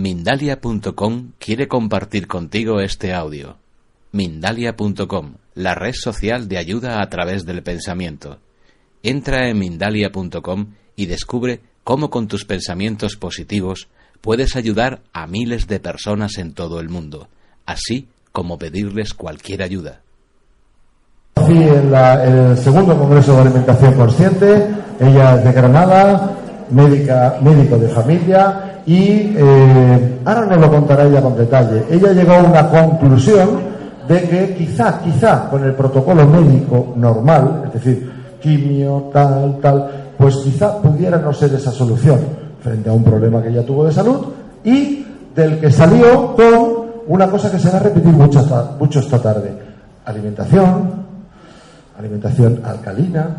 Mindalia.com 0.00 1.32
quiere 1.38 1.68
compartir 1.68 2.26
contigo 2.26 2.80
este 2.80 3.12
audio. 3.12 3.56
Mindalia.com, 4.12 5.34
la 5.54 5.74
red 5.74 5.92
social 5.92 6.48
de 6.48 6.56
ayuda 6.56 7.02
a 7.02 7.10
través 7.10 7.44
del 7.44 7.62
pensamiento. 7.62 8.38
Entra 9.02 9.50
en 9.50 9.58
Mindalia.com 9.58 10.68
y 10.96 11.04
descubre 11.04 11.60
cómo 11.84 12.08
con 12.08 12.28
tus 12.28 12.46
pensamientos 12.46 13.16
positivos 13.16 13.88
puedes 14.22 14.56
ayudar 14.56 15.00
a 15.12 15.26
miles 15.26 15.66
de 15.66 15.80
personas 15.80 16.38
en 16.38 16.54
todo 16.54 16.80
el 16.80 16.88
mundo, 16.88 17.28
así 17.66 18.08
como 18.32 18.56
pedirles 18.56 19.12
cualquier 19.12 19.62
ayuda. 19.62 20.00
en, 21.36 21.92
el 21.92 22.56
segundo 22.56 22.96
Congreso 22.96 23.34
de 23.34 23.42
Alimentación 23.42 23.92
Consciente, 23.92 24.66
ella 24.98 25.34
es 25.36 25.44
de 25.44 25.52
Granada, 25.52 26.38
médica, 26.70 27.38
médico 27.42 27.76
de 27.76 27.88
familia, 27.90 28.69
y 28.90 29.36
eh, 29.36 30.18
ahora 30.24 30.46
nos 30.46 30.58
lo 30.58 30.68
contará 30.68 31.04
ella 31.04 31.22
con 31.22 31.36
detalle. 31.36 31.84
Ella 31.88 32.12
llegó 32.12 32.32
a 32.32 32.42
una 32.42 32.68
conclusión 32.68 33.60
de 34.08 34.22
que 34.22 34.54
quizá, 34.56 35.00
quizá 35.00 35.48
con 35.48 35.62
el 35.62 35.74
protocolo 35.74 36.26
médico 36.26 36.94
normal, 36.96 37.62
es 37.66 37.74
decir, 37.74 38.10
quimio, 38.42 39.08
tal, 39.12 39.60
tal, 39.62 40.12
pues 40.18 40.38
quizá 40.38 40.82
pudiera 40.82 41.18
no 41.18 41.32
ser 41.32 41.54
esa 41.54 41.70
solución 41.70 42.18
frente 42.60 42.90
a 42.90 42.92
un 42.92 43.04
problema 43.04 43.40
que 43.40 43.50
ella 43.50 43.64
tuvo 43.64 43.84
de 43.84 43.92
salud 43.92 44.26
y 44.64 45.06
del 45.36 45.60
que 45.60 45.70
salió 45.70 46.34
con 46.34 46.90
una 47.06 47.30
cosa 47.30 47.48
que 47.48 47.60
se 47.60 47.70
va 47.70 47.76
a 47.76 47.82
repetir 47.82 48.12
mucho, 48.12 48.44
mucho 48.76 48.98
esta 48.98 49.22
tarde. 49.22 49.52
Alimentación, 50.04 50.90
alimentación 51.96 52.60
alcalina, 52.64 53.36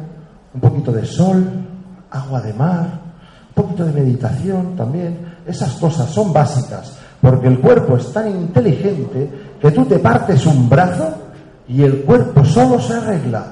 un 0.54 0.62
poquito 0.62 0.94
de 0.94 1.06
sol, 1.06 1.44
agua 2.10 2.40
de 2.40 2.54
mar, 2.54 2.86
un 3.50 3.54
poquito 3.54 3.84
de 3.84 3.92
meditación 3.92 4.78
también, 4.78 5.31
esas 5.46 5.74
cosas 5.74 6.10
son 6.10 6.34
básicas, 6.34 6.98
porque 7.22 7.48
el 7.48 7.60
cuerpo 7.60 7.98
es 7.98 8.12
tan 8.12 8.30
inteligente 8.30 9.30
que 9.60 9.72
tú 9.72 9.86
te 9.86 10.00
partes 10.00 10.46
un 10.46 10.70
brazo 10.70 11.14
y 11.68 11.84
el 11.84 12.02
cuerpo 12.02 12.44
solo 12.44 12.80
se 12.80 12.94
arregla. 12.94 13.46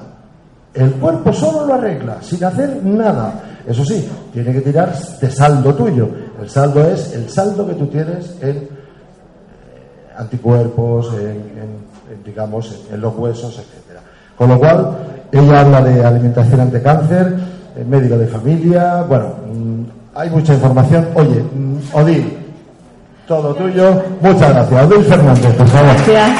El 0.72 0.92
cuerpo 0.92 1.32
solo 1.32 1.66
lo 1.66 1.74
arregla, 1.74 2.18
sin 2.20 2.44
hacer 2.44 2.84
nada. 2.84 3.42
Eso 3.66 3.84
sí, 3.84 4.08
tiene 4.32 4.52
que 4.52 4.60
tirar 4.60 4.94
de 5.20 5.30
saldo 5.30 5.74
tuyo. 5.74 6.08
El 6.40 6.48
saldo 6.48 6.86
es 6.86 7.12
el 7.14 7.28
saldo 7.28 7.66
que 7.66 7.74
tú 7.74 7.86
tienes 7.86 8.36
en 8.40 8.56
eh, 8.56 8.68
anticuerpos, 10.16 11.12
en, 11.14 12.22
digamos, 12.24 12.84
en, 12.92 13.00
los 13.00 13.16
huesos, 13.16 13.58
etcétera. 13.58 14.00
Con 14.36 14.48
lo 14.48 14.58
cual, 14.58 14.96
ella 15.32 15.60
habla 15.60 15.82
de 15.82 16.04
alimentación 16.04 16.60
ante 16.60 16.80
cáncer, 16.82 17.36
médico 17.86 18.16
de 18.16 18.26
familia, 18.26 19.02
bueno, 19.02 19.34
mm, 19.52 19.99
hay 20.14 20.30
mucha 20.30 20.54
información. 20.54 21.08
Oye, 21.14 21.44
Odil, 21.92 22.38
todo 23.26 23.54
tuyo. 23.54 24.02
Muchas 24.20 24.50
gracias. 24.52 24.86
Odil 24.86 25.04
Fernández, 25.04 25.54
por 25.54 25.68
favor. 25.68 25.94
Gracias. 25.94 26.30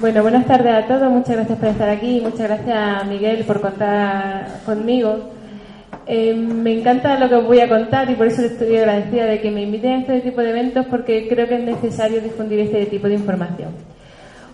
Bueno, 0.00 0.22
buenas 0.22 0.46
tardes 0.46 0.74
a 0.74 0.86
todos. 0.86 1.10
Muchas 1.10 1.36
gracias 1.36 1.58
por 1.58 1.68
estar 1.68 1.88
aquí. 1.88 2.20
Muchas 2.22 2.42
gracias, 2.42 3.06
Miguel, 3.06 3.44
por 3.44 3.60
contar 3.60 4.60
conmigo. 4.64 5.30
Eh, 6.06 6.34
me 6.34 6.78
encanta 6.78 7.18
lo 7.18 7.28
que 7.28 7.34
os 7.34 7.44
voy 7.44 7.60
a 7.60 7.68
contar 7.68 8.08
y 8.08 8.14
por 8.14 8.28
eso 8.28 8.42
estoy 8.42 8.76
agradecida 8.76 9.26
de 9.26 9.40
que 9.40 9.50
me 9.50 9.62
inviten 9.62 9.90
a 9.90 9.98
este 9.98 10.20
tipo 10.20 10.40
de 10.40 10.50
eventos 10.50 10.86
porque 10.86 11.28
creo 11.28 11.48
que 11.48 11.56
es 11.56 11.64
necesario 11.64 12.20
difundir 12.20 12.60
este 12.60 12.86
tipo 12.86 13.08
de 13.08 13.14
información. 13.14 13.70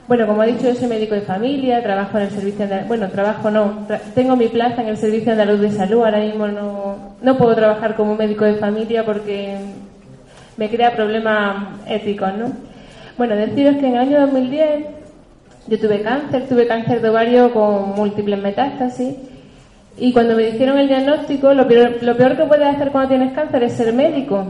Bueno, 0.07 0.27
como 0.27 0.43
he 0.43 0.49
dicho, 0.49 0.69
yo 0.69 0.75
soy 0.75 0.87
médico 0.87 1.15
de 1.15 1.23
familia, 1.23 1.83
trabajo 1.83 2.19
en 2.19 2.25
el 2.25 2.31
servicio 2.31 2.69
de, 2.69 2.83
bueno, 2.83 3.09
trabajo 3.09 3.51
no, 3.51 3.87
tengo 4.15 4.37
mi 4.37 4.49
plaza 4.49 4.83
en 4.83 4.89
el 4.89 4.99
servicio 4.99 5.33
andaluz 5.33 5.61
de 5.61 5.71
salud, 5.71 6.05
ahora 6.05 6.19
mismo 6.19 6.47
no, 6.47 7.15
no 7.23 7.39
puedo 7.39 7.55
trabajar 7.55 7.97
como 7.97 8.15
médico 8.15 8.45
de 8.45 8.57
familia 8.57 9.07
porque 9.07 9.57
me 10.59 10.69
crea 10.69 10.95
problemas 10.95 11.79
éticos, 11.89 12.35
¿no? 12.35 12.53
Bueno, 13.17 13.35
deciros 13.35 13.77
que 13.77 13.87
en 13.87 13.95
el 13.95 14.01
año 14.01 14.21
2010 14.21 14.85
yo 15.69 15.81
tuve 15.81 16.03
cáncer, 16.03 16.49
tuve 16.51 16.67
cáncer 16.67 17.01
de 17.01 17.09
ovario 17.09 17.51
con 17.55 17.95
múltiples 17.95 18.43
metástasis 18.43 19.15
y 19.97 20.13
cuando 20.13 20.37
me 20.37 20.43
dijeron 20.43 20.77
el 20.77 20.89
diagnóstico, 20.89 21.55
lo 21.55 21.67
peor, 21.67 22.03
lo 22.03 22.15
peor 22.15 22.37
que 22.37 22.45
puedes 22.45 22.67
hacer 22.67 22.91
cuando 22.91 23.09
tienes 23.09 23.33
cáncer 23.33 23.63
es 23.63 23.73
ser 23.73 23.95
médico, 23.95 24.45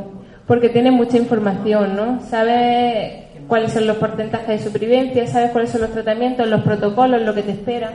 porque 0.49 0.69
tienes 0.69 0.93
mucha 0.93 1.17
información, 1.17 1.95
¿no? 1.95 2.21
Sabes 2.23 3.25
cuáles 3.49 3.73
son 3.73 3.87
los 3.87 3.97
porcentajes 3.97 4.49
de 4.49 4.59
supervivencia, 4.59 5.27
sabes 5.27 5.51
cuáles 5.51 5.71
son 5.71 5.83
los 5.83 5.93
tratamientos, 5.93 6.49
los 6.49 6.63
protocolos, 6.63 7.23
lo 7.23 7.35
que 7.35 7.43
te 7.43 7.53
espera. 7.53 7.93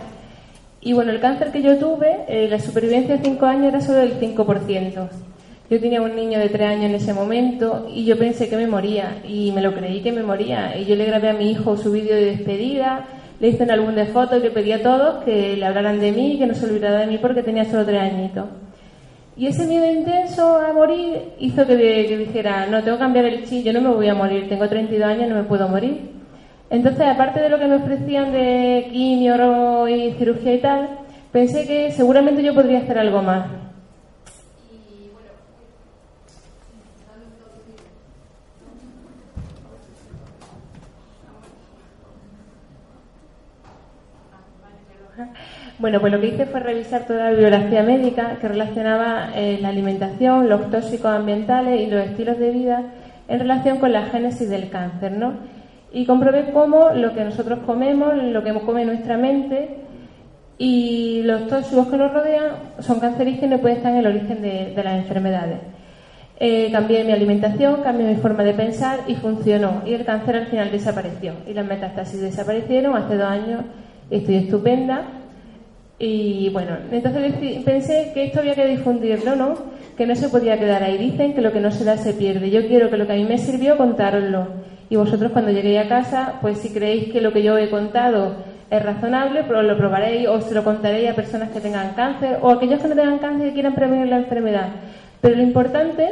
Y 0.82 0.94
bueno, 0.94 1.12
el 1.12 1.20
cáncer 1.20 1.52
que 1.52 1.62
yo 1.62 1.78
tuve, 1.78 2.26
eh, 2.28 2.48
la 2.50 2.60
supervivencia 2.60 3.18
de 3.18 3.24
5 3.24 3.46
años 3.46 3.66
era 3.66 3.82
solo 3.82 4.00
del 4.00 4.20
5%. 4.20 5.10
Yo 5.70 5.80
tenía 5.80 6.02
un 6.02 6.16
niño 6.16 6.40
de 6.40 6.50
3 6.50 6.68
años 6.68 6.86
en 6.86 6.96
ese 6.96 7.14
momento 7.14 7.88
y 7.94 8.06
yo 8.06 8.18
pensé 8.18 8.50
que 8.50 8.58
me 8.58 8.66
moría 8.66 9.22
y 9.28 9.52
me 9.52 9.62
lo 9.62 9.74
creí 9.74 10.02
que 10.02 10.12
me 10.12 10.24
moría. 10.24 10.78
Y 10.78 10.86
yo 10.86 10.96
le 10.96 11.06
grabé 11.06 11.30
a 11.30 11.34
mi 11.34 11.52
hijo 11.52 11.78
su 11.78 11.92
vídeo 11.92 12.16
de 12.16 12.26
despedida, 12.26 13.06
le 13.40 13.50
hice 13.50 13.64
un 13.64 13.72
álbum 13.72 13.94
de 13.94 14.06
fotos 14.06 14.40
y 14.40 14.44
le 14.44 14.52
pedí 14.52 14.72
a 14.72 14.82
todos 14.82 15.24
que 15.24 15.56
le 15.58 15.66
hablaran 15.66 16.00
de 16.00 16.12
mí 16.12 16.34
y 16.34 16.40
que 16.40 16.48
no 16.48 16.56
se 16.56 16.66
olvidara 16.66 17.02
de 17.02 17.08
mí 17.08 17.18
porque 17.18 17.44
tenía 17.44 17.66
solo 17.66 17.86
3 17.86 18.02
añitos. 18.02 18.46
Y 19.40 19.48
ese 19.48 19.66
miedo 19.66 19.90
intenso 19.90 20.58
a 20.58 20.74
morir 20.74 21.32
hizo 21.40 21.66
que, 21.66 21.78
dijera, 21.78 22.66
no, 22.66 22.84
tengo 22.84 22.98
que 22.98 23.04
cambiar 23.04 23.24
el 23.24 23.46
chip, 23.46 23.64
yo 23.64 23.72
no 23.72 23.80
me 23.80 23.88
voy 23.88 24.10
a 24.10 24.14
morir, 24.14 24.50
tengo 24.50 24.68
32 24.68 25.08
años, 25.08 25.30
no 25.30 25.36
me 25.36 25.44
puedo 25.44 25.66
morir. 25.70 26.12
Entonces, 26.70 27.08
aparte 27.08 27.40
de 27.40 27.48
lo 27.48 27.58
que 27.58 27.68
me 27.68 27.78
ofrecían 27.78 28.34
de 28.34 28.90
quimio 28.92 29.88
y 29.88 30.12
cirugía 30.20 30.56
y 30.56 30.60
tal, 30.60 30.90
pensé 31.32 31.66
que 31.66 31.90
seguramente 31.92 32.44
yo 32.44 32.54
podría 32.54 32.80
hacer 32.80 33.00
algo 33.00 33.22
más. 33.22 33.69
Bueno, 45.80 46.02
pues 46.02 46.12
lo 46.12 46.20
que 46.20 46.28
hice 46.28 46.46
fue 46.46 46.60
revisar 46.60 47.06
toda 47.08 47.24
la 47.24 47.30
bibliografía 47.30 47.84
médica 47.84 48.36
que 48.42 48.50
relacionaba 48.50 49.30
eh, 49.34 49.60
la 49.62 49.70
alimentación, 49.70 50.50
los 50.50 50.70
tóxicos 50.70 51.10
ambientales 51.10 51.80
y 51.80 51.90
los 51.90 52.04
estilos 52.04 52.38
de 52.38 52.52
vida 52.52 52.84
en 53.30 53.40
relación 53.40 53.78
con 53.78 53.94
la 53.94 54.08
génesis 54.08 54.50
del 54.50 54.70
cáncer, 54.70 55.14
¿no? 55.14 55.36
Y 55.94 56.06
comprobé 56.06 56.52
cómo 56.52 56.90
lo 56.90 57.14
que 57.14 57.24
nosotros 57.24 57.60
comemos, 57.66 58.14
lo 58.22 58.44
que 58.44 58.54
come 58.56 58.84
nuestra 58.84 59.18
mente 59.18 59.70
y 60.58 61.22
los 61.24 61.48
tóxicos 61.48 61.88
que 61.88 61.96
nos 61.96 62.12
rodean 62.12 62.52
son 62.80 63.00
cancerígenos 63.00 63.60
y 63.60 63.62
pueden 63.62 63.78
estar 63.78 63.94
en 63.94 64.00
el 64.00 64.08
origen 64.08 64.42
de, 64.42 64.74
las 64.84 64.98
enfermedades. 64.98 65.60
Eh, 66.42 66.70
cambié 66.74 67.06
mi 67.06 67.14
alimentación, 67.14 67.84
cambié 67.84 68.06
mi 68.06 68.16
forma 68.16 68.44
de 68.44 68.54
pensar 68.54 69.00
y 69.08 69.16
funcionó. 69.16 69.82
Y 69.86 69.94
el 69.94 70.04
cáncer 70.04 70.36
al 70.36 70.48
final 70.48 70.72
desapareció. 70.72 71.36
Y 71.48 71.54
las 71.54 71.66
metástasis 71.66 72.20
desaparecieron 72.20 72.98
hace 72.98 73.16
dos 73.16 73.30
años. 73.30 73.62
Estoy 74.10 74.36
estupenda 74.36 75.19
y 76.00 76.50
bueno, 76.50 76.78
entonces 76.92 77.34
pensé 77.66 78.12
que 78.14 78.26
esto 78.26 78.40
había 78.40 78.56
que 78.56 78.66
difundirlo, 78.66 79.36
¿no? 79.36 79.54
Que 79.98 80.08
no 80.08 80.16
se 80.16 80.30
podía 80.30 80.58
quedar 80.58 80.82
ahí. 80.82 80.98
Dicen 80.98 81.34
que 81.34 81.42
lo 81.42 81.52
que 81.52 81.60
no 81.60 81.72
se 81.72 81.84
da 81.84 81.98
se 81.98 82.14
pierde. 82.14 82.50
Yo 82.50 82.66
quiero 82.68 82.90
que 82.90 82.96
lo 82.96 83.06
que 83.06 83.14
a 83.14 83.18
mí 83.18 83.26
me 83.26 83.38
sirvió, 83.38 83.76
contároslo. 83.78 84.48
Y 84.90 84.96
vosotros 84.96 85.34
cuando 85.34 85.52
lleguéis 85.52 85.80
a 85.80 85.90
casa, 85.90 86.40
pues 86.42 86.60
si 86.60 86.70
creéis 86.70 87.12
que 87.12 87.20
lo 87.20 87.34
que 87.34 87.44
yo 87.44 87.58
he 87.58 87.70
contado 87.70 88.38
es 88.72 88.82
razonable, 88.82 89.44
pues 89.44 89.62
lo 89.64 89.78
probaréis 89.78 90.28
o 90.30 90.40
se 90.40 90.56
lo 90.56 90.64
contaréis 90.64 91.10
a 91.10 91.16
personas 91.16 91.50
que 91.50 91.60
tengan 91.60 91.94
cáncer 91.96 92.38
o 92.42 92.50
a 92.50 92.54
aquellos 92.54 92.82
que 92.82 92.88
no 92.88 92.96
tengan 92.96 93.20
cáncer 93.20 93.50
y 93.50 93.52
quieran 93.52 93.76
prevenir 93.76 94.08
la 94.08 94.18
enfermedad. 94.18 94.70
Pero 95.20 95.36
lo 95.36 95.44
importante 95.44 96.06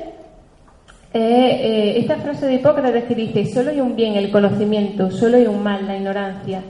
es 1.14 1.24
eh, 1.24 1.94
esta 1.98 2.18
frase 2.18 2.46
de 2.46 2.56
Hipócrates 2.56 3.06
que 3.06 3.16
dice, 3.16 3.46
solo 3.46 3.70
hay 3.70 3.80
un 3.80 3.96
bien, 3.96 4.16
el 4.16 4.32
conocimiento, 4.32 5.12
solo 5.12 5.38
hay 5.38 5.48
un 5.48 5.64
mal, 5.64 5.88
la 5.88 5.96
ignorancia. 5.96 6.62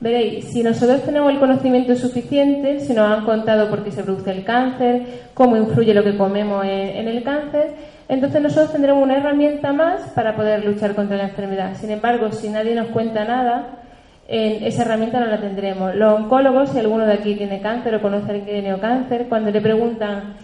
Veréis, 0.00 0.44
si 0.44 0.62
nosotros 0.62 1.02
tenemos 1.02 1.32
el 1.32 1.40
conocimiento 1.40 1.96
suficiente, 1.96 2.78
si 2.78 2.92
nos 2.92 3.10
han 3.10 3.24
contado 3.24 3.68
por 3.68 3.82
qué 3.82 3.90
se 3.90 4.04
produce 4.04 4.30
el 4.30 4.44
cáncer, 4.44 5.02
cómo 5.34 5.56
influye 5.56 5.92
lo 5.92 6.04
que 6.04 6.16
comemos 6.16 6.64
en, 6.64 7.08
el 7.08 7.24
cáncer, 7.24 7.72
entonces 8.08 8.40
nosotros 8.40 8.70
tendremos 8.70 9.02
una 9.02 9.16
herramienta 9.16 9.72
más 9.72 10.10
para 10.10 10.36
poder 10.36 10.64
luchar 10.64 10.94
contra 10.94 11.16
la 11.16 11.24
enfermedad. 11.24 11.74
Sin 11.74 11.90
embargo, 11.90 12.30
si 12.30 12.48
nadie 12.48 12.76
nos 12.76 12.88
cuenta 12.88 13.24
nada, 13.24 13.80
esa 14.28 14.82
herramienta 14.82 15.18
no 15.18 15.26
la 15.26 15.40
tendremos. 15.40 15.96
Los 15.96 16.14
oncólogos, 16.20 16.70
si 16.70 16.78
alguno 16.78 17.04
de 17.04 17.14
aquí 17.14 17.34
tiene 17.34 17.60
cáncer 17.60 17.96
o 17.96 18.00
conoce 18.00 18.26
a 18.26 18.28
alguien 18.34 18.46
que 18.46 18.60
tiene 18.60 18.78
cáncer, 18.78 19.26
cuando 19.28 19.50
le 19.50 19.60
preguntan, 19.60 20.34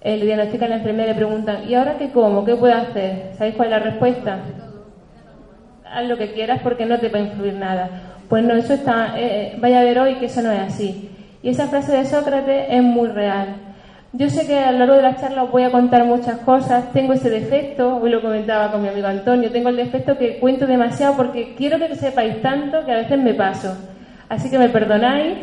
eh, 0.00 0.16
le 0.16 0.24
diagnostican 0.24 0.70
la 0.70 0.76
enfermera, 0.76 1.12
le 1.12 1.16
preguntan, 1.16 1.68
¿y 1.68 1.74
ahora 1.74 1.98
qué 1.98 2.12
como? 2.12 2.46
¿Qué 2.46 2.56
puedo 2.56 2.72
hacer? 2.72 3.32
¿Sabéis 3.36 3.56
cuál 3.56 3.68
es 3.68 3.78
la 3.78 3.84
respuesta? 3.90 4.38
Haz 5.84 6.08
lo 6.08 6.16
que 6.16 6.32
quieras 6.32 6.60
porque 6.62 6.86
no 6.86 6.98
te 6.98 7.10
va 7.10 7.18
a 7.18 7.22
influir 7.22 7.54
nada. 7.54 8.05
Pues 8.28 8.44
no, 8.44 8.54
eso 8.54 8.74
está, 8.74 9.18
eh, 9.18 9.52
eh, 9.52 9.56
vaya 9.60 9.80
a 9.80 9.84
ver 9.84 9.98
hoy 9.98 10.14
que 10.16 10.26
eso 10.26 10.42
no 10.42 10.50
es 10.50 10.60
así. 10.60 11.10
Y 11.42 11.50
esa 11.50 11.68
frase 11.68 11.96
de 11.96 12.04
Sócrates 12.04 12.66
es 12.70 12.82
muy 12.82 13.08
real. 13.08 13.56
Yo 14.12 14.30
sé 14.30 14.46
que 14.46 14.58
a 14.58 14.72
lo 14.72 14.78
largo 14.78 14.94
de 14.94 15.02
la 15.02 15.16
charla 15.16 15.44
os 15.44 15.52
voy 15.52 15.62
a 15.62 15.70
contar 15.70 16.04
muchas 16.04 16.38
cosas. 16.38 16.92
Tengo 16.92 17.12
ese 17.12 17.30
defecto, 17.30 17.98
hoy 17.98 18.10
lo 18.10 18.22
comentaba 18.22 18.72
con 18.72 18.82
mi 18.82 18.88
amigo 18.88 19.06
Antonio, 19.06 19.50
tengo 19.52 19.68
el 19.68 19.76
defecto 19.76 20.16
que 20.16 20.38
cuento 20.38 20.66
demasiado 20.66 21.16
porque 21.16 21.54
quiero 21.54 21.78
que 21.78 21.94
sepáis 21.94 22.40
tanto 22.42 22.84
que 22.84 22.92
a 22.92 22.96
veces 22.96 23.18
me 23.18 23.34
paso. 23.34 23.76
Así 24.28 24.50
que 24.50 24.58
me 24.58 24.70
perdonáis 24.70 25.38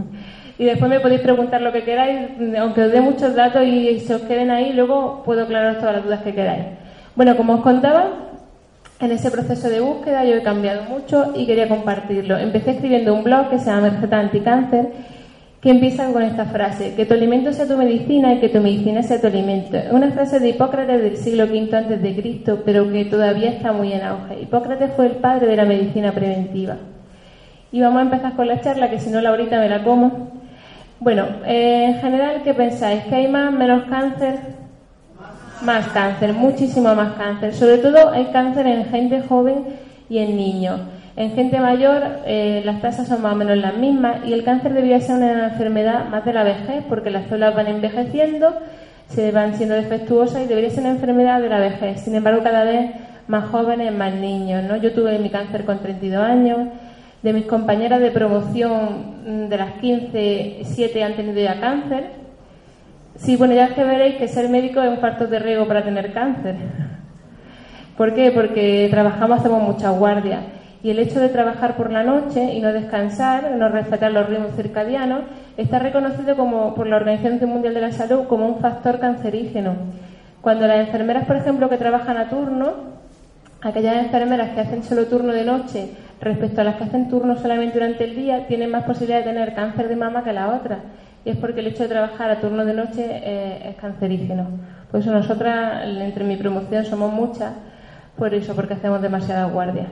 y 0.58 0.64
después 0.64 0.90
me 0.90 1.00
podéis 1.00 1.20
preguntar 1.20 1.62
lo 1.62 1.72
que 1.72 1.84
queráis, 1.84 2.30
aunque 2.58 2.82
os 2.82 2.92
dé 2.92 3.00
muchos 3.00 3.34
datos 3.34 3.62
y 3.64 4.00
se 4.00 4.16
os 4.16 4.22
queden 4.22 4.50
ahí, 4.50 4.72
luego 4.74 5.22
puedo 5.24 5.44
aclararos 5.44 5.78
todas 5.78 5.94
las 5.94 6.04
dudas 6.04 6.22
que 6.22 6.34
queráis. 6.34 6.64
Bueno, 7.14 7.36
como 7.36 7.54
os 7.54 7.60
contaba, 7.60 8.27
en 9.00 9.12
ese 9.12 9.30
proceso 9.30 9.68
de 9.68 9.80
búsqueda 9.80 10.24
yo 10.24 10.34
he 10.34 10.42
cambiado 10.42 10.82
mucho 10.84 11.32
y 11.36 11.46
quería 11.46 11.68
compartirlo. 11.68 12.36
Empecé 12.36 12.72
escribiendo 12.72 13.14
un 13.14 13.24
blog 13.24 13.50
que 13.50 13.58
se 13.58 13.66
llama 13.66 13.90
Merceta 13.90 14.18
Anticáncer 14.18 14.92
que 15.60 15.70
empiezan 15.70 16.12
con 16.12 16.22
esta 16.22 16.44
frase, 16.44 16.94
que 16.94 17.04
tu 17.04 17.14
alimento 17.14 17.52
sea 17.52 17.66
tu 17.66 17.76
medicina 17.76 18.32
y 18.34 18.38
que 18.38 18.48
tu 18.48 18.60
medicina 18.60 19.02
sea 19.02 19.20
tu 19.20 19.26
alimento. 19.26 19.76
Es 19.76 19.92
una 19.92 20.12
frase 20.12 20.38
de 20.38 20.50
Hipócrates 20.50 21.02
del 21.02 21.16
siglo 21.16 21.44
V 21.44 21.76
antes 21.76 22.00
de 22.00 22.14
Cristo, 22.14 22.62
pero 22.64 22.90
que 22.92 23.04
todavía 23.06 23.50
está 23.50 23.72
muy 23.72 23.92
en 23.92 24.02
auge. 24.02 24.40
Hipócrates 24.42 24.92
fue 24.94 25.06
el 25.06 25.16
padre 25.16 25.48
de 25.48 25.56
la 25.56 25.64
medicina 25.64 26.12
preventiva. 26.12 26.76
Y 27.72 27.80
vamos 27.80 27.98
a 27.98 28.02
empezar 28.02 28.36
con 28.36 28.46
la 28.46 28.60
charla, 28.60 28.88
que 28.88 29.00
si 29.00 29.10
no, 29.10 29.18
ahorita 29.18 29.58
me 29.58 29.68
la 29.68 29.82
como. 29.82 30.30
Bueno, 31.00 31.26
eh, 31.44 31.86
en 31.86 32.00
general, 32.00 32.42
¿qué 32.44 32.54
pensáis? 32.54 33.02
¿Que 33.04 33.16
hay 33.16 33.28
más, 33.28 33.52
menos 33.52 33.84
cáncer? 33.88 34.57
Más 35.62 35.88
cáncer, 35.88 36.32
muchísimo 36.32 36.94
más 36.94 37.14
cáncer. 37.14 37.54
Sobre 37.54 37.78
todo 37.78 38.10
hay 38.10 38.26
cáncer 38.26 38.66
en 38.66 38.86
gente 38.86 39.22
joven 39.22 39.64
y 40.08 40.18
en 40.18 40.36
niños. 40.36 40.80
En 41.16 41.32
gente 41.32 41.58
mayor 41.58 42.02
eh, 42.26 42.62
las 42.64 42.80
tasas 42.80 43.08
son 43.08 43.22
más 43.22 43.32
o 43.32 43.36
menos 43.36 43.58
las 43.58 43.76
mismas 43.76 44.24
y 44.24 44.32
el 44.32 44.44
cáncer 44.44 44.72
debería 44.72 45.00
ser 45.00 45.16
una 45.16 45.48
enfermedad 45.48 46.08
más 46.08 46.24
de 46.24 46.32
la 46.32 46.44
vejez 46.44 46.84
porque 46.88 47.10
las 47.10 47.26
células 47.26 47.56
van 47.56 47.66
envejeciendo, 47.66 48.54
se 49.08 49.32
van 49.32 49.56
siendo 49.56 49.74
defectuosas 49.74 50.44
y 50.44 50.46
debería 50.46 50.70
ser 50.70 50.80
una 50.84 50.90
enfermedad 50.90 51.40
de 51.40 51.48
la 51.48 51.58
vejez. 51.58 52.02
Sin 52.02 52.14
embargo, 52.14 52.44
cada 52.44 52.62
vez 52.62 52.92
más 53.26 53.48
jóvenes, 53.50 53.92
más 53.92 54.14
niños. 54.14 54.64
¿no? 54.64 54.76
Yo 54.76 54.92
tuve 54.92 55.18
mi 55.18 55.30
cáncer 55.30 55.64
con 55.64 55.78
32 55.78 56.22
años. 56.22 56.68
De 57.22 57.32
mis 57.32 57.46
compañeras 57.46 58.00
de 58.00 58.12
promoción, 58.12 59.16
mm, 59.26 59.48
de 59.48 59.56
las 59.56 59.72
15, 59.80 60.60
7 60.62 61.02
han 61.02 61.14
tenido 61.14 61.40
ya 61.40 61.60
cáncer. 61.60 62.27
Sí, 63.18 63.36
bueno, 63.36 63.54
ya 63.54 63.66
es 63.66 63.72
que 63.72 63.84
veréis 63.84 64.16
que 64.16 64.28
ser 64.28 64.48
médico 64.48 64.80
es 64.80 64.88
un 64.88 64.98
factor 64.98 65.28
de 65.28 65.38
riesgo 65.38 65.66
para 65.66 65.84
tener 65.84 66.12
cáncer. 66.12 66.54
¿Por 67.96 68.14
qué? 68.14 68.30
Porque 68.30 68.86
trabajamos, 68.90 69.40
hacemos 69.40 69.62
muchas 69.62 69.98
guardias 69.98 70.40
y 70.82 70.90
el 70.90 71.00
hecho 71.00 71.18
de 71.18 71.28
trabajar 71.28 71.76
por 71.76 71.90
la 71.90 72.04
noche 72.04 72.54
y 72.54 72.60
no 72.60 72.72
descansar, 72.72 73.50
no 73.56 73.68
respetar 73.68 74.12
los 74.12 74.28
ritmos 74.28 74.54
circadianos, 74.54 75.22
está 75.56 75.80
reconocido 75.80 76.36
como, 76.36 76.74
por 76.74 76.86
la 76.86 76.96
Organización 76.96 77.50
Mundial 77.50 77.74
de 77.74 77.80
la 77.80 77.92
Salud 77.92 78.28
como 78.28 78.46
un 78.46 78.60
factor 78.60 79.00
cancerígeno. 79.00 79.74
Cuando 80.40 80.68
las 80.68 80.86
enfermeras, 80.86 81.26
por 81.26 81.36
ejemplo, 81.36 81.68
que 81.68 81.76
trabajan 81.76 82.16
a 82.16 82.28
turno, 82.28 82.74
aquellas 83.60 83.96
enfermeras 83.96 84.50
que 84.50 84.60
hacen 84.60 84.84
solo 84.84 85.06
turno 85.06 85.32
de 85.32 85.44
noche 85.44 85.90
respecto 86.20 86.60
a 86.60 86.64
las 86.64 86.76
que 86.76 86.84
hacen 86.84 87.08
turno 87.08 87.36
solamente 87.36 87.74
durante 87.74 88.04
el 88.04 88.14
día, 88.14 88.46
tienen 88.46 88.70
más 88.70 88.84
posibilidad 88.84 89.18
de 89.18 89.32
tener 89.32 89.54
cáncer 89.54 89.88
de 89.88 89.96
mama 89.96 90.22
que 90.22 90.32
la 90.32 90.54
otra. 90.54 90.78
Y 91.28 91.32
es 91.32 91.36
porque 91.36 91.60
el 91.60 91.66
hecho 91.66 91.82
de 91.82 91.90
trabajar 91.90 92.30
a 92.30 92.40
turno 92.40 92.64
de 92.64 92.72
noche 92.72 93.04
eh, 93.06 93.68
es 93.68 93.76
cancerígeno. 93.76 94.46
Por 94.90 95.00
eso 95.00 95.12
nosotras, 95.12 95.84
entre 95.84 96.24
mi 96.24 96.36
promoción, 96.36 96.86
somos 96.86 97.12
muchas, 97.12 97.52
por 98.16 98.32
eso, 98.32 98.54
porque 98.54 98.72
hacemos 98.72 99.02
demasiadas 99.02 99.52
guardias. 99.52 99.88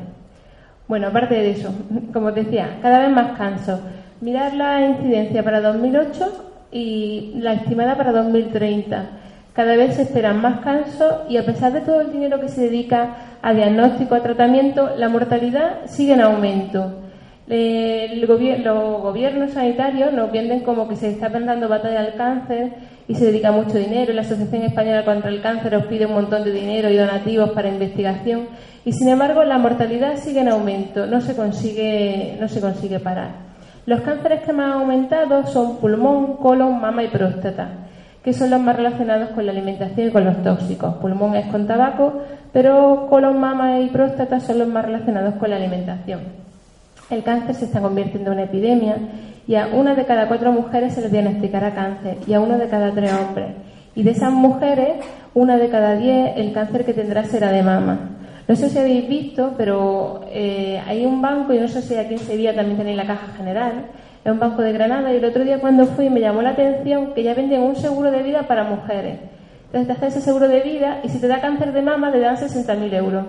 Bueno, 0.88 1.08
aparte 1.08 1.34
de 1.34 1.50
eso, 1.50 1.74
como 2.14 2.32
decía, 2.32 2.78
cada 2.80 3.00
vez 3.00 3.10
más 3.10 3.36
canso. 3.36 3.80
Mirar 4.22 4.54
la 4.54 4.80
incidencia 4.80 5.44
para 5.44 5.60
2008 5.60 6.68
y 6.72 7.34
la 7.36 7.52
estimada 7.52 7.98
para 7.98 8.12
2030. 8.12 9.04
Cada 9.52 9.76
vez 9.76 9.96
se 9.96 10.02
esperan 10.04 10.40
más 10.40 10.60
cansos 10.60 11.16
y 11.28 11.36
a 11.36 11.44
pesar 11.44 11.74
de 11.74 11.82
todo 11.82 12.00
el 12.00 12.12
dinero 12.12 12.40
que 12.40 12.48
se 12.48 12.62
dedica 12.62 13.14
a 13.42 13.52
diagnóstico, 13.52 14.14
a 14.14 14.22
tratamiento, 14.22 14.96
la 14.96 15.10
mortalidad 15.10 15.84
sigue 15.84 16.14
en 16.14 16.22
aumento. 16.22 17.05
El 17.48 18.22
los 18.22 19.02
gobiernos 19.02 19.52
sanitarios 19.52 20.12
nos 20.12 20.32
venden 20.32 20.60
como 20.60 20.88
que 20.88 20.96
se 20.96 21.10
está 21.10 21.28
dando 21.28 21.68
batalla 21.68 22.00
al 22.00 22.14
cáncer 22.14 22.72
y 23.06 23.14
se 23.14 23.26
dedica 23.26 23.52
mucho 23.52 23.78
dinero. 23.78 24.12
La 24.12 24.22
Asociación 24.22 24.62
Española 24.62 25.04
contra 25.04 25.30
el 25.30 25.40
Cáncer 25.40 25.76
os 25.76 25.86
pide 25.86 26.06
un 26.06 26.14
montón 26.14 26.42
de 26.42 26.50
dinero 26.50 26.90
y 26.90 26.96
donativos 26.96 27.50
para 27.50 27.68
investigación 27.68 28.48
y 28.84 28.92
sin 28.92 29.08
embargo 29.08 29.44
la 29.44 29.58
mortalidad 29.58 30.16
sigue 30.16 30.40
en 30.40 30.48
aumento, 30.48 31.06
no 31.06 31.20
se 31.20 31.36
consigue, 31.36 32.36
no 32.40 32.48
se 32.48 32.60
consigue 32.60 32.98
parar. 32.98 33.46
Los 33.86 34.00
cánceres 34.00 34.42
que 34.42 34.52
más 34.52 34.74
han 34.74 34.80
aumentado 34.80 35.46
son 35.46 35.76
pulmón, 35.76 36.38
colon, 36.38 36.80
mama 36.80 37.04
y 37.04 37.08
próstata, 37.08 37.68
que 38.24 38.32
son 38.32 38.50
los 38.50 38.60
más 38.60 38.74
relacionados 38.74 39.28
con 39.30 39.46
la 39.46 39.52
alimentación 39.52 40.08
y 40.08 40.10
con 40.10 40.24
los 40.24 40.42
tóxicos. 40.42 40.96
Pulmón 40.96 41.36
es 41.36 41.46
con 41.46 41.68
tabaco, 41.68 42.22
pero 42.52 43.06
colon, 43.08 43.38
mama 43.38 43.78
y 43.78 43.88
próstata 43.88 44.40
son 44.40 44.58
los 44.58 44.66
más 44.66 44.84
relacionados 44.84 45.34
con 45.34 45.50
la 45.50 45.56
alimentación. 45.56 46.45
El 47.08 47.22
cáncer 47.22 47.54
se 47.54 47.66
está 47.66 47.80
convirtiendo 47.80 48.32
en 48.32 48.38
una 48.38 48.46
epidemia 48.46 48.96
y 49.46 49.54
a 49.54 49.68
una 49.68 49.94
de 49.94 50.04
cada 50.06 50.26
cuatro 50.26 50.50
mujeres 50.50 50.94
se 50.94 51.02
les 51.02 51.12
diagnosticará 51.12 51.72
cáncer 51.72 52.16
y 52.26 52.34
a 52.34 52.40
uno 52.40 52.58
de 52.58 52.68
cada 52.68 52.90
tres 52.92 53.12
hombres. 53.12 53.48
Y 53.94 54.02
de 54.02 54.10
esas 54.10 54.32
mujeres, 54.32 55.04
una 55.32 55.56
de 55.56 55.68
cada 55.68 55.94
diez, 55.94 56.32
el 56.36 56.52
cáncer 56.52 56.84
que 56.84 56.92
tendrá 56.92 57.24
será 57.24 57.52
de 57.52 57.62
mama. 57.62 58.10
No 58.48 58.56
sé 58.56 58.68
si 58.68 58.78
habéis 58.78 59.08
visto, 59.08 59.54
pero 59.56 60.22
eh, 60.30 60.82
hay 60.86 61.06
un 61.06 61.22
banco, 61.22 61.52
y 61.52 61.58
no 61.58 61.68
sé 61.68 61.80
si 61.80 61.94
aquí 61.94 62.14
en 62.14 62.20
Sevilla 62.20 62.54
también 62.54 62.76
tenéis 62.76 62.96
la 62.96 63.06
caja 63.06 63.32
general, 63.36 63.86
es 64.24 64.30
un 64.30 64.38
banco 64.38 64.62
de 64.62 64.72
Granada, 64.72 65.12
y 65.12 65.16
el 65.16 65.24
otro 65.24 65.44
día 65.44 65.60
cuando 65.60 65.86
fui 65.86 66.10
me 66.10 66.20
llamó 66.20 66.42
la 66.42 66.50
atención 66.50 67.14
que 67.14 67.22
ya 67.22 67.34
venden 67.34 67.62
un 67.62 67.76
seguro 67.76 68.10
de 68.10 68.22
vida 68.22 68.42
para 68.42 68.64
mujeres. 68.64 69.18
Entonces 69.66 69.86
te 69.86 69.92
haces 69.92 70.16
ese 70.16 70.24
seguro 70.26 70.48
de 70.48 70.60
vida 70.60 71.00
y 71.02 71.08
si 71.08 71.20
te 71.20 71.28
da 71.28 71.40
cáncer 71.40 71.72
de 71.72 71.82
mama 71.82 72.12
te 72.12 72.20
dan 72.20 72.36
60.000 72.36 72.94
euros 72.94 73.24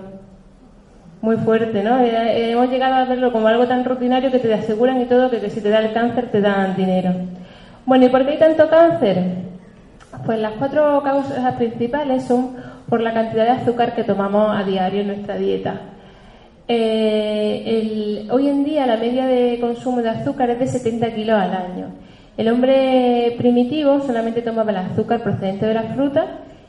muy 1.20 1.36
fuerte, 1.36 1.82
¿no? 1.82 1.98
Eh, 2.00 2.10
eh, 2.10 2.50
hemos 2.52 2.70
llegado 2.70 2.94
a 2.94 3.04
verlo 3.04 3.32
como 3.32 3.48
algo 3.48 3.66
tan 3.66 3.84
rutinario 3.84 4.30
que 4.30 4.38
te 4.38 4.52
aseguran 4.52 5.00
y 5.00 5.06
todo 5.06 5.30
que, 5.30 5.50
si 5.50 5.60
te 5.60 5.70
da 5.70 5.80
el 5.80 5.92
cáncer 5.92 6.30
te 6.30 6.40
dan 6.40 6.76
dinero. 6.76 7.12
Bueno, 7.86 8.06
¿y 8.06 8.08
por 8.08 8.24
qué 8.24 8.32
hay 8.32 8.38
tanto 8.38 8.68
cáncer? 8.68 9.48
Pues 10.24 10.38
las 10.38 10.52
cuatro 10.52 11.02
causas 11.02 11.54
principales 11.54 12.24
son 12.24 12.56
por 12.88 13.00
la 13.00 13.12
cantidad 13.12 13.44
de 13.44 13.50
azúcar 13.50 13.94
que 13.94 14.04
tomamos 14.04 14.56
a 14.56 14.64
diario 14.64 15.00
en 15.00 15.08
nuestra 15.08 15.36
dieta. 15.36 15.80
Eh, 16.70 18.26
hoy 18.30 18.48
en 18.48 18.64
día 18.64 18.86
la 18.86 18.98
media 18.98 19.26
de 19.26 19.58
consumo 19.58 20.02
de 20.02 20.10
azúcar 20.10 20.50
es 20.50 20.58
de 20.58 20.66
70 20.66 21.14
kilos 21.14 21.38
al 21.38 21.52
año. 21.52 21.86
El 22.36 22.48
hombre 22.48 23.34
primitivo 23.38 24.00
solamente 24.00 24.42
tomaba 24.42 24.70
el 24.70 24.76
azúcar 24.76 25.22
procedente 25.22 25.66
de 25.66 25.74
las 25.74 25.94
frutas 25.94 26.26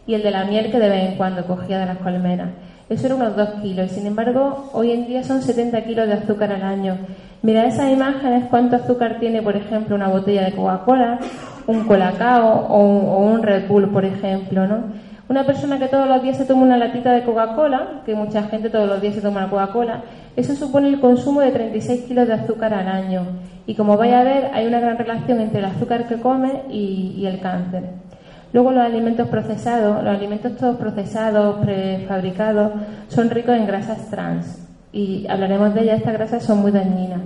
y 0.08 0.16
el 0.16 0.24
de 0.24 0.32
la 0.32 0.46
miel 0.46 0.72
que 0.72 0.80
de 0.80 0.90
vez 0.90 1.12
en 1.12 1.18
cuando 1.18 1.46
cogía 1.46 1.80
de 1.80 1.86
las 1.86 1.98
colmenas. 1.98 2.50
Eso 2.90 3.06
era 3.06 3.16
unos 3.16 3.36
2 3.36 3.50
kilos. 3.62 3.92
Sin 3.92 4.08
embargo, 4.08 4.70
hoy 4.74 4.92
en 4.92 5.06
día 5.06 5.24
son 5.24 5.44
70 5.44 5.84
kilos 5.84 6.08
de 6.08 6.14
azúcar 6.14 6.52
al 6.52 6.64
año. 6.64 6.98
Mira 7.44 7.68
esas 7.68 7.92
imágenes, 7.92 8.46
cuánto 8.50 8.78
azúcar 8.78 9.20
tiene, 9.20 9.44
por 9.44 9.56
ejemplo, 9.56 9.96
una 9.96 10.08
botella 10.08 10.46
de 10.46 10.54
Coca-Cola, 10.54 11.20
un 11.68 11.86
Colacao 11.86 12.66
o 12.68 12.80
un, 12.80 13.06
o 13.06 13.18
un 13.32 13.44
Red 13.44 13.68
Bull, 13.68 13.90
por 13.90 14.06
ejemplo, 14.06 14.66
¿no? 14.68 14.86
Una 15.30 15.46
persona 15.46 15.78
que 15.78 15.88
todos 15.88 16.08
los 16.08 16.24
días 16.24 16.38
se 16.38 16.46
toma 16.46 16.64
una 16.64 16.78
latita 16.78 17.12
de 17.12 17.24
Coca-Cola, 17.24 18.02
que 18.04 18.16
mucha 18.16 18.42
gente 18.44 18.72
todos 18.72 18.90
los 18.90 19.00
días 19.00 19.14
se 19.14 19.22
toma 19.22 19.42
la 19.42 19.50
Coca-Cola, 19.50 20.02
eso 20.36 20.56
supone 20.56 20.88
el 20.90 21.00
consumo 21.00 21.42
de 21.42 21.52
36 21.52 22.06
kilos 22.06 22.28
de 22.28 22.34
azúcar 22.34 22.74
al 22.74 22.88
año. 22.88 23.22
Y 23.68 23.76
como 23.76 23.98
vaya 23.98 24.22
a 24.22 24.24
ver, 24.24 24.50
hay 24.52 24.66
una 24.66 24.80
gran 24.80 24.98
relación 24.98 25.40
entre 25.40 25.60
el 25.60 25.66
azúcar 25.66 26.08
que 26.08 26.20
come 26.20 26.64
y 26.72 27.24
el 27.28 27.40
cáncer. 27.40 28.09
Luego 28.52 28.72
los 28.72 28.84
alimentos 28.84 29.28
procesados, 29.28 30.04
los 30.04 30.16
alimentos 30.16 30.58
todos 30.58 30.78
procesados, 30.78 31.58
prefabricados, 31.64 32.72
son 33.08 33.30
ricos 33.30 33.56
en 33.56 33.68
grasas 33.68 34.10
trans 34.10 34.68
y 34.92 35.28
hablaremos 35.28 35.74
de 35.76 35.82
ellas, 35.82 36.00
estas 36.00 36.14
grasas 36.14 36.44
son 36.44 36.60
muy 36.60 36.72
dañinas. 36.72 37.22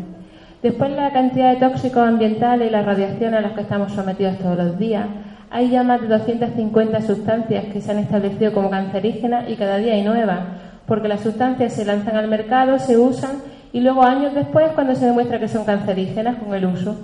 Después 0.62 0.92
la 0.92 1.12
cantidad 1.12 1.54
de 1.54 1.60
tóxicos 1.60 2.08
ambientales 2.08 2.68
y 2.68 2.72
la 2.72 2.84
radiación 2.84 3.34
a 3.34 3.42
las 3.42 3.54
que 3.54 3.62
estamos 3.62 3.92
sometidos 3.94 4.38
todos 4.38 4.58
los 4.58 4.78
días. 4.78 5.08
Hay 5.50 5.70
ya 5.70 5.84
más 5.84 6.02
de 6.02 6.08
250 6.08 7.02
sustancias 7.02 7.66
que 7.66 7.80
se 7.80 7.92
han 7.92 8.00
establecido 8.00 8.54
como 8.54 8.70
cancerígenas 8.70 9.50
y 9.50 9.56
cada 9.56 9.78
día 9.78 9.94
hay 9.94 10.04
nuevas, 10.04 10.40
porque 10.88 11.08
las 11.08 11.22
sustancias 11.22 11.74
se 11.74 11.86
lanzan 11.86 12.16
al 12.16 12.28
mercado, 12.28 12.80
se 12.80 12.98
usan 12.98 13.38
y 13.72 13.82
luego 13.82 14.04
años 14.04 14.34
después 14.34 14.72
cuando 14.74 14.96
se 14.96 15.06
demuestra 15.06 15.40
que 15.40 15.48
son 15.48 15.64
cancerígenas 15.64 16.38
con 16.38 16.54
el 16.54 16.66
uso. 16.66 16.98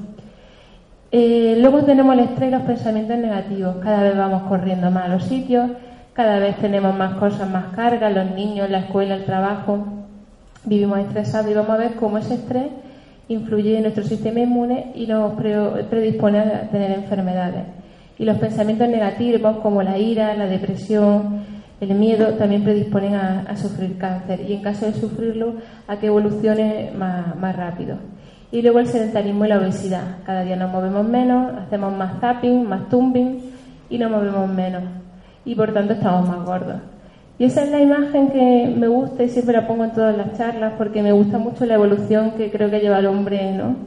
Eh, 1.12 1.58
luego 1.60 1.84
tenemos 1.84 2.14
el 2.14 2.22
estrés 2.22 2.50
y 2.50 2.52
los 2.52 2.62
pensamientos 2.64 3.18
negativos. 3.18 3.78
Cada 3.82 4.04
vez 4.04 4.16
vamos 4.16 4.44
corriendo 4.44 4.92
más 4.92 5.06
a 5.06 5.08
los 5.08 5.24
sitios, 5.24 5.72
cada 6.14 6.38
vez 6.40 6.58
tenemos 6.58 6.96
más 6.96 7.16
cosas, 7.16 7.50
más 7.50 7.74
cargas, 7.76 8.14
los 8.14 8.32
niños, 8.32 8.70
la 8.70 8.80
escuela, 8.80 9.16
el 9.16 9.26
trabajo. 9.26 9.86
Vivimos 10.66 11.00
estresados 11.00 11.50
y 11.50 11.56
vamos 11.56 11.72
a 11.72 11.78
ver 11.78 11.94
cómo 11.94 12.18
ese 12.18 12.36
estrés 12.36 12.68
influye 13.28 13.78
en 13.78 13.84
nuestro 13.84 14.04
sistema 14.04 14.42
inmune 14.42 14.92
y 14.96 15.08
nos 15.08 15.34
predispone 15.34 16.40
a 16.40 16.70
tener 16.70 16.92
enfermedades. 16.92 17.64
Y 18.18 18.26
los 18.26 18.38
pensamientos 18.38 18.90
negativos 18.90 19.58
como 19.58 19.82
la 19.82 19.98
ira, 19.98 20.36
la 20.36 20.46
depresión, 20.46 21.44
el 21.80 21.96
miedo 21.96 22.34
también 22.34 22.64
predisponen 22.64 23.16
a, 23.16 23.56
sufrir 23.56 23.98
cáncer 23.98 24.42
y 24.48 24.54
en 24.54 24.62
caso 24.62 24.86
de 24.86 24.94
sufrirlo 24.94 25.54
a 25.88 25.98
que 25.98 26.08
evolucione 26.08 26.92
más, 26.96 27.36
más 27.38 27.56
rápido. 27.56 27.98
Y 28.52 28.62
luego 28.62 28.80
el 28.80 28.88
sedentarismo 28.88 29.46
y 29.46 29.50
la 29.50 29.60
obesidad. 29.60 30.18
Cada 30.26 30.44
día 30.44 30.56
nos 30.56 30.72
movemos 30.72 31.08
menos, 31.08 31.54
hacemos 31.56 31.96
más 31.96 32.20
zapping, 32.20 32.68
más 32.68 32.90
tumbing 32.90 33.42
y 33.90 33.98
nos 33.98 34.10
movemos 34.10 34.50
menos. 34.50 34.84
Y 35.46 35.56
por 35.56 35.74
tanto 35.74 35.94
estamos 35.94 36.28
más 36.28 36.46
gordos. 36.46 36.82
Y 37.40 37.46
esa 37.46 37.64
es 37.64 37.72
la 37.72 37.80
imagen 37.80 38.32
que 38.32 38.74
me 38.76 38.90
gusta 38.90 39.24
y 39.24 39.30
siempre 39.30 39.54
la 39.56 39.66
pongo 39.66 39.86
en 39.86 39.94
todas 39.94 40.18
las 40.18 40.38
charlas 40.38 40.74
porque 40.78 41.02
me 41.02 41.14
gusta 41.14 41.38
mucho 41.38 41.66
la 41.66 41.76
evolución 41.76 42.32
que 42.32 42.52
creo 42.52 42.70
que 42.70 42.80
lleva 42.80 43.00
el 43.00 43.06
hombre, 43.06 43.54
¿no? 43.54 43.78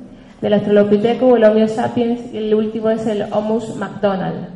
Del 0.41 0.55
Australopithecus, 0.55 1.37
el 1.37 1.45
Homo 1.45 1.69
sapiens 1.69 2.33
y 2.33 2.39
el 2.39 2.55
último 2.55 2.89
es 2.89 3.07
el 3.07 3.25
Homus 3.31 3.77
McDonald, 3.77 4.49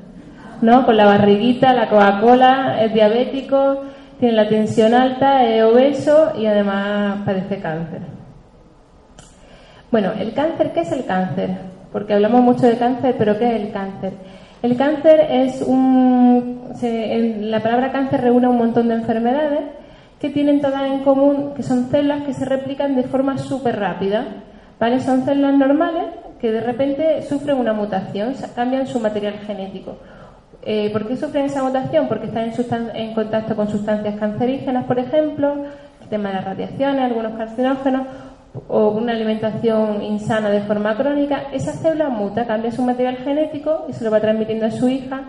¿no? 0.63 0.87
Con 0.87 0.97
la 0.97 1.05
barriguita, 1.05 1.75
la 1.75 1.91
Coca-Cola, 1.91 2.83
es 2.83 2.95
diabético, 2.95 3.83
tiene 4.19 4.35
la 4.35 4.49
tensión 4.49 4.95
alta, 4.95 5.45
es 5.45 5.63
obeso 5.63 6.33
y 6.39 6.47
además 6.47 7.19
padece 7.27 7.61
cáncer. 7.61 8.16
Bueno, 9.91 10.13
el 10.19 10.33
cáncer, 10.35 10.73
¿qué 10.73 10.81
es 10.81 10.93
el 10.93 11.05
cáncer? 11.05 11.51
Porque 11.93 12.15
hablamos 12.15 12.43
mucho 12.43 12.67
de 12.67 12.77
cáncer, 12.77 13.15
pero 13.17 13.39
¿qué 13.39 13.55
es 13.55 13.63
el 13.63 13.73
cáncer? 13.73 14.13
El 14.63 14.77
cáncer 14.77 15.21
es 15.31 15.63
un. 15.63 16.73
la 17.41 17.61
palabra 17.61 17.93
cáncer 17.93 18.21
reúne 18.21 18.49
un 18.49 18.59
montón 18.59 18.89
de 18.89 18.95
enfermedades 18.95 19.61
que 20.21 20.31
tienen 20.31 20.61
todas 20.61 20.83
en 20.85 21.01
común 21.01 21.53
que 21.55 21.63
son 21.63 21.91
células 21.91 22.23
que 22.23 22.33
se 22.33 22.45
replican 22.45 22.97
de 22.97 23.05
forma 23.05 23.39
súper 23.39 23.79
rápida. 23.79 24.25
¿vale? 24.81 25.01
Son 25.01 25.25
células 25.25 25.55
normales 25.55 26.07
que 26.41 26.53
de 26.53 26.61
repente 26.61 27.23
sufren 27.23 27.57
una 27.57 27.73
mutación, 27.73 28.35
cambian 28.55 28.87
su 28.87 29.01
material 29.01 29.35
genético. 29.47 29.97
Eh, 30.63 30.91
¿Por 30.93 31.07
qué 31.07 31.17
sufren 31.17 31.45
esa 31.45 31.63
mutación? 31.63 32.09
Porque 32.09 32.27
están 32.27 32.51
en, 32.51 32.97
en 32.97 33.15
contacto 33.15 33.55
con 33.55 33.69
sustancias 33.69 34.17
cancerígenas, 34.19 34.85
por 34.87 34.99
ejemplo, 34.99 35.65
el 36.03 36.09
tema 36.09 36.31
de 36.31 36.35
las 36.35 36.45
radiaciones, 36.45 37.03
algunos 37.03 37.37
carcinógenos, 37.39 38.03
o 38.69 38.89
una 38.91 39.13
alimentación 39.13 40.03
insana 40.03 40.51
de 40.51 40.61
forma 40.63 40.97
crónica, 40.97 41.45
esa 41.53 41.73
célula 41.73 42.09
muta, 42.09 42.47
cambia 42.47 42.73
su 42.73 42.83
material 42.83 43.17
genético 43.17 43.87
y 43.89 43.93
se 43.93 44.05
lo 44.05 44.11
va 44.11 44.21
transmitiendo 44.21 44.67
a 44.67 44.71
su 44.71 44.89
hija, 44.89 45.23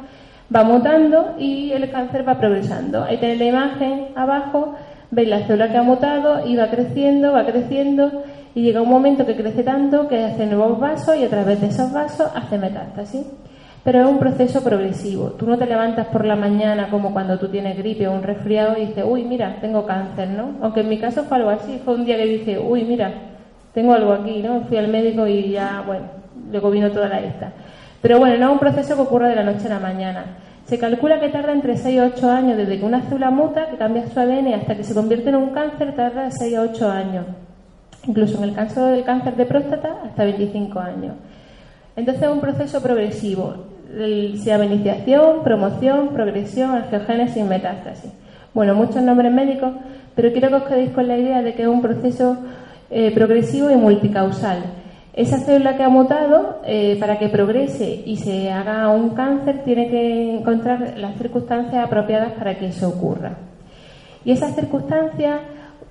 va 0.53 0.63
mutando 0.63 1.35
y 1.37 1.71
el 1.71 1.89
cáncer 1.91 2.27
va 2.27 2.39
progresando. 2.39 3.03
Ahí 3.03 3.17
tenéis 3.17 3.39
la 3.39 3.45
imagen 3.45 4.07
abajo, 4.15 4.75
veis 5.11 5.29
la 5.29 5.45
célula 5.45 5.69
que 5.71 5.77
ha 5.77 5.83
mutado 5.83 6.47
y 6.47 6.55
va 6.55 6.69
creciendo, 6.69 7.33
va 7.33 7.45
creciendo 7.45 8.23
y 8.55 8.61
llega 8.61 8.81
un 8.81 8.89
momento 8.89 9.25
que 9.25 9.35
crece 9.35 9.63
tanto 9.63 10.07
que 10.07 10.23
hace 10.23 10.45
nuevos 10.45 10.79
vasos 10.79 11.15
y 11.15 11.23
a 11.23 11.29
través 11.29 11.61
de 11.61 11.67
esos 11.67 11.91
vasos 11.91 12.31
hace 12.33 12.57
metástasis 12.57 13.25
pero 13.87 14.01
es 14.01 14.05
un 14.05 14.19
proceso 14.19 14.61
progresivo. 14.65 15.27
Tú 15.39 15.47
no 15.47 15.57
te 15.57 15.65
levantas 15.65 16.07
por 16.07 16.25
la 16.25 16.35
mañana 16.35 16.89
como 16.89 17.13
cuando 17.13 17.39
tú 17.39 17.47
tienes 17.47 17.77
gripe 17.77 18.05
o 18.05 18.11
un 18.11 18.21
resfriado 18.21 18.77
y 18.77 18.87
dices, 18.87 19.05
uy, 19.07 19.23
mira, 19.23 19.59
tengo 19.61 19.85
cáncer, 19.85 20.27
¿no? 20.27 20.55
Aunque 20.61 20.81
en 20.81 20.89
mi 20.89 20.99
caso 20.99 21.23
fue 21.23 21.37
algo 21.37 21.51
así, 21.51 21.79
fue 21.85 21.95
un 21.95 22.03
día 22.03 22.17
que 22.17 22.25
dije, 22.25 22.59
uy, 22.59 22.83
mira, 22.83 23.13
tengo 23.73 23.93
algo 23.93 24.11
aquí, 24.11 24.43
¿no? 24.43 24.59
Fui 24.65 24.75
al 24.75 24.89
médico 24.89 25.25
y 25.25 25.51
ya, 25.51 25.85
bueno, 25.87 26.03
luego 26.51 26.69
vino 26.69 26.91
toda 26.91 27.07
la 27.07 27.21
lista. 27.21 27.53
Pero 28.01 28.19
bueno, 28.19 28.35
no 28.37 28.47
es 28.47 28.51
un 28.51 28.59
proceso 28.59 28.93
que 28.93 29.03
ocurre 29.03 29.29
de 29.29 29.35
la 29.35 29.43
noche 29.43 29.67
a 29.67 29.75
la 29.75 29.79
mañana. 29.79 30.25
Se 30.65 30.77
calcula 30.77 31.21
que 31.21 31.29
tarda 31.29 31.53
entre 31.53 31.77
6 31.77 31.95
y 31.95 31.99
8 32.01 32.29
años 32.29 32.57
desde 32.57 32.79
que 32.79 32.85
una 32.85 33.03
célula 33.03 33.31
muta, 33.31 33.67
que 33.69 33.77
cambia 33.77 34.05
su 34.09 34.19
ADN, 34.19 34.53
hasta 34.53 34.75
que 34.75 34.83
se 34.83 34.93
convierte 34.93 35.29
en 35.29 35.37
un 35.37 35.51
cáncer, 35.51 35.95
tarda 35.95 36.25
de 36.25 36.31
6 36.31 36.57
a 36.57 36.61
8 36.63 36.91
años. 36.91 37.25
Incluso 38.05 38.37
en 38.39 38.49
el 38.49 38.53
caso 38.53 38.87
del 38.87 39.05
cáncer 39.05 39.37
de 39.37 39.45
próstata, 39.45 39.95
hasta 40.03 40.25
25 40.25 40.77
años. 40.77 41.13
Entonces 41.95 42.21
es 42.21 42.29
un 42.29 42.41
proceso 42.41 42.83
progresivo 42.83 43.76
se 43.95 44.45
llama 44.45 44.65
iniciación, 44.65 45.43
promoción, 45.43 46.09
progresión, 46.09 46.71
angiogénesis 46.71 47.43
metástasis. 47.45 48.11
Bueno, 48.53 48.75
muchos 48.75 49.01
nombres 49.01 49.31
médicos, 49.31 49.71
pero 50.15 50.31
quiero 50.31 50.49
que 50.49 50.55
os 50.55 50.63
quedéis 50.63 50.91
con 50.91 51.07
la 51.07 51.17
idea 51.17 51.41
de 51.41 51.53
que 51.53 51.63
es 51.63 51.67
un 51.67 51.81
proceso 51.81 52.37
eh, 52.89 53.11
progresivo 53.11 53.69
y 53.69 53.75
multicausal. 53.75 54.63
Esa 55.13 55.39
célula 55.39 55.77
que 55.77 55.83
ha 55.83 55.89
mutado, 55.89 56.61
eh, 56.65 56.97
para 56.99 57.17
que 57.17 57.29
progrese 57.29 58.03
y 58.05 58.17
se 58.17 58.51
haga 58.51 58.89
un 58.89 59.11
cáncer, 59.11 59.63
tiene 59.63 59.89
que 59.89 60.35
encontrar 60.37 60.93
las 60.97 61.17
circunstancias 61.17 61.83
apropiadas 61.83 62.33
para 62.33 62.57
que 62.57 62.67
eso 62.67 62.89
ocurra. 62.89 63.37
Y 64.23 64.31
esas 64.31 64.53
circunstancias, 64.55 65.39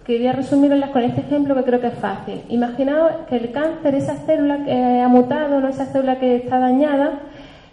quería 0.06 0.32
resumirlas 0.32 0.90
con 0.90 1.02
este 1.02 1.22
ejemplo 1.22 1.56
que 1.56 1.64
creo 1.64 1.80
que 1.80 1.88
es 1.88 1.98
fácil. 1.98 2.42
Imaginaos 2.48 3.26
que 3.28 3.36
el 3.36 3.50
cáncer, 3.50 3.96
esa 3.96 4.14
célula 4.14 4.64
que 4.64 5.00
ha 5.00 5.08
mutado, 5.08 5.60
no 5.60 5.68
esa 5.68 5.86
célula 5.86 6.20
que 6.20 6.36
está 6.36 6.60
dañada, 6.60 7.22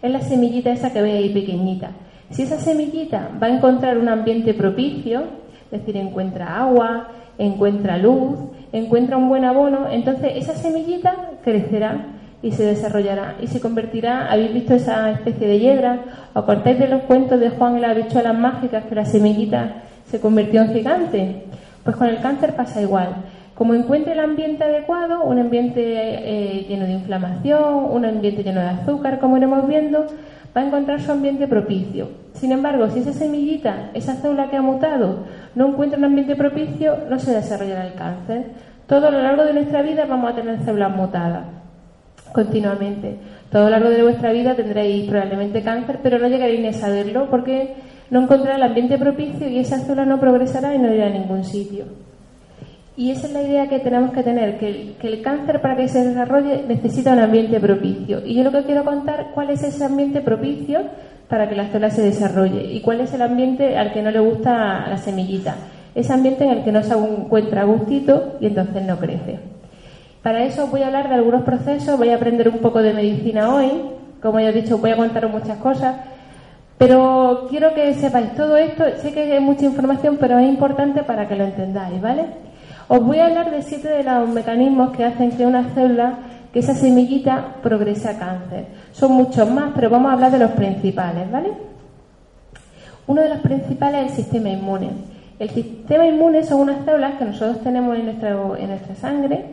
es 0.04 0.12
la 0.12 0.22
semillita 0.22 0.72
esa 0.72 0.92
que 0.92 1.02
veis 1.02 1.16
ahí 1.16 1.30
pequeñita. 1.30 1.92
Si 2.30 2.44
esa 2.44 2.60
semillita 2.60 3.30
va 3.42 3.48
a 3.48 3.56
encontrar 3.56 3.98
un 3.98 4.10
ambiente 4.10 4.54
propicio, 4.54 5.24
es 5.72 5.80
decir, 5.80 5.96
encuentra 5.98 6.60
agua, 6.60 7.08
encuentra 7.38 7.98
luz, 7.98 8.38
encuentra 8.74 9.18
un 9.18 9.30
buen 9.30 9.46
abono, 9.46 9.90
entonces 9.90 10.34
esa 10.36 10.54
semillita 10.56 11.16
crecerá 11.44 12.06
y 12.42 12.52
se 12.52 12.66
desarrollará 12.66 13.36
y 13.42 13.48
se 13.48 13.62
convertirá, 13.62 14.30
habéis 14.30 14.54
visto 14.54 14.74
esa 14.74 15.10
especie 15.12 15.48
de 15.48 15.60
hiedra, 15.60 16.00
o 16.34 16.44
cortáis 16.46 16.78
de 16.78 16.90
los 16.90 17.04
cuentos 17.04 17.40
de 17.40 17.52
Juan 17.52 17.78
y 17.78 17.82
las 17.82 17.96
bichuelas 17.96 18.38
mágicas 18.38 18.84
que 18.84 18.96
la 18.96 19.06
semillita 19.06 19.84
se 20.06 20.20
convirtió 20.20 20.62
en 20.62 20.74
gigante. 20.74 21.44
Pues 21.86 21.96
con 21.96 22.08
el 22.08 22.20
cáncer 22.20 22.56
pasa 22.56 22.82
igual. 22.82 23.16
Como 23.56 23.76
encuentre 23.76 24.14
el 24.14 24.20
ambiente 24.20 24.64
adecuado, 24.64 25.24
un 25.24 25.38
ambiente 25.38 25.82
eh, 25.86 26.66
lleno 26.68 26.86
de 26.86 26.94
inflamación, 26.94 27.86
un 27.92 28.04
ambiente 28.04 28.44
lleno 28.44 28.62
de 28.62 28.68
azúcar, 28.68 29.20
como 29.20 29.38
iremos 29.38 29.68
viendo, 29.68 30.08
va 30.56 30.62
a 30.62 30.66
encontrar 30.66 31.02
su 31.02 31.12
ambiente 31.12 31.48
propicio. 31.48 32.10
Sin 32.34 32.52
embargo, 32.52 32.90
si 32.90 33.00
esa 33.00 33.14
semillita, 33.14 33.92
esa 33.94 34.16
célula 34.16 34.50
que 34.50 34.58
ha 34.58 34.62
mutado, 34.62 35.26
no 35.54 35.68
encuentra 35.68 36.00
un 36.00 36.06
ambiente 36.06 36.36
propicio, 36.36 36.98
no 37.10 37.20
se 37.20 37.32
desarrollará 37.34 37.86
el 37.86 37.94
cáncer. 37.94 38.52
Todo 38.88 39.08
a 39.08 39.12
lo 39.12 39.22
largo 39.22 39.44
de 39.44 39.54
nuestra 39.54 39.84
vida 39.84 40.06
vamos 40.06 40.32
a 40.32 40.36
tener 40.36 40.60
células 40.64 40.96
mutadas 40.96 41.46
continuamente. 42.34 43.18
Todo 43.52 43.64
a 43.64 43.66
lo 43.66 43.72
largo 43.72 43.90
de 43.90 44.02
vuestra 44.02 44.32
vida 44.32 44.56
tendréis 44.56 45.08
probablemente 45.08 45.62
cáncer, 45.62 46.00
pero 46.02 46.18
no 46.18 46.28
llegaréis 46.28 46.60
ni 46.60 46.68
a 46.68 46.74
saberlo 46.74 47.30
porque 47.30 47.76
no 48.10 48.24
encontrará 48.24 48.58
el 48.58 48.64
ambiente 48.64 48.98
propicio 48.98 49.48
y 49.48 49.60
esa 49.60 49.78
célula 49.80 50.06
no 50.06 50.20
progresará 50.20 50.74
y 50.76 50.80
no 50.80 50.94
irá 50.94 51.08
a 51.08 51.12
ningún 51.12 51.44
sitio. 51.44 51.86
Y 52.96 53.10
esa 53.10 53.26
es 53.26 53.34
la 53.34 53.42
idea 53.42 53.70
que 53.70 53.80
tenemos 53.80 54.12
que 54.12 54.22
tener, 54.22 54.60
que 54.60 54.96
el, 55.02 55.22
cáncer 55.24 55.62
para 55.62 55.76
que 55.76 55.88
se 55.88 56.08
desarrolle 56.08 56.64
necesita 56.68 57.14
un 57.14 57.20
ambiente 57.20 57.60
propicio. 57.60 58.22
Y 58.24 58.36
yo 58.36 58.44
lo 58.44 58.52
que 58.52 58.64
quiero 58.64 58.86
contar 58.86 59.32
cuál 59.34 59.50
es 59.50 59.64
ese 59.64 59.84
ambiente 59.84 60.22
propicio 60.22 60.82
para 61.28 61.50
que 61.50 61.56
la 61.56 61.68
célula 61.70 61.90
se 61.90 62.04
desarrolle 62.04 62.72
y 62.72 62.82
cuál 62.82 63.02
es 63.02 63.12
el 63.14 63.24
ambiente 63.24 63.78
al 63.78 63.92
que 63.94 64.04
no 64.04 64.12
le 64.12 64.20
gusta 64.20 64.88
la 64.88 64.98
semillita. 64.98 65.56
Ese 65.96 66.14
ambiente 66.14 66.44
en 66.44 66.52
el 66.52 66.64
que 66.64 66.72
no 66.72 66.84
se 66.84 66.94
encuentra 66.94 67.64
gustito 67.64 68.38
y 68.40 68.46
entonces 68.46 68.84
no 68.84 69.00
crece. 69.00 69.40
Para 70.22 70.44
eso 70.44 70.68
voy 70.68 70.84
a 70.84 70.88
hablar 70.88 71.10
de 71.10 71.16
algunos 71.16 71.42
procesos, 71.44 71.98
voy 71.98 72.10
a 72.10 72.16
aprender 72.16 72.48
un 72.48 72.60
poco 72.60 72.84
de 72.84 72.94
medicina 72.94 73.56
hoy. 73.56 73.72
Como 74.22 74.40
ya 74.40 74.50
he 74.50 74.54
dicho, 74.54 74.78
voy 74.78 74.92
a 74.92 74.98
contaros 74.98 75.32
muchas 75.32 75.58
cosas. 75.58 75.96
Pero 76.78 77.48
quiero 77.50 77.74
que 77.74 77.94
sepáis 77.96 78.36
todo 78.36 78.56
esto. 78.56 78.84
Sé 79.02 79.14
que 79.14 79.34
hay 79.34 79.40
mucha 79.40 79.66
información, 79.66 80.18
pero 80.20 80.38
es 80.38 80.48
importante 80.48 81.04
para 81.04 81.28
que 81.28 81.36
lo 81.36 81.44
entendáis, 81.44 82.00
¿vale? 82.00 82.53
Os 82.88 83.04
voy 83.04 83.20
a 83.20 83.28
hablar 83.28 83.52
de 83.52 83.62
siete 83.62 83.88
de 83.88 84.04
los 84.04 84.30
mecanismos 84.30 84.96
que 84.96 85.06
hacen 85.06 85.32
que 85.32 85.46
una 85.46 85.64
célula, 85.74 86.20
que 86.52 86.60
esa 86.60 86.74
semillita, 86.74 87.56
progrese 87.64 88.10
a 88.10 88.20
cáncer. 88.20 88.66
Son 88.92 89.14
muchos 89.14 89.50
más, 89.50 89.72
pero 89.74 89.90
vamos 89.90 90.10
a 90.10 90.14
hablar 90.14 90.32
de 90.32 90.40
los 90.40 90.52
principales, 90.52 91.32
¿vale? 91.32 91.52
Uno 93.08 93.22
de 93.22 93.30
los 93.30 93.40
principales 93.40 94.06
es 94.06 94.12
el 94.12 94.24
sistema 94.24 94.50
inmune. 94.50 94.92
El 95.40 95.50
sistema 95.50 96.06
inmune 96.06 96.44
son 96.44 96.62
unas 96.62 96.86
células 96.86 97.16
que 97.16 97.26
nosotros 97.26 97.62
tenemos 97.64 97.98
en, 97.98 98.08
en 98.10 98.70
nuestra 98.70 98.96
sangre 98.96 99.46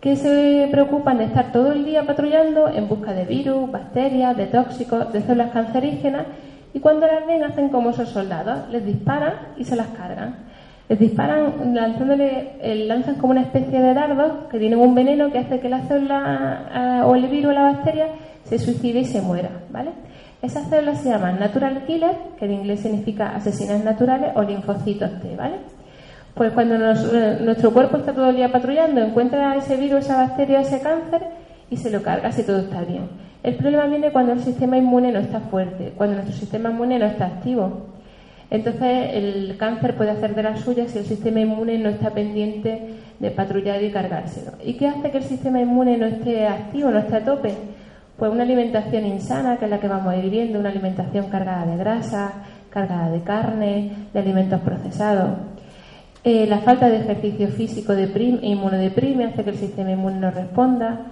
que 0.00 0.16
se 0.16 0.66
preocupan 0.70 1.18
de 1.18 1.24
estar 1.24 1.52
todo 1.52 1.72
el 1.72 1.84
día 1.84 2.04
patrullando 2.04 2.68
en 2.68 2.88
busca 2.88 3.12
de 3.12 3.24
virus, 3.24 3.70
bacterias, 3.70 4.36
de 4.36 4.46
tóxicos, 4.46 5.12
de 5.12 5.22
células 5.22 5.52
cancerígenas 5.52 6.26
y 6.74 6.80
cuando 6.80 7.06
las 7.06 7.24
ven 7.24 7.44
hacen 7.44 7.68
como 7.68 7.90
esos 7.90 8.08
soldados, 8.08 8.68
les 8.70 8.84
disparan 8.84 9.34
y 9.56 9.64
se 9.64 9.76
las 9.76 9.86
cargan 9.88 10.51
les 10.92 10.98
disparan 10.98 11.72
lanzándole, 11.72 12.50
eh, 12.60 12.84
lanzan 12.86 13.14
como 13.14 13.30
una 13.30 13.40
especie 13.40 13.80
de 13.80 13.94
dardos 13.94 14.48
que 14.50 14.58
tienen 14.58 14.78
un 14.78 14.94
veneno 14.94 15.32
que 15.32 15.38
hace 15.38 15.58
que 15.58 15.70
la 15.70 15.80
célula 15.86 16.68
ah, 16.70 17.06
o 17.06 17.14
el 17.14 17.28
virus 17.28 17.52
o 17.52 17.54
la 17.54 17.62
bacteria 17.62 18.08
se 18.44 18.58
suicide 18.58 19.00
y 19.00 19.06
se 19.06 19.22
muera, 19.22 19.48
¿vale? 19.70 19.92
Esas 20.42 20.68
células 20.68 21.00
se 21.00 21.08
llaman 21.08 21.40
natural 21.40 21.84
killer, 21.86 22.14
que 22.38 22.44
en 22.44 22.52
inglés 22.52 22.80
significa 22.80 23.34
asesinas 23.34 23.82
naturales, 23.82 24.32
o 24.34 24.42
linfocitos 24.42 25.18
T, 25.22 25.34
¿vale? 25.34 25.54
Pues 26.34 26.52
cuando 26.52 26.74
eh, 26.74 27.38
nuestro 27.40 27.72
cuerpo 27.72 27.96
está 27.96 28.12
todo 28.12 28.28
el 28.28 28.36
día 28.36 28.52
patrullando, 28.52 29.00
encuentra 29.00 29.56
ese 29.56 29.78
virus, 29.78 30.00
esa 30.00 30.18
bacteria, 30.18 30.60
ese 30.60 30.82
cáncer 30.82 31.22
y 31.70 31.78
se 31.78 31.90
lo 31.90 32.02
carga 32.02 32.30
si 32.32 32.42
todo 32.42 32.58
está 32.58 32.82
bien. 32.82 33.08
El 33.42 33.54
problema 33.54 33.86
viene 33.86 34.12
cuando 34.12 34.32
el 34.32 34.40
sistema 34.40 34.76
inmune 34.76 35.10
no 35.10 35.20
está 35.20 35.40
fuerte, 35.40 35.94
cuando 35.96 36.16
nuestro 36.16 36.36
sistema 36.36 36.68
inmune 36.68 36.98
no 36.98 37.06
está 37.06 37.28
activo. 37.28 37.91
Entonces, 38.52 39.14
el 39.14 39.56
cáncer 39.56 39.96
puede 39.96 40.10
hacer 40.10 40.34
de 40.34 40.42
las 40.42 40.60
suyas 40.60 40.90
si 40.90 40.98
el 40.98 41.06
sistema 41.06 41.40
inmune 41.40 41.78
no 41.78 41.88
está 41.88 42.10
pendiente 42.10 42.96
de 43.18 43.30
patrullar 43.30 43.82
y 43.82 43.90
cargárselo. 43.90 44.52
¿Y 44.62 44.74
qué 44.74 44.88
hace 44.88 45.10
que 45.10 45.16
el 45.16 45.24
sistema 45.24 45.58
inmune 45.58 45.96
no 45.96 46.04
esté 46.04 46.46
activo, 46.46 46.90
no 46.90 46.98
esté 46.98 47.16
a 47.16 47.24
tope? 47.24 47.54
Pues 48.18 48.30
una 48.30 48.42
alimentación 48.42 49.06
insana, 49.06 49.56
que 49.56 49.64
es 49.64 49.70
la 49.70 49.80
que 49.80 49.88
vamos 49.88 50.12
a 50.12 50.18
ir 50.18 50.54
una 50.54 50.68
alimentación 50.68 51.30
cargada 51.30 51.64
de 51.64 51.78
grasa, 51.78 52.44
cargada 52.68 53.10
de 53.10 53.22
carne, 53.22 53.92
de 54.12 54.20
alimentos 54.20 54.60
procesados. 54.60 55.30
Eh, 56.22 56.46
la 56.46 56.58
falta 56.58 56.90
de 56.90 56.98
ejercicio 56.98 57.48
físico 57.48 57.94
deprime, 57.94 58.40
inmunodeprime, 58.42 59.24
hace 59.24 59.44
que 59.44 59.50
el 59.50 59.56
sistema 59.56 59.92
inmune 59.92 60.20
no 60.20 60.30
responda. 60.30 61.06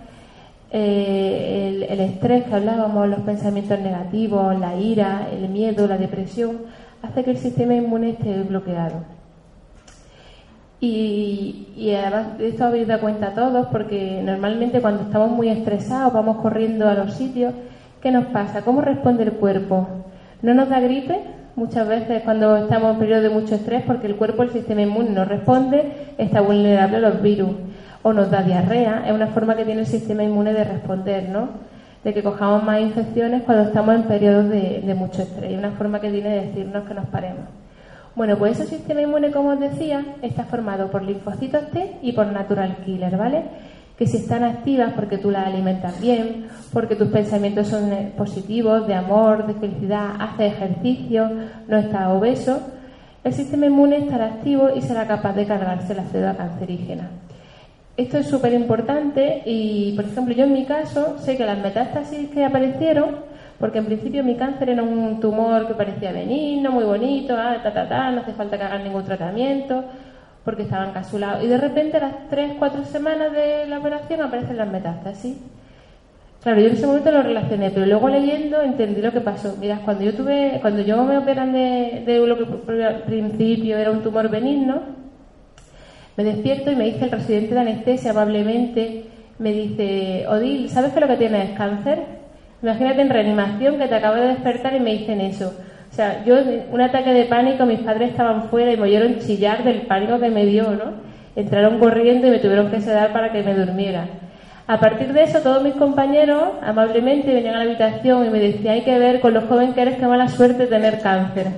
Eh, 0.71 1.87
el, 1.89 2.01
estrés 2.01 2.45
que 2.45 2.55
hablábamos, 2.55 3.09
los 3.09 3.21
pensamientos 3.21 3.81
negativos, 3.81 4.61
la 4.61 4.77
ira, 4.77 5.27
el 5.33 5.49
miedo, 5.49 5.89
la 5.89 5.97
depresión, 5.97 6.59
hace 7.03 7.25
que 7.25 7.31
el 7.31 7.39
sistema 7.39 7.75
inmune 7.75 8.11
esté 8.11 8.43
bloqueado. 8.43 9.05
Y, 10.81 11.95
además 11.95 12.39
de 12.39 12.49
esto 12.49 12.65
habéis 12.65 12.89
dado 12.89 13.03
cuenta 13.03 13.35
todos, 13.35 13.67
porque 13.67 14.23
normalmente 14.25 14.81
cuando 14.81 15.03
estamos 15.03 15.31
muy 15.31 15.49
estresados, 15.49 16.13
vamos 16.13 16.39
corriendo 16.39 16.89
a 16.89 16.95
los 16.95 17.15
sitios, 17.15 17.53
¿qué 18.01 18.11
nos 18.11 18.27
pasa? 18.27 18.63
¿Cómo 18.63 18.81
responde 18.81 19.25
el 19.25 19.33
cuerpo? 19.33 19.87
¿No 20.41 20.55
nos 20.55 20.71
da 20.71 20.81
gripe? 20.81 21.21
Muchas 21.55 21.87
veces 21.87 22.23
cuando 22.23 22.57
estamos 22.57 22.95
en 22.95 22.99
periodo 22.99 23.23
de 23.23 23.29
mucho 23.29 23.57
estrés, 23.57 23.83
porque 23.87 24.07
el 24.07 24.17
cuerpo, 24.17 24.43
el 24.43 24.51
sistema 24.51 24.81
inmune 24.81 25.11
no 25.11 25.27
responde, 25.27 26.15
está 26.17 26.41
vulnerable 26.41 26.97
a 26.97 27.01
los 27.01 27.21
virus 27.21 27.51
o 28.03 28.15
nos 28.15 28.31
da 28.31 28.43
diarrea, 28.43 29.05
es 29.07 29.13
una 29.13 29.27
forma 29.27 29.57
que 29.57 29.67
tiene 29.67 29.83
el 29.83 29.87
sistema 29.87 30.23
inmune 30.23 30.55
de 30.55 30.65
responder, 30.65 31.29
¿no? 31.29 31.70
De 32.05 32.15
que 32.15 32.23
cojamos 32.23 32.63
más 32.63 32.81
infecciones 32.81 33.43
cuando 33.43 33.65
estamos 33.65 33.95
en 33.95 34.05
periodos 34.05 34.49
de, 34.49 34.95
mucho 34.97 35.23
estrés. 35.23 35.53
Y 35.53 35.57
una 35.57 35.73
forma 35.73 36.01
que 36.01 36.11
tiene 36.11 36.31
de 36.31 36.47
decirnos 36.47 36.87
que 36.87 36.95
nos 36.95 37.07
paremos. 37.07 37.45
Bueno, 38.17 38.37
pues 38.39 38.59
ese 38.59 38.77
sistema 38.77 39.03
inmune, 39.03 39.31
como 39.31 39.51
os 39.51 39.61
decía, 39.61 40.05
está 40.23 40.45
formado 40.45 40.91
por 40.91 41.03
linfocitos 41.03 41.71
T 41.71 41.99
y 42.03 42.13
por 42.13 42.27
natural 42.27 42.79
killer, 42.85 43.17
¿vale? 43.17 43.45
Que 43.97 44.07
si 44.07 44.17
están 44.17 44.45
activas 44.45 44.95
porque 44.95 45.19
tú 45.19 45.31
las 45.31 45.47
alimentas 45.47 46.01
bien, 46.01 46.47
porque 46.73 46.97
tus 46.97 47.09
pensamientos 47.09 47.69
son 47.69 47.93
eh, 47.93 48.13
positivos, 48.17 48.87
de 48.87 48.95
amor, 48.95 49.47
de 49.47 49.55
felicidad, 49.55 50.17
haces 50.19 50.55
ejercicio, 50.55 51.31
no 51.69 51.77
estás 51.77 52.09
obeso, 52.09 52.61
el 53.23 53.35
sistema 53.35 53.67
inmune 53.67 53.99
estará 53.99 54.27
activo 54.27 54.71
y 54.75 54.81
será 54.81 55.07
capaz 55.07 55.35
de 55.35 55.45
cargarse 55.45 55.95
la 55.95 56.05
célula 56.05 56.37
cancerígena. 56.37 57.11
Esto 58.01 58.17
es 58.17 58.29
súper 58.29 58.55
importante 58.55 59.43
y, 59.45 59.93
por 59.95 60.07
ejemplo, 60.07 60.33
yo 60.33 60.45
en 60.45 60.55
mi 60.55 60.65
caso 60.65 61.19
sé 61.19 61.37
que 61.37 61.45
las 61.45 61.59
metástasis 61.59 62.31
que 62.31 62.43
aparecieron, 62.43 63.17
porque 63.59 63.77
en 63.77 63.85
principio 63.85 64.25
mi 64.25 64.37
cáncer 64.37 64.71
era 64.71 64.83
un 64.83 65.21
tumor 65.21 65.67
que 65.67 65.75
parecía 65.75 66.11
benigno, 66.11 66.71
muy 66.71 66.85
bonito, 66.85 67.37
ah, 67.37 67.59
ta, 67.63 67.75
ta, 67.75 67.87
ta, 67.87 68.11
no 68.11 68.23
hace 68.23 68.33
falta 68.33 68.57
que 68.57 68.65
hagan 68.65 68.85
ningún 68.85 69.05
tratamiento, 69.05 69.85
porque 70.47 70.63
estaba 70.63 70.87
encapsulado. 70.89 71.45
Y 71.45 71.49
de 71.49 71.59
repente, 71.59 71.99
a 71.99 72.01
las 72.01 72.29
3, 72.31 72.53
4 72.59 72.85
semanas 72.87 73.33
de 73.33 73.67
la 73.67 73.79
operación, 73.81 74.23
aparecen 74.23 74.57
las 74.57 74.73
metástasis. 74.73 75.37
Claro, 76.43 76.59
yo 76.59 76.69
en 76.69 76.73
ese 76.73 76.87
momento 76.87 77.11
lo 77.13 77.23
relacioné, 77.23 77.69
pero 77.69 77.85
luego 77.85 78.09
leyendo 78.09 78.63
entendí 78.63 79.03
lo 79.03 79.13
que 79.13 79.21
pasó. 79.21 79.59
Mira, 79.61 79.83
cuando 79.85 80.05
yo 80.05 80.15
tuve, 80.15 80.59
cuando 80.63 80.81
yo 80.81 81.05
me 81.05 81.19
operan 81.19 81.53
de, 81.53 82.03
de 82.07 82.27
lo 82.27 82.39
que 82.39 82.83
al 82.83 83.03
principio 83.03 83.77
era 83.77 83.91
un 83.91 84.03
tumor 84.03 84.31
benigno, 84.31 85.00
me 86.17 86.25
despierto 86.25 86.71
y 86.71 86.77
me 86.77 86.85
dice 86.85 87.05
el 87.05 87.11
residente 87.11 87.55
de 87.55 87.61
anestesia 87.61 88.11
amablemente, 88.11 89.05
me 89.39 89.53
dice, 89.53 90.27
Odil, 90.29 90.69
¿sabes 90.69 90.93
que 90.93 91.01
lo 91.01 91.09
que 91.09 91.17
tienes 91.17 91.51
es 91.51 91.57
cáncer? 91.57 91.99
Imagínate 92.63 93.01
en 93.01 93.09
reanimación 93.09 93.79
que 93.79 93.89
te 93.89 93.95
acabo 93.95 94.17
de 94.17 94.29
despertar 94.29 94.75
y 94.75 94.81
me 94.81 94.93
dicen 94.93 95.21
eso. 95.21 95.55
O 95.91 95.95
sea, 95.95 96.25
yo, 96.25 96.37
un 96.71 96.81
ataque 96.81 97.13
de 97.13 97.25
pánico, 97.25 97.65
mis 97.65 97.81
padres 97.81 98.11
estaban 98.11 98.49
fuera 98.51 98.73
y 98.73 98.77
me 98.77 98.83
oyeron 98.83 99.19
chillar 99.19 99.65
del 99.65 99.83
pánico 99.83 100.21
que 100.21 100.31
me 100.31 100.45
dio, 100.45 100.71
¿no? 100.71 100.93
Entraron 101.35 101.79
corriendo 101.79 102.27
y 102.27 102.31
me 102.31 102.39
tuvieron 102.39 102.71
que 102.71 102.81
sedar 102.81 103.13
para 103.13 103.33
que 103.33 103.43
me 103.43 103.55
durmiera. 103.55 104.07
A 104.67 104.79
partir 104.79 105.13
de 105.13 105.23
eso, 105.25 105.41
todos 105.41 105.63
mis 105.63 105.75
compañeros 105.75 106.43
amablemente 106.63 107.33
venían 107.33 107.57
a 107.57 107.59
la 107.59 107.65
habitación 107.65 108.27
y 108.27 108.31
me 108.31 108.39
decían, 108.39 108.75
hay 108.75 108.83
que 108.83 108.99
ver 108.99 109.21
con 109.21 109.35
lo 109.35 109.41
joven 109.43 109.73
que 109.73 109.83
eres, 109.83 109.97
qué 109.97 110.07
mala 110.07 110.29
suerte 110.29 110.67
tener 110.67 111.01
cáncer. 111.01 111.49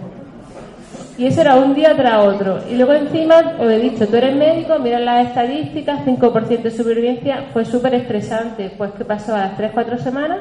Y 1.18 1.26
eso 1.26 1.42
era 1.42 1.56
un 1.56 1.74
día 1.74 1.94
tras 1.94 2.24
otro. 2.24 2.60
Y 2.70 2.76
luego 2.76 2.94
encima, 2.94 3.54
os 3.58 3.70
he 3.70 3.78
dicho, 3.78 4.06
tú 4.08 4.16
eres 4.16 4.34
médico, 4.34 4.78
mira 4.78 4.98
las 4.98 5.28
estadísticas, 5.28 6.00
5% 6.06 6.62
de 6.62 6.70
supervivencia, 6.70 7.44
fue 7.52 7.64
súper 7.64 7.94
estresante. 7.94 8.70
Pues 8.76 8.92
que 8.92 9.04
pasó 9.04 9.34
a 9.34 9.40
las 9.40 9.58
3-4 9.58 9.98
semanas, 9.98 10.38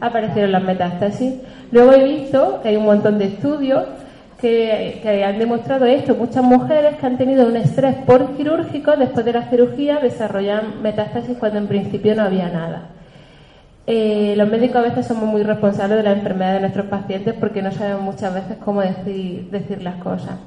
aparecieron 0.00 0.52
las 0.52 0.62
metástasis. 0.62 1.34
Luego 1.72 1.92
he 1.92 2.04
visto 2.04 2.60
que 2.62 2.68
hay 2.68 2.76
un 2.76 2.84
montón 2.84 3.18
de 3.18 3.26
estudios 3.26 3.84
que, 4.40 5.00
que, 5.02 5.24
han 5.24 5.38
demostrado 5.38 5.86
esto. 5.86 6.14
Muchas 6.14 6.44
mujeres 6.44 6.96
que 6.96 7.06
han 7.06 7.18
tenido 7.18 7.46
un 7.46 7.56
estrés 7.56 7.94
por 8.06 8.36
quirúrgico 8.36 8.96
después 8.96 9.24
de 9.24 9.32
la 9.32 9.48
cirugía 9.50 9.98
desarrollan 10.00 10.82
metástasis 10.82 11.36
cuando 11.36 11.58
en 11.58 11.66
principio 11.66 12.14
no 12.14 12.22
había 12.22 12.48
nada. 12.48 12.88
Eh, 13.86 14.34
los 14.36 14.48
médicos 14.48 14.76
a 14.76 14.82
veces 14.82 15.06
somos 15.06 15.24
muy 15.24 15.42
responsables 15.42 15.98
de 15.98 16.04
la 16.04 16.12
enfermedad 16.12 16.54
de 16.54 16.60
nuestros 16.60 16.86
pacientes 16.86 17.34
porque 17.34 17.62
no 17.62 17.72
sabemos 17.72 18.02
muchas 18.02 18.32
veces 18.32 18.56
cómo 18.64 18.80
decir, 18.80 19.82
las 19.82 19.96
cosas. 19.96 20.38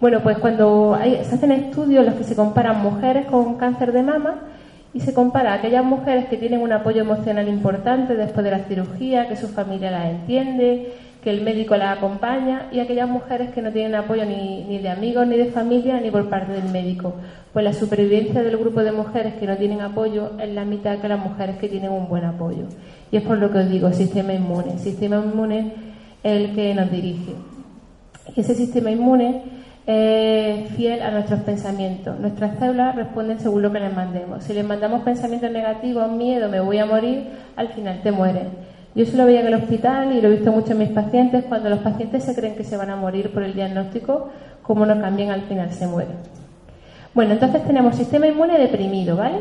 Bueno, 0.00 0.20
pues 0.22 0.38
cuando 0.38 0.96
se 1.02 1.34
hacen 1.34 1.50
estudios 1.50 2.00
en 2.00 2.06
los 2.06 2.14
que 2.14 2.24
se 2.24 2.36
comparan 2.36 2.80
mujeres 2.80 3.26
con 3.26 3.54
cáncer 3.54 3.92
de 3.92 4.02
mama 4.02 4.34
y 4.92 5.00
se 5.00 5.12
compara 5.12 5.52
a 5.52 5.54
aquellas 5.54 5.84
mujeres 5.84 6.26
que 6.26 6.36
tienen 6.36 6.60
un 6.60 6.72
apoyo 6.72 7.00
emocional 7.00 7.48
importante 7.48 8.14
después 8.14 8.44
de 8.44 8.50
la 8.52 8.60
cirugía, 8.60 9.26
que 9.26 9.34
su 9.34 9.48
familia 9.48 9.90
las 9.90 10.08
entiende, 10.08 10.92
que 11.24 11.30
el 11.30 11.40
médico 11.40 11.74
las 11.74 11.96
acompaña 11.96 12.68
y 12.70 12.80
aquellas 12.80 13.08
mujeres 13.08 13.50
que 13.54 13.62
no 13.62 13.72
tienen 13.72 13.94
apoyo 13.94 14.26
ni, 14.26 14.78
de 14.78 14.90
amigos, 14.90 15.26
ni 15.26 15.38
de 15.38 15.46
familia, 15.46 15.98
ni 15.98 16.10
por 16.10 16.28
parte 16.28 16.52
del 16.52 16.70
médico. 16.70 17.14
Pues 17.50 17.64
la 17.64 17.72
supervivencia 17.72 18.42
del 18.42 18.58
grupo 18.58 18.84
de 18.84 18.92
mujeres 18.92 19.32
que 19.36 19.46
no 19.46 19.56
tienen 19.56 19.80
apoyo 19.80 20.32
es 20.38 20.50
la 20.50 20.66
mitad 20.66 20.98
que 20.98 21.08
las 21.08 21.18
mujeres 21.18 21.56
que 21.56 21.70
tienen 21.70 21.92
un 21.92 22.08
buen 22.08 22.26
apoyo. 22.26 22.66
Y 23.10 23.16
es 23.16 23.22
por 23.22 23.38
lo 23.38 23.50
que 23.50 23.56
os 23.56 23.70
digo, 23.70 23.90
sistema 23.92 24.34
inmune. 24.34 24.78
Sistema 24.78 25.16
inmune 25.16 25.72
es 26.22 26.32
el 26.42 26.54
que 26.54 26.74
nos 26.74 26.90
dirige. 26.90 27.32
Y 28.36 28.40
ese 28.40 28.54
sistema 28.54 28.90
inmune 28.90 29.44
es 29.86 30.68
fiel 30.72 31.00
a 31.00 31.10
nuestros 31.10 31.40
pensamientos. 31.40 32.20
Nuestras 32.20 32.58
células 32.58 32.96
responden 32.96 33.40
según 33.40 33.62
lo 33.62 33.72
que 33.72 33.80
les 33.80 33.94
mandemos. 33.94 34.44
Si 34.44 34.52
les 34.52 34.64
mandamos 34.64 35.02
pensamientos 35.04 35.50
negativos, 35.50 36.12
miedo, 36.12 36.50
me 36.50 36.60
voy 36.60 36.76
a 36.76 36.84
morir, 36.84 37.28
al 37.56 37.68
final 37.68 38.02
te 38.02 38.12
mueres 38.12 38.48
yo 38.94 39.02
eso 39.02 39.16
lo 39.16 39.26
veía 39.26 39.40
en 39.40 39.48
el 39.48 39.54
hospital 39.54 40.12
y 40.12 40.20
lo 40.20 40.28
he 40.28 40.36
visto 40.36 40.52
mucho 40.52 40.72
en 40.72 40.78
mis 40.78 40.90
pacientes. 40.90 41.44
Cuando 41.48 41.68
los 41.68 41.80
pacientes 41.80 42.22
se 42.22 42.34
creen 42.34 42.54
que 42.54 42.62
se 42.62 42.76
van 42.76 42.90
a 42.90 42.96
morir 42.96 43.32
por 43.32 43.42
el 43.42 43.52
diagnóstico, 43.52 44.28
como 44.62 44.86
no 44.86 45.00
cambian, 45.00 45.30
al 45.30 45.42
final 45.42 45.72
se 45.72 45.88
mueren. 45.88 46.16
Bueno, 47.12 47.32
entonces 47.32 47.64
tenemos 47.64 47.96
sistema 47.96 48.28
inmune 48.28 48.56
deprimido, 48.58 49.16
¿vale? 49.16 49.38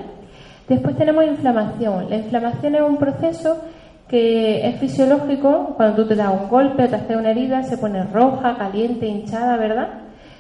Después 0.68 0.96
tenemos 0.96 1.26
inflamación. 1.26 2.10
La 2.10 2.16
inflamación 2.18 2.76
es 2.76 2.82
un 2.82 2.98
proceso 2.98 3.60
que 4.08 4.68
es 4.68 4.80
fisiológico. 4.80 5.74
Cuando 5.76 6.02
tú 6.02 6.08
te 6.08 6.16
das 6.16 6.32
un 6.32 6.50
golpe 6.50 6.84
o 6.84 6.90
te 6.90 6.96
haces 6.96 7.16
una 7.16 7.32
herida, 7.32 7.62
se 7.64 7.78
pone 7.78 8.04
roja, 8.06 8.58
caliente, 8.58 9.06
hinchada, 9.06 9.58
¿verdad? 9.58 9.88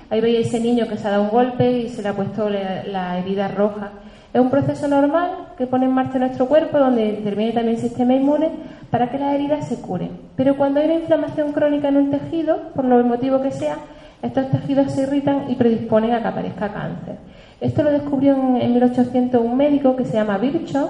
Ahí 0.10 0.22
veis 0.22 0.48
ese 0.48 0.60
niño 0.60 0.88
que 0.88 0.98
se 0.98 1.08
ha 1.08 1.12
dado 1.12 1.24
un 1.24 1.30
golpe 1.30 1.72
y 1.72 1.90
se 1.90 2.02
le 2.02 2.10
ha 2.10 2.14
puesto 2.14 2.50
la 2.50 3.20
herida 3.20 3.48
roja. 3.48 3.92
Es 4.34 4.42
un 4.42 4.50
proceso 4.50 4.88
normal 4.88 5.50
que 5.58 5.68
pone 5.68 5.86
en 5.86 5.92
marcha 5.92 6.18
nuestro 6.18 6.48
cuerpo, 6.48 6.80
donde 6.80 7.10
interviene 7.10 7.54
también 7.54 7.76
el 7.76 7.82
sistema 7.82 8.16
inmune, 8.16 8.50
para 8.90 9.12
que 9.12 9.20
las 9.20 9.36
heridas 9.36 9.68
se 9.68 9.80
curen. 9.80 10.10
Pero 10.36 10.58
cuando 10.58 10.80
hay 10.80 10.88
una 10.88 10.96
inflamación 10.96 11.52
crónica 11.52 11.90
en 11.90 11.98
un 11.98 12.10
tejido, 12.10 12.58
por 12.74 12.86
lo 12.86 13.04
motivo 13.04 13.42
que 13.42 13.52
sea, 13.52 13.78
estos 14.24 14.50
tejidos 14.50 14.92
se 14.92 15.04
irritan 15.04 15.46
y 15.50 15.56
predisponen 15.56 16.14
a 16.14 16.22
que 16.22 16.28
aparezca 16.28 16.74
cáncer. 16.74 17.18
Esto 17.62 17.84
lo 17.84 17.92
descubrió 17.92 18.34
en, 18.34 18.74
1800 18.74 19.40
un 19.40 19.56
médico 19.56 19.96
que 19.96 20.06
se 20.06 20.14
llama 20.14 20.38
Virchow, 20.40 20.90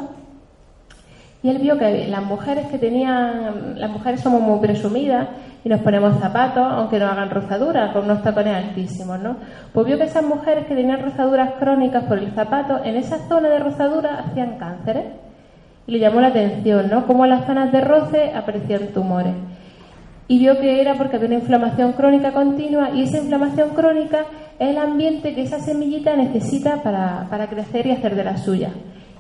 y 1.44 1.50
él 1.50 1.58
vio 1.58 1.78
que 1.78 2.08
las 2.08 2.24
mujeres 2.24 2.68
que 2.68 2.78
tenían, 2.78 3.78
las 3.78 3.92
mujeres 3.92 4.22
somos 4.22 4.42
muy 4.42 4.60
presumidas 4.60 5.28
y 5.66 5.68
nos 5.68 5.82
ponemos 5.82 6.18
zapatos, 6.20 6.66
aunque 6.66 7.00
no 7.00 7.08
hagan 7.08 7.30
rozaduras, 7.30 7.92
con 7.92 8.06
unos 8.06 8.24
tacones 8.24 8.56
altísimos, 8.56 9.20
¿no? 9.20 9.36
Pues 9.74 9.86
vio 9.86 9.98
que 9.98 10.06
esas 10.06 10.24
mujeres 10.24 10.66
que 10.68 10.76
tenían 10.76 11.02
rozaduras 11.02 11.56
crónicas 11.60 12.06
por 12.06 12.18
el 12.18 12.32
zapato, 12.32 12.80
en 12.86 12.96
esa 12.96 13.28
zona 13.28 13.50
de 13.50 13.60
rozadura 13.60 14.20
hacían 14.20 14.58
cánceres. 14.58 15.04
Y 15.86 15.92
le 15.92 16.00
llamó 16.00 16.22
la 16.22 16.28
atención, 16.28 16.90
¿no? 16.90 17.06
Cómo 17.06 17.26
en 17.26 17.32
las 17.32 17.46
zonas 17.46 17.74
de 17.74 17.82
roce 17.82 18.32
aparecían 18.34 18.88
tumores. 18.94 19.34
Y 20.30 20.40
vio 20.40 20.58
que 20.62 20.80
era 20.80 20.94
porque 20.96 21.18
había 21.18 21.28
una 21.28 21.40
inflamación 21.40 21.92
crónica 21.92 22.32
continua 22.32 22.92
y 22.92 23.04
esa 23.04 23.18
inflamación 23.18 23.72
crónica 23.72 24.20
es 24.60 24.70
el 24.70 24.78
ambiente 24.78 25.36
que 25.36 25.42
esa 25.42 25.60
semillita 25.60 26.16
necesita 26.16 26.82
para, 26.84 27.28
para 27.30 27.48
crecer 27.48 27.86
y 27.88 27.92
hacer 27.92 28.16
de 28.16 28.24
la 28.24 28.38
suya. 28.38 28.70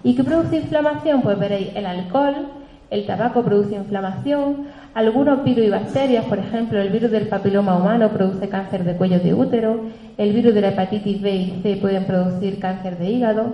¿Y 0.03 0.15
qué 0.15 0.23
produce 0.23 0.57
inflamación? 0.57 1.21
Pues 1.21 1.39
veréis, 1.39 1.75
el 1.75 1.85
alcohol, 1.85 2.47
el 2.89 3.05
tabaco 3.05 3.41
produce 3.43 3.75
inflamación, 3.75 4.67
algunos 4.93 5.43
virus 5.43 5.65
y 5.65 5.69
bacterias, 5.69 6.25
por 6.25 6.39
ejemplo, 6.39 6.79
el 6.79 6.89
virus 6.89 7.09
del 7.09 7.27
papiloma 7.27 7.77
humano 7.77 8.09
produce 8.09 8.49
cáncer 8.49 8.83
de 8.83 8.95
cuello 8.95 9.19
de 9.19 9.33
útero, 9.33 9.79
el 10.17 10.33
virus 10.33 10.53
de 10.53 10.61
la 10.61 10.69
hepatitis 10.69 11.21
B 11.21 11.35
y 11.35 11.61
C 11.63 11.77
pueden 11.77 12.05
producir 12.05 12.59
cáncer 12.59 12.97
de 12.97 13.09
hígado, 13.09 13.53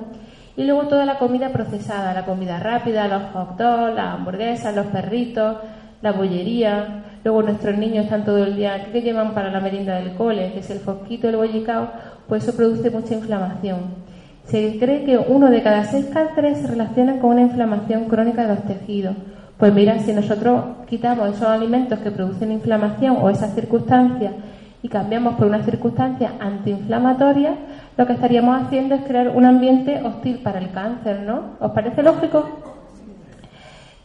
y 0.58 0.66
luego 0.66 0.88
toda 0.88 1.06
la 1.06 1.20
comida 1.20 1.50
procesada, 1.54 2.14
la 2.14 2.26
comida 2.26 2.60
rápida, 2.60 3.08
los 3.08 3.32
hot 3.32 3.58
dogs, 3.58 3.96
las 3.96 4.16
hamburguesas, 4.16 4.76
los 4.76 4.88
perritos, 4.88 5.56
la 6.02 6.12
bollería. 6.12 7.04
Luego 7.24 7.44
nuestros 7.44 7.78
niños 7.78 8.06
están 8.06 8.26
todo 8.26 8.44
el 8.44 8.56
día, 8.56 8.88
¿qué 8.92 9.02
llevan 9.02 9.34
para 9.34 9.52
la 9.52 9.60
merienda 9.60 9.96
del 9.96 10.16
cole? 10.16 10.52
Que 10.52 10.60
es 10.60 10.70
el 10.70 10.80
fosquito, 10.80 11.30
el 11.30 11.38
bollicao, 11.38 11.90
pues 12.28 12.44
eso 12.44 12.58
produce 12.58 12.90
mucha 12.90 13.14
inflamación. 13.14 14.09
Se 14.50 14.80
cree 14.80 15.04
que 15.04 15.16
uno 15.16 15.52
de 15.52 15.62
cada 15.62 15.84
seis 15.84 16.08
cánceres 16.12 16.58
se 16.58 16.68
relaciona 16.68 17.20
con 17.20 17.32
una 17.32 17.42
inflamación 17.42 18.06
crónica 18.06 18.48
de 18.48 18.56
los 18.56 18.64
tejidos. 18.64 19.16
Pues 19.60 19.72
mira, 19.72 20.00
si 20.00 20.12
nosotros 20.12 20.64
quitamos 20.88 21.30
esos 21.30 21.48
alimentos 21.48 22.00
que 22.00 22.10
producen 22.10 22.52
inflamación 22.52 23.18
o 23.22 23.30
esas 23.30 23.54
circunstancias 23.54 24.34
y 24.82 24.90
cambiamos 24.90 25.36
por 25.36 25.46
una 25.46 25.62
circunstancia 25.62 26.32
antiinflamatoria, 26.40 27.54
lo 27.96 28.08
que 28.08 28.14
estaríamos 28.14 28.60
haciendo 28.60 28.96
es 28.96 29.02
crear 29.04 29.30
un 29.30 29.46
ambiente 29.46 30.02
hostil 30.02 30.40
para 30.40 30.58
el 30.58 30.72
cáncer, 30.72 31.22
¿no? 31.28 31.58
¿Os 31.60 31.72
parece 31.72 32.02
lógico? 32.02 32.50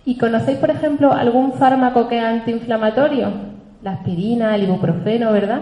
¿Y 0.05 0.19
conocéis, 0.19 0.59
por 0.59 0.69
ejemplo, 0.69 1.13
algún 1.13 1.55
fármaco 1.55 2.07
que 2.07 2.19
es 2.19 2.25
antiinflamatorio? 2.25 3.29
La 3.83 3.93
aspirina, 3.93 4.55
el 4.57 4.65
ibuprofeno, 4.65 5.33
¿verdad? 5.33 5.61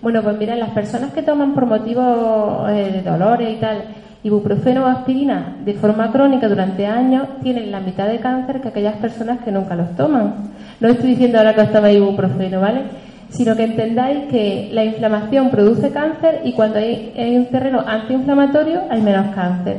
Bueno, 0.00 0.22
pues 0.22 0.38
mira, 0.38 0.54
las 0.56 0.70
personas 0.70 1.12
que 1.12 1.22
toman 1.22 1.52
por 1.54 1.66
motivos 1.66 2.70
eh, 2.70 2.90
de 2.92 3.02
dolores 3.02 3.56
y 3.56 3.60
tal, 3.60 3.84
ibuprofeno 4.24 4.84
o 4.84 4.88
aspirina 4.88 5.56
de 5.64 5.74
forma 5.74 6.10
crónica 6.10 6.48
durante 6.48 6.86
años, 6.86 7.28
tienen 7.42 7.70
la 7.70 7.80
mitad 7.80 8.08
de 8.08 8.18
cáncer 8.18 8.62
que 8.62 8.68
aquellas 8.68 8.96
personas 8.96 9.40
que 9.44 9.52
nunca 9.52 9.76
los 9.76 9.94
toman. 9.96 10.34
No 10.80 10.88
estoy 10.88 11.10
diciendo 11.10 11.38
ahora 11.38 11.54
que 11.54 11.60
os 11.60 11.70
tomáis 11.70 11.98
ibuprofeno, 11.98 12.60
¿vale? 12.60 12.84
Sino 13.28 13.54
que 13.54 13.64
entendáis 13.64 14.30
que 14.30 14.70
la 14.72 14.82
inflamación 14.82 15.50
produce 15.50 15.90
cáncer 15.90 16.40
y 16.44 16.52
cuando 16.52 16.78
hay, 16.78 17.36
un 17.36 17.46
terreno 17.46 17.84
antiinflamatorio 17.86 18.84
hay 18.88 19.02
menos 19.02 19.34
cáncer. 19.34 19.78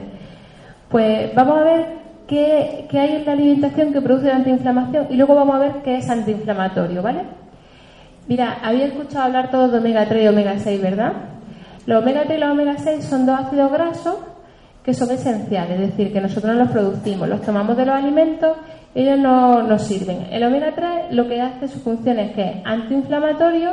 Pues 0.90 1.34
vamos 1.34 1.58
a 1.58 1.64
ver 1.64 1.86
qué, 2.28 2.88
hay 2.92 3.16
en 3.16 3.26
la 3.26 3.32
alimentación 3.32 3.94
que 3.94 4.02
produce 4.02 4.32
antiinflamación 4.32 5.08
y 5.10 5.16
luego 5.16 5.34
vamos 5.34 5.56
a 5.56 5.60
ver 5.60 5.72
qué 5.84 5.98
es 5.98 6.08
antiinflamatorio, 6.08 7.02
¿vale? 7.02 7.22
Mira, 8.28 8.60
había 8.62 8.86
escuchado 8.86 9.26
hablar 9.26 9.50
todos 9.50 9.72
de 9.72 9.80
omega 9.80 10.06
3 10.06 10.24
y 10.24 10.28
omega 10.28 10.54
6, 10.60 10.82
¿verdad? 10.82 11.14
Los 11.88 12.04
omega 12.04 12.24
3 12.26 12.38
y 12.38 12.42
los 12.42 12.52
omega 12.52 12.78
6 12.78 13.04
son 13.04 13.26
dos 13.26 13.40
ácidos 13.40 13.72
grasos 13.72 14.16
que 14.86 14.94
son 14.94 15.10
esenciales, 15.10 15.80
es 15.80 15.90
decir, 15.90 16.14
que 16.14 16.22
nosotros 16.22 16.54
no 16.54 16.64
los 16.64 16.72
producimos, 16.72 17.28
los 17.28 17.42
tomamos 17.42 17.76
de 17.76 17.88
los 17.88 17.96
alimentos, 17.96 18.56
ellos 18.94 19.18
no 19.18 19.64
nos 19.64 19.82
sirven. 19.82 20.28
El 20.32 20.44
omega 20.44 20.74
3 20.76 21.12
lo 21.12 21.28
que 21.28 21.42
hace 21.42 21.68
su 21.68 21.80
función 21.80 22.20
es 22.20 22.34
que 22.34 22.44
es 22.44 22.56
antiinflamatorio, 22.64 23.72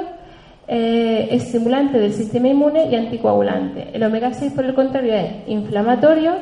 eh, 0.67 1.29
estimulante 1.31 1.99
del 1.99 2.13
sistema 2.15 2.49
inmune 2.49 2.87
y 2.91 2.95
anticoagulante. 2.95 3.91
El 3.93 4.03
omega 4.05 4.33
6, 4.33 4.53
por 4.55 4.65
el 4.65 4.75
contrario, 4.75 5.13
es 5.13 5.49
inflamatorio, 5.49 6.33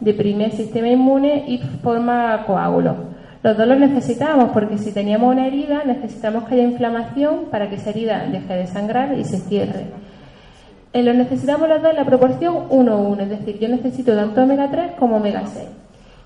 deprime 0.00 0.46
el 0.46 0.52
sistema 0.52 0.88
inmune 0.88 1.44
y 1.46 1.58
forma 1.82 2.44
coágulos. 2.44 2.96
Los 3.44 3.56
dos 3.56 3.68
los 3.68 3.78
necesitamos 3.78 4.50
porque 4.52 4.78
si 4.78 4.92
teníamos 4.92 5.32
una 5.32 5.46
herida 5.46 5.84
necesitamos 5.84 6.44
que 6.44 6.56
haya 6.56 6.64
inflamación 6.64 7.44
para 7.52 7.68
que 7.70 7.76
esa 7.76 7.90
herida 7.90 8.26
deje 8.26 8.52
de 8.52 8.66
sangrar 8.66 9.16
y 9.16 9.24
se 9.24 9.38
cierre. 9.38 9.86
Eh, 10.92 11.02
los 11.02 11.14
necesitamos 11.14 11.68
los 11.68 11.82
dos 11.82 11.90
en 11.90 11.96
la 11.96 12.04
proporción 12.06 12.68
1-1, 12.70 13.20
es 13.20 13.28
decir, 13.28 13.58
yo 13.58 13.68
necesito 13.68 14.14
tanto 14.14 14.42
omega 14.42 14.70
3 14.70 14.92
como 14.98 15.16
omega 15.16 15.42
6. 15.46 15.68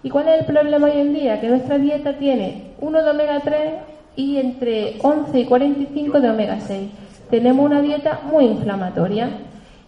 ¿Y 0.04 0.10
cuál 0.10 0.28
es 0.28 0.40
el 0.40 0.46
problema 0.46 0.86
hoy 0.86 1.00
en 1.00 1.14
día? 1.14 1.40
Que 1.40 1.48
nuestra 1.48 1.78
dieta 1.78 2.16
tiene 2.16 2.72
uno 2.80 3.02
de 3.02 3.10
omega 3.10 3.40
3 3.40 3.72
y 4.14 4.36
entre 4.36 4.98
11 5.02 5.40
y 5.40 5.44
45 5.46 6.20
de 6.20 6.30
omega 6.30 6.60
6. 6.60 6.90
Tenemos 7.30 7.66
una 7.66 7.80
dieta 7.80 8.20
muy 8.30 8.44
inflamatoria. 8.44 9.30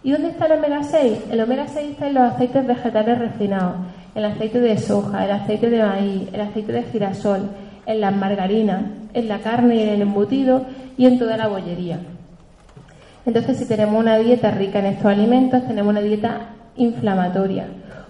¿Y 0.03 0.11
dónde 0.11 0.29
está 0.29 0.47
el 0.47 0.59
omega 0.59 0.83
6? 0.83 1.27
El 1.31 1.41
omega 1.41 1.67
6 1.69 1.91
está 1.93 2.09
en 2.09 2.15
los 2.15 2.33
aceites 2.33 2.67
vegetales 2.67 3.19
refinados, 3.19 3.77
el 4.15 4.25
aceite 4.25 4.61
de 4.61 4.77
soja, 4.77 5.25
el 5.25 5.31
aceite 5.31 5.71
de 5.71 5.83
maíz, 5.83 6.29
el 6.33 6.41
aceite 6.41 6.73
de 6.73 6.83
girasol, 6.83 7.49
en 7.87 8.01
las 8.01 8.15
margarinas, 8.15 8.83
en 9.15 9.29
la 9.29 9.39
carne 9.39 9.77
y 9.77 9.83
en 9.83 9.89
el 9.89 10.03
embutido 10.03 10.63
y 10.97 11.07
en 11.07 11.19
toda 11.19 11.37
la 11.37 11.49
bollería. 11.49 12.01
Entonces, 13.27 13.59
si 13.59 13.67
tenemos 13.67 13.99
una 13.99 14.19
dieta 14.19 14.51
rica 14.51 14.79
en 14.79 14.87
estos 14.87 15.07
alimentos, 15.07 15.67
tenemos 15.67 15.91
una 15.91 16.03
dieta 16.03 16.49
inflamatoria. 16.77 17.67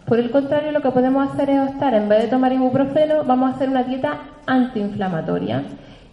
Por 0.06 0.18
el 0.18 0.30
contrario, 0.30 0.72
lo 0.72 0.82
que 0.82 0.90
podemos 0.90 1.30
hacer 1.30 1.50
es 1.50 1.60
optar, 1.60 1.94
en 1.94 2.08
vez 2.08 2.22
de 2.22 2.28
tomar 2.28 2.52
ibuprofeno, 2.52 3.24
vamos 3.24 3.50
a 3.50 3.54
hacer 3.54 3.68
una 3.68 3.84
dieta 3.84 4.18
antiinflamatoria. 4.46 5.62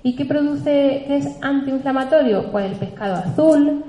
¿Y 0.04 0.16
qué 0.16 0.26
produce, 0.26 1.04
qué 1.08 1.18
es 1.18 1.38
antiinflamatorio? 1.42 2.52
Pues 2.52 2.72
el 2.72 2.78
pescado 2.78 3.16
azul, 3.16 3.84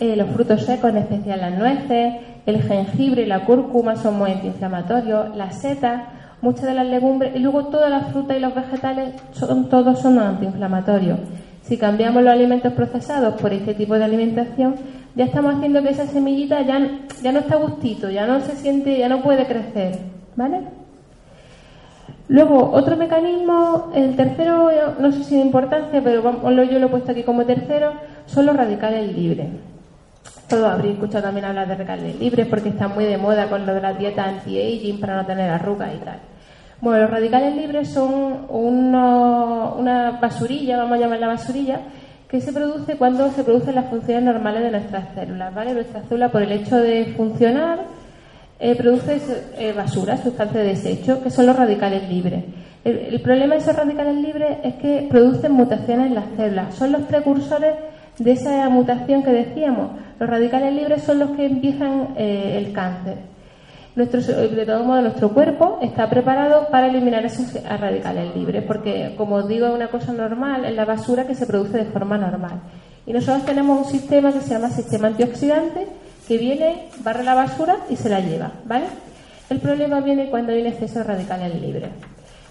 eh, 0.00 0.16
los 0.16 0.30
frutos 0.30 0.62
secos, 0.62 0.90
en 0.90 0.98
especial 0.98 1.40
las 1.40 1.58
nueces, 1.58 2.14
el 2.46 2.62
jengibre 2.62 3.22
y 3.22 3.26
la 3.26 3.44
cúrcuma 3.44 3.96
son 3.96 4.16
muy 4.18 4.30
antiinflamatorios, 4.30 5.36
las 5.36 5.60
setas, 5.60 6.04
muchas 6.40 6.64
de 6.64 6.74
las 6.74 6.86
legumbres 6.86 7.34
y 7.34 7.40
luego 7.40 7.66
todas 7.66 7.90
las 7.90 8.12
frutas 8.12 8.36
y 8.36 8.40
los 8.40 8.54
vegetales 8.54 9.14
son, 9.32 9.68
todos 9.68 9.98
son 10.00 10.18
antiinflamatorios. 10.18 11.18
Si 11.68 11.76
cambiamos 11.76 12.22
los 12.22 12.32
alimentos 12.32 12.72
procesados 12.72 13.34
por 13.40 13.52
este 13.52 13.74
tipo 13.74 13.98
de 13.98 14.04
alimentación, 14.04 14.76
ya 15.14 15.26
estamos 15.26 15.56
haciendo 15.56 15.82
que 15.82 15.90
esa 15.90 16.06
semillita 16.06 16.62
ya, 16.62 16.80
ya 17.22 17.30
no 17.30 17.40
está 17.40 17.56
a 17.56 17.58
gustito, 17.58 18.08
ya 18.08 18.26
no 18.26 18.40
se 18.40 18.56
siente, 18.56 18.96
ya 18.98 19.10
no 19.10 19.22
puede 19.22 19.46
crecer, 19.46 19.98
¿vale? 20.34 20.62
Luego, 22.28 22.70
otro 22.72 22.96
mecanismo, 22.96 23.90
el 23.94 24.16
tercero, 24.16 24.70
no 24.98 25.12
sé 25.12 25.24
si 25.24 25.36
de 25.36 25.42
importancia, 25.42 26.00
pero 26.02 26.22
yo 26.64 26.78
lo 26.78 26.86
he 26.86 26.90
puesto 26.90 27.12
aquí 27.12 27.22
como 27.22 27.44
tercero, 27.44 27.92
son 28.24 28.46
los 28.46 28.56
radicales 28.56 29.14
libres. 29.14 29.48
Todos 30.48 30.64
habréis 30.64 30.94
escuchado 30.94 31.24
también 31.24 31.44
hablar 31.44 31.68
de 31.68 31.74
radicales 31.74 32.18
libres 32.18 32.46
porque 32.46 32.70
están 32.70 32.94
muy 32.94 33.04
de 33.04 33.18
moda 33.18 33.50
con 33.50 33.66
lo 33.66 33.74
de 33.74 33.82
la 33.82 33.92
dieta 33.92 34.24
anti-aging 34.24 35.00
para 35.00 35.16
no 35.16 35.26
tener 35.26 35.50
arrugas 35.50 35.90
y 35.94 35.98
tal. 35.98 36.18
Bueno, 36.80 37.02
los 37.02 37.10
radicales 37.10 37.56
libres 37.56 37.88
son 37.88 38.46
una 38.48 40.18
basurilla, 40.20 40.76
vamos 40.76 40.98
a 40.98 41.00
llamarla 41.00 41.26
basurilla, 41.26 41.80
que 42.28 42.40
se 42.40 42.52
produce 42.52 42.96
cuando 42.96 43.30
se 43.32 43.42
producen 43.42 43.74
las 43.74 43.90
funciones 43.90 44.22
normales 44.22 44.62
de 44.62 44.70
nuestras 44.70 45.12
células, 45.14 45.52
¿vale? 45.52 45.72
Nuestra 45.74 46.02
célula, 46.02 46.30
por 46.30 46.42
el 46.42 46.52
hecho 46.52 46.76
de 46.76 47.14
funcionar, 47.16 47.80
eh, 48.60 48.76
produce 48.76 49.20
eh, 49.56 49.72
basura, 49.72 50.18
sustancias 50.18 50.62
de 50.62 50.68
desecho, 50.68 51.22
que 51.22 51.30
son 51.30 51.46
los 51.46 51.56
radicales 51.56 52.08
libres. 52.08 52.44
El, 52.84 52.96
el, 52.98 53.20
problema 53.22 53.54
de 53.54 53.60
esos 53.60 53.74
radicales 53.74 54.16
libres 54.16 54.58
es 54.62 54.74
que 54.74 55.08
producen 55.10 55.52
mutaciones 55.52 56.08
en 56.08 56.14
las 56.14 56.26
células, 56.36 56.74
son 56.74 56.92
los 56.92 57.02
precursores 57.02 57.74
de 58.18 58.32
esa 58.32 58.68
mutación 58.68 59.22
que 59.22 59.30
decíamos. 59.30 59.90
Los 60.20 60.28
radicales 60.28 60.74
libres 60.74 61.02
son 61.02 61.18
los 61.18 61.30
que 61.30 61.46
empiezan 61.46 62.14
eh, 62.16 62.54
el 62.58 62.72
cáncer. 62.72 63.16
Nuestro, 63.98 64.20
de 64.20 64.64
todo 64.64 64.84
modo, 64.84 65.02
nuestro 65.02 65.30
cuerpo 65.30 65.80
está 65.82 66.08
preparado 66.08 66.68
para 66.70 66.86
eliminar 66.86 67.26
esos 67.26 67.52
radicales 67.64 68.32
libres, 68.36 68.62
porque, 68.64 69.14
como 69.16 69.42
digo, 69.42 69.66
es 69.66 69.74
una 69.74 69.88
cosa 69.88 70.12
normal, 70.12 70.64
es 70.66 70.76
la 70.76 70.84
basura 70.84 71.26
que 71.26 71.34
se 71.34 71.48
produce 71.48 71.78
de 71.78 71.84
forma 71.86 72.16
normal. 72.16 72.60
Y 73.06 73.12
nosotros 73.12 73.44
tenemos 73.44 73.76
un 73.76 73.90
sistema 73.90 74.32
que 74.32 74.40
se 74.40 74.50
llama 74.50 74.70
sistema 74.70 75.08
antioxidante, 75.08 75.88
que 76.28 76.38
viene, 76.38 76.90
barre 77.00 77.24
la 77.24 77.34
basura 77.34 77.78
y 77.90 77.96
se 77.96 78.08
la 78.08 78.20
lleva, 78.20 78.52
¿vale? 78.66 78.84
El 79.50 79.58
problema 79.58 80.00
viene 80.00 80.30
cuando 80.30 80.52
hay 80.52 80.60
un 80.60 80.68
exceso 80.68 81.00
de 81.00 81.04
radicales 81.04 81.60
libres. 81.60 81.88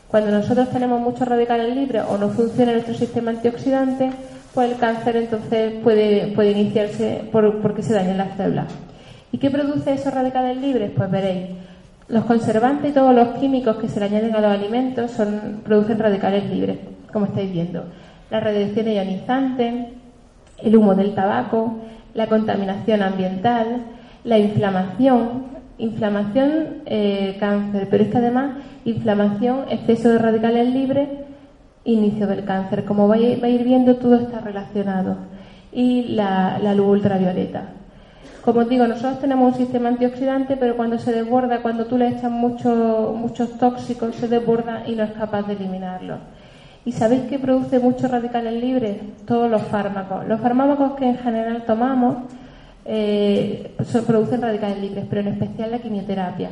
Cuando 0.10 0.32
nosotros 0.32 0.70
tenemos 0.70 1.00
muchos 1.00 1.30
radicales 1.30 1.74
libres 1.74 2.04
o 2.10 2.18
no 2.18 2.28
funciona 2.28 2.74
nuestro 2.74 2.94
sistema 2.94 3.32
antioxidante, 3.32 4.10
pues 4.54 4.70
el 4.70 4.78
cáncer 4.78 5.16
entonces 5.16 5.76
puede, 5.82 6.34
puede 6.36 6.52
iniciarse 6.52 7.22
por, 7.32 7.62
porque 7.62 7.84
se 7.84 7.94
dañan 7.94 8.18
las 8.18 8.36
células. 8.36 8.66
¿Y 9.38 9.40
qué 9.40 9.52
produce 9.52 9.94
esos 9.94 10.12
radicales 10.12 10.58
libres? 10.58 10.90
Pues 10.98 11.12
veréis, 11.12 11.50
los 12.08 12.26
conservantes 12.26 12.90
y 12.90 12.94
todos 12.96 13.14
los 13.14 13.38
químicos 13.38 13.78
que 13.78 13.88
se 13.88 14.00
le 14.00 14.08
añaden 14.08 14.36
a 14.36 14.42
los 14.42 14.52
alimentos 14.52 15.12
producen 15.64 16.00
radicales 16.00 16.50
libres, 16.50 16.80
como 17.14 17.28
estáis 17.28 17.52
viendo. 17.52 17.84
La 18.32 18.40
radiación 18.40 18.88
ionizante, 18.88 19.90
el 20.58 20.76
humo 20.76 20.96
del 20.96 21.14
tabaco, 21.14 21.82
la 22.16 22.26
contaminación 22.26 23.04
ambiental, 23.04 23.84
la 24.24 24.40
inflamación, 24.40 25.44
inflamación, 25.78 26.82
eh, 26.88 27.38
cáncer, 27.40 27.90
pero 27.92 28.06
es 28.06 28.10
que 28.10 28.18
además 28.18 28.58
inflamación, 28.86 29.66
exceso 29.70 30.10
de 30.10 30.18
radicales 30.18 30.74
libres, 30.74 31.10
inicio 31.86 32.26
del 32.26 32.44
cáncer. 32.44 32.86
Como 32.86 33.08
vais 33.08 33.44
a 33.44 33.48
ir 33.48 33.64
viendo, 33.64 33.98
todo 33.98 34.16
está 34.16 34.40
relacionado. 34.40 35.16
Y 35.72 36.06
la 36.16 36.74
luz 36.74 36.88
ultravioleta. 36.88 37.74
Como 38.48 38.62
os 38.62 38.70
digo, 38.70 38.88
nosotros 38.88 39.20
tenemos 39.20 39.52
un 39.52 39.58
sistema 39.58 39.90
antioxidante, 39.90 40.56
pero 40.56 40.78
cuando 40.78 40.98
se 40.98 41.12
desborda, 41.12 41.62
cuando 41.62 41.86
tú 41.86 41.98
le 41.98 42.08
echas 42.08 42.32
muchos 42.32 43.58
tóxicos, 43.60 44.16
se 44.16 44.30
desborda 44.30 44.84
y 44.88 44.96
no 44.96 45.04
es 45.04 45.12
capaz 45.12 45.46
de 45.48 45.56
eliminarlos. 45.56 46.20
¿Y 46.86 46.94
sabéis 46.94 47.24
que 47.24 47.40
produce 47.40 47.78
muchos 47.80 48.10
radicales 48.10 48.54
libres? 48.54 49.00
Todos 49.26 49.52
los 49.52 49.62
fármacos. 49.64 50.26
Los 50.30 50.40
fármacos 50.40 50.94
que 50.94 51.10
en 51.10 51.18
general 51.18 51.64
tomamos 51.68 52.20
eh, 52.86 53.76
producen 54.08 54.42
radicales 54.42 54.80
libres, 54.80 55.04
pero 55.10 55.20
en 55.24 55.28
especial 55.28 55.72
la 55.72 55.80
quimioterapia. 55.80 56.50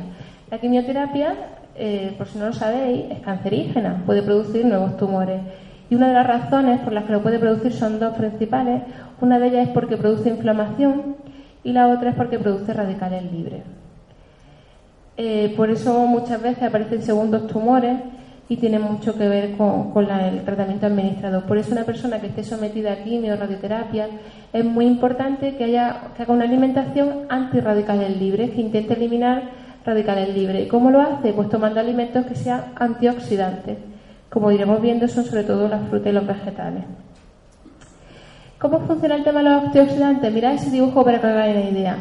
La 0.50 0.58
quimioterapia, 0.58 1.34
eh, 1.76 2.14
por 2.18 2.28
si 2.28 2.38
no 2.38 2.48
lo 2.48 2.52
sabéis, 2.52 3.10
es 3.10 3.20
cancerígena, 3.20 4.02
puede 4.04 4.20
producir 4.20 4.66
nuevos 4.66 4.98
tumores. 4.98 5.40
Y 5.88 5.94
una 5.94 6.08
de 6.08 6.12
las 6.12 6.26
razones 6.26 6.78
por 6.80 6.92
las 6.92 7.04
que 7.04 7.12
lo 7.12 7.22
puede 7.22 7.38
producir 7.38 7.72
son 7.72 7.98
dos 7.98 8.14
principales. 8.18 8.82
Una 9.22 9.38
de 9.38 9.46
ellas 9.46 9.68
es 9.68 9.72
porque 9.72 9.96
produce 9.96 10.28
inflamación 10.28 11.16
y 11.66 11.72
la 11.72 11.88
otra 11.88 12.10
es 12.10 12.16
porque 12.16 12.38
produce 12.38 12.72
radicales 12.72 13.24
libres. 13.32 13.62
Eh, 15.16 15.52
por 15.56 15.68
eso 15.68 16.06
muchas 16.06 16.40
veces 16.40 16.62
aparecen 16.62 17.02
segundos 17.02 17.48
tumores 17.48 17.96
y 18.48 18.56
tiene 18.56 18.78
mucho 18.78 19.18
que 19.18 19.26
ver 19.26 19.56
con, 19.56 19.92
el 20.08 20.44
tratamiento 20.44 20.86
administrado. 20.86 21.44
Por 21.44 21.58
eso 21.58 21.72
una 21.72 21.82
persona 21.82 22.20
que 22.20 22.28
esté 22.28 22.44
sometida 22.44 22.92
a 22.92 22.96
quimio 23.02 23.34
o 23.34 23.36
radioterapia 23.36 24.06
es 24.52 24.64
muy 24.64 24.86
importante 24.86 25.56
que, 25.56 25.64
haya, 25.64 26.12
que 26.16 26.22
haga 26.22 26.34
una 26.34 26.44
alimentación 26.44 27.26
antirradicales 27.28 28.16
libres, 28.16 28.52
que 28.52 28.60
intente 28.60 28.94
eliminar 28.94 29.50
radicales 29.84 30.36
libres. 30.36 30.66
¿Y 30.66 30.68
cómo 30.68 30.92
lo 30.92 31.00
hace? 31.00 31.32
Pues 31.32 31.48
tomando 31.48 31.80
alimentos 31.80 32.26
que 32.26 32.36
sean 32.36 32.66
antioxidantes. 32.76 33.78
Como 34.30 34.52
iremos 34.52 34.80
viendo, 34.80 35.08
son 35.08 35.24
sobre 35.24 35.42
todo 35.42 35.66
las 35.66 35.88
frutas 35.88 36.12
y 36.12 36.12
los 36.12 36.26
vegetales. 36.28 36.84
¿Cómo 38.58 38.80
funciona 38.80 39.16
el 39.16 39.24
tema 39.24 39.42
de 39.42 39.50
los 39.50 39.64
antioxidantes? 39.64 40.32
Mirad 40.32 40.54
ese 40.54 40.70
dibujo 40.70 41.04
para 41.04 41.20
que 41.20 41.26
hagáis 41.26 41.56
una 41.56 41.70
idea. 41.70 41.96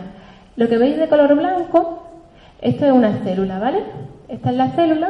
Lo 0.55 0.69
que 0.69 0.77
veis 0.77 0.97
de 0.97 1.09
color 1.09 1.35
blanco, 1.35 2.03
esto 2.61 2.85
es 2.85 2.91
una 2.93 3.11
célula, 3.25 3.59
¿vale? 3.59 3.79
Esta 4.29 4.51
es 4.51 4.55
la 4.55 4.69
célula 4.69 5.09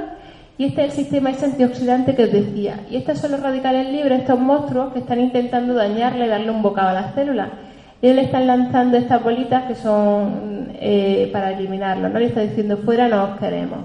y 0.58 0.66
este 0.66 0.86
es 0.86 0.98
el 0.98 1.04
sistema 1.04 1.30
ese 1.30 1.46
antioxidante 1.46 2.16
que 2.16 2.24
os 2.24 2.32
decía. 2.32 2.80
Y 2.90 2.96
estos 2.96 3.20
son 3.20 3.32
los 3.32 3.42
radicales 3.42 3.88
libres, 3.92 4.22
estos 4.22 4.40
monstruos 4.40 4.92
que 4.94 5.00
están 5.00 5.20
intentando 5.20 5.76
dañarle, 5.76 6.28
darle 6.28 6.50
un 6.50 6.64
bocado 6.64 6.90
a 6.90 6.94
la 6.94 7.12
célula. 7.12 7.50
Y 8.02 8.12
le 8.12 8.24
están 8.24 8.48
lanzando 8.48 8.98
estas 8.98 9.24
bolitas 9.24 9.66
que 9.66 9.76
son 9.76 10.70
eh, 10.74 11.30
para 11.32 11.52
eliminarlo, 11.52 12.10
¿no? 12.10 12.18
Le 12.18 12.26
está 12.26 12.42
diciendo 12.42 12.78
fuera 12.78 13.08
no 13.08 13.24
os 13.24 13.40
queremos. 13.40 13.82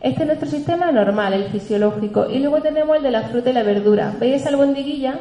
Este 0.00 0.22
es 0.22 0.26
nuestro 0.28 0.48
sistema 0.48 0.92
normal, 0.92 1.32
el 1.32 1.44
fisiológico. 1.44 2.30
Y 2.30 2.38
luego 2.38 2.60
tenemos 2.60 2.96
el 2.98 3.02
de 3.02 3.10
la 3.10 3.22
fruta 3.22 3.50
y 3.50 3.52
la 3.52 3.64
verdura. 3.64 4.12
¿Veis 4.20 4.36
esa 4.36 4.50
albondiguilla? 4.50 5.14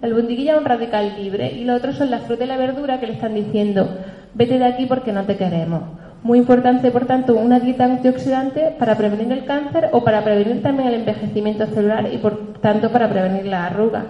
La 0.00 0.08
albondiguilla 0.08 0.52
es 0.52 0.58
un 0.58 0.64
radical 0.64 1.14
libre 1.18 1.52
y 1.52 1.64
los 1.64 1.78
otros 1.78 1.96
son 1.96 2.10
la 2.10 2.20
fruta 2.20 2.44
y 2.44 2.46
la 2.46 2.56
verdura 2.56 3.00
que 3.00 3.06
le 3.06 3.12
están 3.14 3.34
diciendo 3.34 3.88
vete 4.34 4.58
de 4.58 4.64
aquí 4.64 4.86
porque 4.86 5.12
no 5.12 5.24
te 5.24 5.36
queremos. 5.36 5.82
Muy 6.22 6.38
importante, 6.38 6.90
por 6.90 7.06
tanto, 7.06 7.34
una 7.34 7.60
dieta 7.60 7.84
antioxidante 7.84 8.74
para 8.78 8.96
prevenir 8.96 9.32
el 9.32 9.44
cáncer 9.46 9.88
o 9.92 10.04
para 10.04 10.22
prevenir 10.22 10.62
también 10.62 10.88
el 10.88 10.94
envejecimiento 10.96 11.66
celular 11.66 12.08
y, 12.12 12.18
por 12.18 12.60
tanto, 12.60 12.90
para 12.90 13.08
prevenir 13.08 13.46
la 13.46 13.66
arruga. 13.66 14.04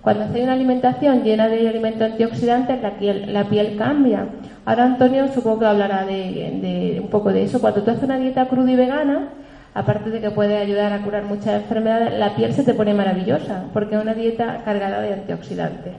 Cuando 0.00 0.24
hacéis 0.24 0.44
una 0.44 0.52
alimentación 0.52 1.24
llena 1.24 1.48
de 1.48 1.68
alimentos 1.68 2.02
antioxidantes, 2.02 2.80
la 2.80 2.92
piel, 2.98 3.32
la 3.32 3.44
piel 3.44 3.76
cambia. 3.76 4.26
Ahora 4.64 4.84
Antonio 4.84 5.26
supongo 5.34 5.60
que 5.60 5.66
hablará 5.66 6.04
de, 6.04 7.00
un 7.02 7.08
poco 7.08 7.32
de 7.32 7.42
eso. 7.42 7.60
Cuando 7.60 7.82
tú 7.82 7.90
haces 7.90 8.04
una 8.04 8.18
dieta 8.18 8.46
cruda 8.46 8.70
y 8.70 8.76
vegana, 8.76 9.30
aparte 9.76 10.08
de 10.08 10.22
que 10.22 10.30
puede 10.30 10.56
ayudar 10.56 10.90
a 10.94 11.02
curar 11.02 11.24
muchas 11.24 11.62
enfermedades, 11.62 12.18
la 12.18 12.34
piel 12.34 12.54
se 12.54 12.64
te 12.64 12.72
pone 12.72 12.94
maravillosa, 12.94 13.64
porque 13.74 13.94
es 13.94 14.00
una 14.00 14.14
dieta 14.14 14.62
cargada 14.64 15.02
de 15.02 15.12
antioxidantes. 15.12 15.92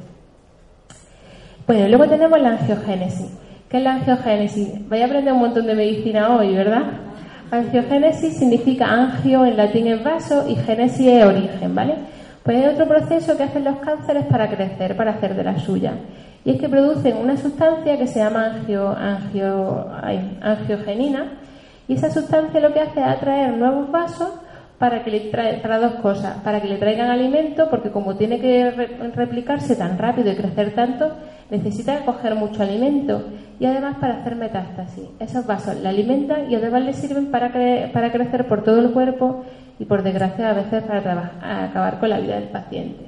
Bueno, 1.68 1.88
luego 1.88 2.08
tenemos 2.08 2.42
la 2.42 2.54
angiogénesis. 2.54 3.38
¿Qué 3.70 3.78
es 3.78 3.84
la 3.84 3.94
angiogénesis? 3.94 4.90
Vaya 4.90 5.04
a 5.04 5.08
aprender 5.08 5.32
un 5.32 5.42
montón 5.42 5.68
de 5.68 5.76
medicina 5.76 6.36
hoy, 6.36 6.56
¿verdad? 6.56 6.86
Angiogénesis 7.52 8.40
significa 8.40 8.88
angio 8.88 9.46
en 9.46 9.56
latín 9.56 9.86
es 9.86 10.04
vaso 10.04 10.50
y 10.50 10.56
génesis 10.56 11.06
es 11.06 11.24
origen, 11.24 11.76
¿vale? 11.76 11.96
Pues 12.42 12.58
hay 12.58 12.74
otro 12.74 12.88
proceso 12.88 13.38
que 13.38 13.44
hacen 13.44 13.64
los 13.64 13.76
cánceres 13.78 14.26
para 14.26 14.50
crecer, 14.50 14.98
para 14.98 15.12
hacer 15.12 15.36
de 15.36 15.44
la 15.44 15.60
suya. 15.60 15.94
Y 16.44 16.52
es 16.52 16.60
que 16.60 16.68
producen 16.68 17.18
una 17.18 17.38
sustancia 17.38 17.96
que 17.96 18.08
se 18.08 18.20
llama 18.20 18.46
angio, 18.56 18.96
angiogenina 20.42 21.34
y 21.88 21.94
esa 21.94 22.10
sustancia 22.10 22.60
lo 22.60 22.74
que 22.74 22.82
hace 22.82 23.00
es 23.00 23.06
atraer 23.06 23.54
nuevos 23.54 23.92
vasos 23.92 24.30
para 24.78 25.04
que 25.04 25.12
le 25.12 25.58
para 25.60 25.80
dos 25.80 25.94
cosas, 25.96 26.38
para 26.44 26.62
que 26.62 26.68
le 26.68 26.78
traigan 26.78 27.10
alimento, 27.10 27.68
porque 27.70 27.90
como 27.90 28.16
tiene 28.16 28.40
que 28.40 28.70
replicarse 29.16 29.76
tan 29.76 29.98
rápido 29.98 30.32
y 30.32 30.36
crecer 30.36 30.76
tanto, 30.76 31.12
necesita 31.50 32.06
coger 32.06 32.36
mucho 32.36 32.62
alimento 32.62 33.24
y 33.60 33.66
además 33.66 33.98
para 34.00 34.22
hacer 34.22 34.36
metástasis. 34.36 35.06
Esos 35.20 35.48
vasos 35.48 35.78
le 35.78 35.90
alimentan 35.90 36.52
y 36.52 36.56
además 36.56 36.84
le 36.84 36.94
sirven 36.94 37.32
para, 37.32 37.52
para 37.92 38.12
crecer 38.12 38.48
por 38.48 38.64
todo 38.64 38.80
el 38.80 38.92
cuerpo 38.92 39.46
y 39.80 39.86
por 39.86 40.04
desgracia 40.04 40.52
a 40.52 40.54
veces 40.54 40.84
para 40.84 41.64
acabar 41.66 42.00
con 42.00 42.10
la 42.10 42.20
vida 42.20 42.36
del 42.36 42.50
paciente. 42.50 43.06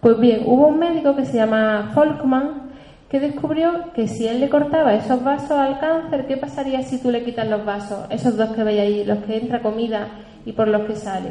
Pues 0.00 0.18
bien, 0.20 0.42
hubo 0.46 0.68
un 0.68 0.78
médico 0.78 1.16
que 1.16 1.24
se 1.24 1.38
llama 1.38 1.90
Folkman 1.94 2.67
que 3.10 3.20
descubrió 3.20 3.92
que 3.94 4.06
si 4.06 4.26
él 4.26 4.40
le 4.40 4.48
cortaba 4.48 4.94
esos 4.94 5.22
vasos 5.24 5.52
al 5.52 5.80
cáncer, 5.80 6.26
¿qué 6.26 6.36
pasaría 6.36 6.82
si 6.82 6.98
tú 6.98 7.10
le 7.10 7.24
quitas 7.24 7.48
los 7.48 7.64
vasos? 7.64 8.06
Esos 8.10 8.36
dos 8.36 8.50
que 8.50 8.64
veis 8.64 8.80
ahí, 8.80 9.04
los 9.04 9.18
que 9.24 9.38
entra 9.38 9.62
comida 9.62 10.08
y 10.44 10.52
por 10.52 10.68
los 10.68 10.82
que 10.82 10.96
sale. 10.96 11.30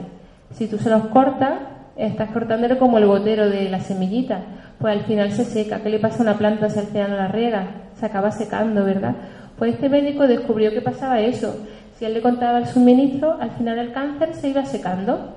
Si 0.53 0.67
tú 0.67 0.77
se 0.77 0.89
los 0.89 1.07
cortas, 1.07 1.59
estás 1.95 2.31
cortándole 2.31 2.77
como 2.77 2.97
el 2.97 3.05
gotero 3.05 3.49
de 3.49 3.69
la 3.69 3.79
semillita 3.79 4.41
pues 4.79 4.95
al 4.95 5.05
final 5.05 5.31
se 5.31 5.45
seca. 5.45 5.79
¿Qué 5.79 5.89
le 5.89 5.99
pasa 5.99 6.19
a 6.19 6.21
una 6.23 6.37
planta 6.37 6.69
si 6.69 6.79
al 6.79 6.87
final 6.87 7.17
la 7.17 7.27
riega? 7.27 7.67
Se 7.99 8.05
acaba 8.05 8.31
secando, 8.31 8.83
¿verdad? 8.83 9.15
Pues 9.57 9.73
este 9.73 9.89
médico 9.89 10.27
descubrió 10.27 10.71
que 10.71 10.81
pasaba 10.81 11.19
eso. 11.19 11.65
Si 11.95 12.05
él 12.05 12.13
le 12.13 12.21
contaba 12.21 12.59
el 12.59 12.67
suministro, 12.67 13.37
al 13.39 13.51
final 13.51 13.79
el 13.79 13.91
cáncer 13.91 14.35
se 14.35 14.49
iba 14.49 14.65
secando. 14.65 15.35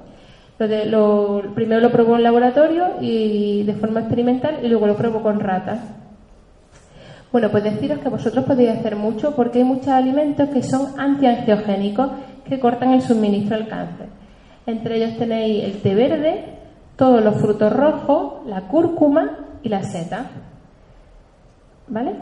Lo 0.58 1.42
primero 1.54 1.80
lo 1.80 1.90
probó 1.90 2.16
en 2.16 2.22
laboratorio 2.22 2.96
y 3.00 3.62
de 3.62 3.72
forma 3.74 4.00
experimental 4.00 4.58
y 4.62 4.68
luego 4.68 4.86
lo 4.86 4.96
probó 4.96 5.22
con 5.22 5.40
ratas. 5.40 5.78
Bueno, 7.32 7.48
pues 7.50 7.62
deciros 7.62 8.00
que 8.00 8.08
vosotros 8.08 8.44
podéis 8.44 8.70
hacer 8.70 8.96
mucho 8.96 9.36
porque 9.36 9.58
hay 9.58 9.64
muchos 9.64 9.88
alimentos 9.88 10.48
que 10.48 10.62
son 10.62 10.98
antiangiogénicos 10.98 12.10
que 12.44 12.58
cortan 12.58 12.92
el 12.92 13.02
suministro 13.02 13.56
al 13.56 13.68
cáncer. 13.68 14.06
Entre 14.66 14.96
ellos 14.96 15.16
tenéis 15.16 15.64
el 15.64 15.80
té 15.80 15.94
verde, 15.94 16.44
todos 16.96 17.22
los 17.22 17.36
frutos 17.36 17.72
rojos, 17.72 18.46
la 18.46 18.62
cúrcuma 18.62 19.38
y 19.62 19.68
la 19.68 19.82
seta. 19.84 20.26
¿Vale? 21.86 22.12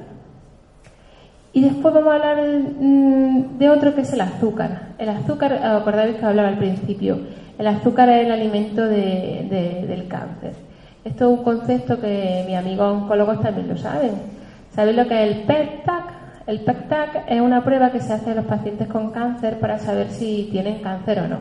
Y 1.54 1.62
después 1.62 1.94
vamos 1.94 2.12
a 2.12 2.16
hablar 2.16 2.36
mm, 2.78 3.58
de 3.58 3.70
otro 3.70 3.94
que 3.94 4.02
es 4.02 4.12
el 4.12 4.20
azúcar. 4.20 4.88
El 4.98 5.08
azúcar, 5.08 5.54
acordáis 5.54 6.16
que 6.16 6.24
hablaba 6.24 6.48
al 6.48 6.58
principio, 6.58 7.18
el 7.58 7.66
azúcar 7.66 8.10
es 8.10 8.26
el 8.26 8.32
alimento 8.32 8.86
del 8.86 10.06
cáncer. 10.06 10.52
Esto 11.04 11.32
es 11.32 11.38
un 11.38 11.44
concepto 11.44 11.98
que 11.98 12.44
mis 12.46 12.56
amigos 12.56 13.02
oncólogos 13.02 13.40
también 13.40 13.68
lo 13.68 13.76
saben. 13.76 14.37
¿Sabéis 14.78 14.96
lo 14.96 15.08
que 15.08 15.24
es 15.24 15.36
el 15.36 15.42
PET-TAC? 15.42 16.04
El 16.46 16.60
PET-TAC 16.60 17.24
es 17.26 17.40
una 17.40 17.64
prueba 17.64 17.90
que 17.90 17.98
se 17.98 18.12
hace 18.12 18.30
a 18.30 18.34
los 18.36 18.44
pacientes 18.44 18.86
con 18.86 19.10
cáncer 19.10 19.58
para 19.58 19.80
saber 19.80 20.08
si 20.10 20.46
tienen 20.52 20.82
cáncer 20.82 21.18
o 21.18 21.26
no 21.26 21.40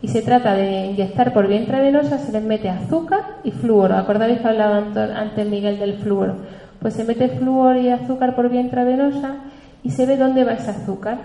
y 0.00 0.08
se 0.08 0.22
trata 0.22 0.54
de 0.54 0.86
inyectar 0.86 1.34
por 1.34 1.46
vía 1.46 1.60
intravenosa, 1.60 2.18
se 2.18 2.32
les 2.32 2.42
mete 2.42 2.70
azúcar 2.70 3.20
y 3.44 3.50
flúor. 3.50 3.92
¿Acordáis 3.92 4.40
que 4.40 4.48
hablaba 4.48 4.78
antes 4.78 5.46
Miguel 5.46 5.78
del 5.78 5.98
flúor? 5.98 6.36
Pues 6.80 6.94
se 6.94 7.04
mete 7.04 7.28
flúor 7.28 7.76
y 7.76 7.90
azúcar 7.90 8.34
por 8.34 8.48
vía 8.48 8.62
intravenosa 8.62 9.40
y 9.82 9.90
se 9.90 10.06
ve 10.06 10.16
dónde 10.16 10.44
va 10.44 10.54
ese 10.54 10.70
azúcar. 10.70 11.18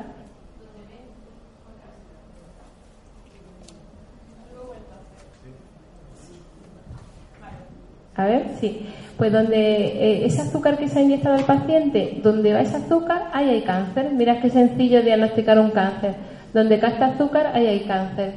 A 8.18 8.26
ver, 8.26 8.50
sí. 8.60 8.86
Pues 9.20 9.32
donde 9.32 9.58
eh, 9.58 10.26
ese 10.26 10.42
azúcar 10.42 10.78
que 10.78 10.88
se 10.88 10.98
ha 10.98 11.02
inyectado 11.04 11.36
al 11.36 11.44
paciente, 11.44 12.20
donde 12.24 12.54
va 12.54 12.62
ese 12.62 12.78
azúcar, 12.78 13.28
ahí 13.34 13.50
hay 13.50 13.62
cáncer. 13.62 14.12
Mira 14.14 14.42
qué 14.42 14.50
sencillo 14.50 15.04
diagnosticar 15.04 15.60
un 15.60 15.70
cáncer. 15.70 16.16
Donde 16.54 16.80
cae 16.80 17.04
azúcar, 17.04 17.52
ahí 17.54 17.68
hay 17.68 17.82
cáncer. 17.82 18.34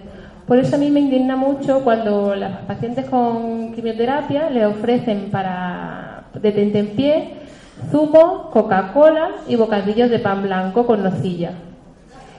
Por 0.47 0.59
eso 0.59 0.77
a 0.77 0.79
mí 0.79 0.91
me 0.91 1.01
indigna 1.01 1.37
mucho 1.37 1.83
cuando 1.85 2.35
las 2.35 2.59
pacientes 2.67 3.09
con 3.09 3.73
quimioterapia 3.73 4.51
le 4.51 4.67
ofrecen 4.67 5.31
para 5.31 6.25
detente 6.35 6.81
en 6.81 6.89
pie 6.89 7.43
zumo, 7.91 8.51
Coca-Cola 8.51 9.31
y 9.49 9.57
bocadillos 9.57 10.11
de 10.11 10.19
pan 10.19 10.43
blanco 10.43 10.87
con 10.87 11.03
nocilla. 11.03 11.53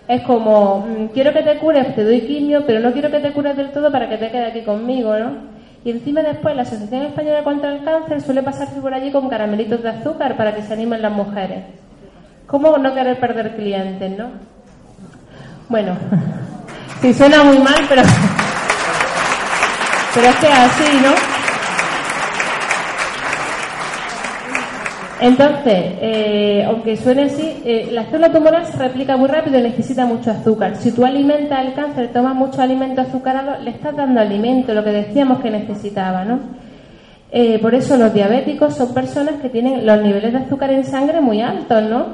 Es 0.07 0.21
como, 0.23 0.79
mm, 0.79 1.07
quiero 1.13 1.33
que 1.33 1.43
te 1.43 1.57
cures, 1.59 1.95
te 1.95 2.03
doy 2.03 2.21
quimio, 2.21 2.65
pero 2.65 2.79
no 2.79 2.91
quiero 2.91 3.09
que 3.09 3.19
te 3.19 3.31
cures 3.31 3.55
del 3.55 3.71
todo 3.71 3.91
para 3.91 4.09
que 4.09 4.17
te 4.17 4.29
quede 4.29 4.45
aquí 4.45 4.61
conmigo, 4.61 5.17
¿no? 5.17 5.53
Y 5.85 5.91
encima 5.91 6.21
después 6.21 6.55
la 6.55 6.61
Asociación 6.61 7.03
Española 7.03 7.43
contra 7.43 7.73
el 7.73 7.83
Cáncer 7.83 8.21
suele 8.21 8.41
pasarse 8.41 8.79
por 8.79 8.93
allí 8.93 9.11
con 9.11 9.29
caramelitos 9.29 9.83
de 9.83 9.89
azúcar 9.89 10.37
para 10.37 10.55
que 10.55 10.61
se 10.61 10.73
animen 10.73 11.01
las 11.01 11.11
mujeres. 11.11 11.65
¿Cómo 12.47 12.77
no 12.77 12.93
querer 12.93 13.19
perder 13.19 13.55
clientes, 13.55 14.17
no? 14.17 14.29
Bueno. 15.69 15.97
Sí, 17.01 17.13
suena 17.13 17.43
muy 17.43 17.59
mal, 17.59 17.85
pero, 17.89 18.01
pero 20.15 20.27
es 20.29 20.35
que 20.37 20.47
así, 20.47 21.01
¿no? 21.03 21.32
Entonces, 25.23 25.85
eh, 26.01 26.65
aunque 26.67 26.97
suene 26.97 27.23
así, 27.23 27.61
eh, 27.63 27.87
la 27.93 28.03
célula 28.03 28.29
tumoral 28.29 28.65
se 28.65 28.77
replica 28.77 29.15
muy 29.15 29.29
rápido 29.29 29.57
y 29.57 29.61
necesita 29.61 30.05
mucho 30.05 30.31
azúcar. 30.31 30.75
Si 30.75 30.91
tú 30.91 31.05
alimentas 31.05 31.65
el 31.65 31.73
cáncer, 31.73 32.11
tomas 32.11 32.35
mucho 32.35 32.61
alimento 32.61 32.99
azucarado, 32.99 33.63
le 33.63 33.69
estás 33.69 33.95
dando 33.95 34.19
alimento, 34.19 34.73
lo 34.73 34.83
que 34.83 34.89
decíamos 34.89 35.39
que 35.39 35.49
necesitaba, 35.49 36.25
¿no? 36.25 36.39
Eh, 37.31 37.57
por 37.59 37.73
eso 37.73 37.95
los 37.95 38.13
diabéticos 38.13 38.75
son 38.75 38.93
personas 38.93 39.35
que 39.41 39.47
tienen 39.47 39.85
los 39.85 40.01
niveles 40.01 40.33
de 40.33 40.39
azúcar 40.39 40.71
en 40.71 40.83
sangre 40.83 41.21
muy 41.21 41.39
altos, 41.39 41.83
¿no? 41.83 42.05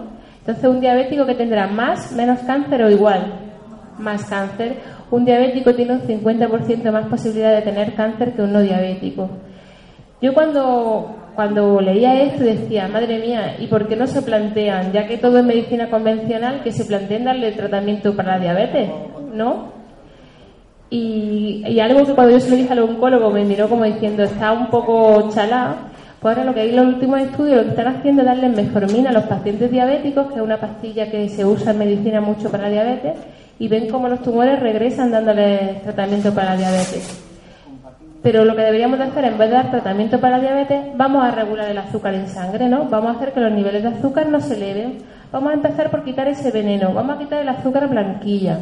Entonces 0.42 0.70
un 0.70 0.80
diabético 0.80 1.26
que 1.26 1.34
tendrá 1.34 1.66
más, 1.66 2.12
menos 2.12 2.42
cáncer 2.42 2.84
o 2.84 2.92
igual 2.92 3.34
más 3.98 4.26
cáncer, 4.26 4.76
un 5.10 5.26
diabético 5.26 5.74
tiene 5.74 5.94
un 5.94 6.02
50% 6.02 6.92
más 6.92 7.08
posibilidad 7.08 7.56
de 7.56 7.64
tener 7.64 7.96
cáncer 7.96 8.34
que 8.34 8.44
un 8.44 8.54
no 8.54 8.62
diabético. 8.62 9.32
Yo 10.22 10.34
cuando, 10.36 11.16
cuando 11.40 11.80
leía 11.80 12.22
esto 12.24 12.44
decía, 12.44 12.90
madre 12.90 13.18
mía, 13.18 13.56
¿y 13.60 13.68
por 13.68 13.88
qué 13.88 13.96
no 13.96 14.08
se 14.08 14.22
plantean, 14.22 14.92
ya 14.92 15.08
que 15.08 15.18
todo 15.18 15.40
es 15.40 15.46
medicina 15.46 15.90
convencional, 15.90 16.64
que 16.64 16.74
se 16.74 16.84
planteen 16.84 17.24
darle 17.24 17.54
tratamiento 17.54 18.14
para 18.14 18.34
la 18.34 18.44
diabetes? 18.44 18.90
¿No? 19.34 19.72
Y, 20.90 21.80
algo 21.80 22.06
que 22.06 22.12
cuando 22.12 22.34
yo 22.34 22.42
se 22.42 22.50
lo 22.50 22.58
dije 22.58 22.74
al 22.74 22.80
oncólogo 22.80 23.32
me 23.32 23.46
miró 23.46 23.70
como 23.70 23.86
diciendo, 23.86 24.24
está 24.24 24.52
un 24.52 24.68
poco 24.68 25.30
chalado, 25.30 25.76
Pues 26.20 26.36
ahora 26.36 26.44
lo 26.44 26.54
que 26.54 26.60
hay 26.60 26.72
en 26.72 26.76
los 26.76 26.88
últimos 26.88 27.22
estudios 27.22 27.56
lo 27.56 27.64
que 27.64 27.70
están 27.70 27.88
haciendo 27.88 28.24
es 28.24 28.28
darle 28.28 28.50
metformina 28.50 29.12
a 29.12 29.14
los 29.14 29.24
pacientes 29.24 29.72
diabéticos, 29.72 30.28
que 30.28 30.36
es 30.36 30.42
una 30.42 30.60
pastilla 30.60 31.10
que 31.10 31.30
se 31.30 31.46
usa 31.46 31.72
en 31.72 31.80
medicina 31.80 32.20
mucho 32.20 32.52
para 32.52 32.64
la 32.64 32.70
diabetes, 32.72 33.14
y 33.60 33.70
ven 33.70 33.88
cómo 33.88 34.10
los 34.10 34.22
tumores 34.22 34.60
regresan 34.60 35.10
dándoles 35.10 35.82
tratamiento 35.84 36.34
para 36.34 36.56
la 36.56 36.58
diabetes. 36.58 37.29
Pero 38.22 38.44
lo 38.44 38.56
que 38.56 38.64
deberíamos 38.64 39.00
de 39.00 39.06
hacer, 39.06 39.24
en 39.24 39.38
vez 39.38 39.50
de 39.50 39.56
dar 39.56 39.72
tratamiento 39.72 40.20
para 40.20 40.40
diabetes, 40.40 40.88
vamos 40.98 41.24
a 41.24 41.32
regular 41.32 41.70
el 41.70 41.78
azúcar 41.78 42.14
en 42.14 42.28
sangre, 42.28 42.68
¿no? 42.68 42.86
Vamos 42.86 43.14
a 43.14 43.18
hacer 43.18 43.32
que 43.34 43.40
los 43.40 43.52
niveles 43.52 43.82
de 43.82 43.90
azúcar 43.90 44.28
no 44.28 44.42
se 44.42 44.56
eleven. 44.56 44.98
Vamos 45.32 45.52
a 45.52 45.54
empezar 45.54 45.90
por 45.90 46.04
quitar 46.04 46.28
ese 46.28 46.52
veneno, 46.52 46.94
vamos 46.94 47.16
a 47.16 47.20
quitar 47.20 47.42
el 47.42 47.50
azúcar 47.50 47.88
blanquilla. 47.88 48.60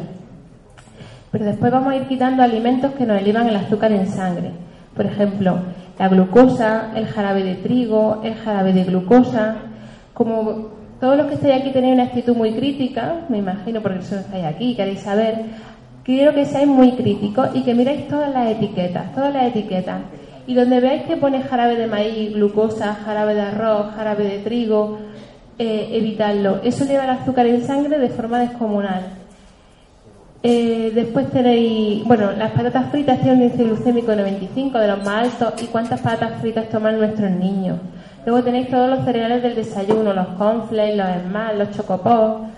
Pero 1.32 1.44
después 1.44 1.72
vamos 1.72 1.92
a 1.92 1.96
ir 1.96 2.06
quitando 2.06 2.42
alimentos 2.42 2.92
que 2.92 3.04
nos 3.04 3.20
elevan 3.20 3.48
el 3.48 3.56
azúcar 3.56 3.90
en 3.90 4.06
sangre. 4.06 4.52
Por 4.94 5.06
ejemplo, 5.06 5.58
la 5.98 6.08
glucosa, 6.08 6.92
el 6.94 7.06
jarabe 7.06 7.42
de 7.42 7.56
trigo, 7.56 8.20
el 8.22 8.34
jarabe 8.34 8.72
de 8.72 8.84
glucosa. 8.84 9.56
Como 10.14 10.68
todos 11.00 11.16
los 11.16 11.26
que 11.26 11.34
estáis 11.34 11.60
aquí 11.60 11.70
tenéis 11.70 11.94
una 11.94 12.04
actitud 12.04 12.36
muy 12.36 12.52
crítica, 12.52 13.20
me 13.28 13.38
imagino 13.38 13.80
porque 13.80 14.00
eso 14.00 14.16
estáis 14.16 14.44
aquí, 14.44 14.74
queréis 14.74 15.00
saber, 15.00 15.44
quiero 16.08 16.32
que 16.32 16.46
seáis 16.46 16.66
muy 16.66 16.92
críticos 16.92 17.50
y 17.52 17.62
que 17.64 17.74
miréis 17.74 18.08
todas 18.08 18.32
las 18.32 18.50
etiquetas, 18.52 19.12
todas 19.14 19.30
las 19.30 19.48
etiquetas. 19.48 20.00
Y 20.46 20.54
donde 20.54 20.80
veáis 20.80 21.02
que 21.02 21.18
pone 21.18 21.42
jarabe 21.42 21.76
de 21.76 21.86
maíz, 21.86 22.32
glucosa, 22.32 22.94
jarabe 23.04 23.34
de 23.34 23.42
arroz, 23.42 23.94
jarabe 23.94 24.24
de 24.24 24.38
trigo, 24.38 25.00
eh, 25.58 25.90
evitarlo. 25.92 26.60
Eso 26.64 26.86
lleva 26.86 27.04
el 27.04 27.10
azúcar 27.10 27.46
en 27.46 27.62
sangre 27.62 27.98
de 27.98 28.08
forma 28.08 28.38
descomunal. 28.38 29.02
Eh, 30.42 30.92
después 30.94 31.30
tenéis, 31.30 32.02
bueno, 32.04 32.32
las 32.32 32.52
patatas 32.52 32.90
fritas 32.90 33.20
tienen 33.20 33.40
un 33.40 33.44
índice 33.44 33.64
glucémico 33.64 34.10
de 34.12 34.16
95, 34.16 34.78
de 34.78 34.88
los 34.88 35.04
más 35.04 35.24
altos. 35.24 35.62
¿Y 35.62 35.66
cuántas 35.66 36.00
patatas 36.00 36.40
fritas 36.40 36.70
toman 36.70 36.96
nuestros 36.96 37.30
niños? 37.32 37.76
Luego 38.24 38.42
tenéis 38.42 38.70
todos 38.70 38.88
los 38.88 39.04
cereales 39.04 39.42
del 39.42 39.56
desayuno, 39.56 40.14
los 40.14 40.28
cornflakes, 40.38 40.96
los 40.96 41.08
esmal, 41.08 41.58
los 41.58 41.70
chocopos. 41.72 42.48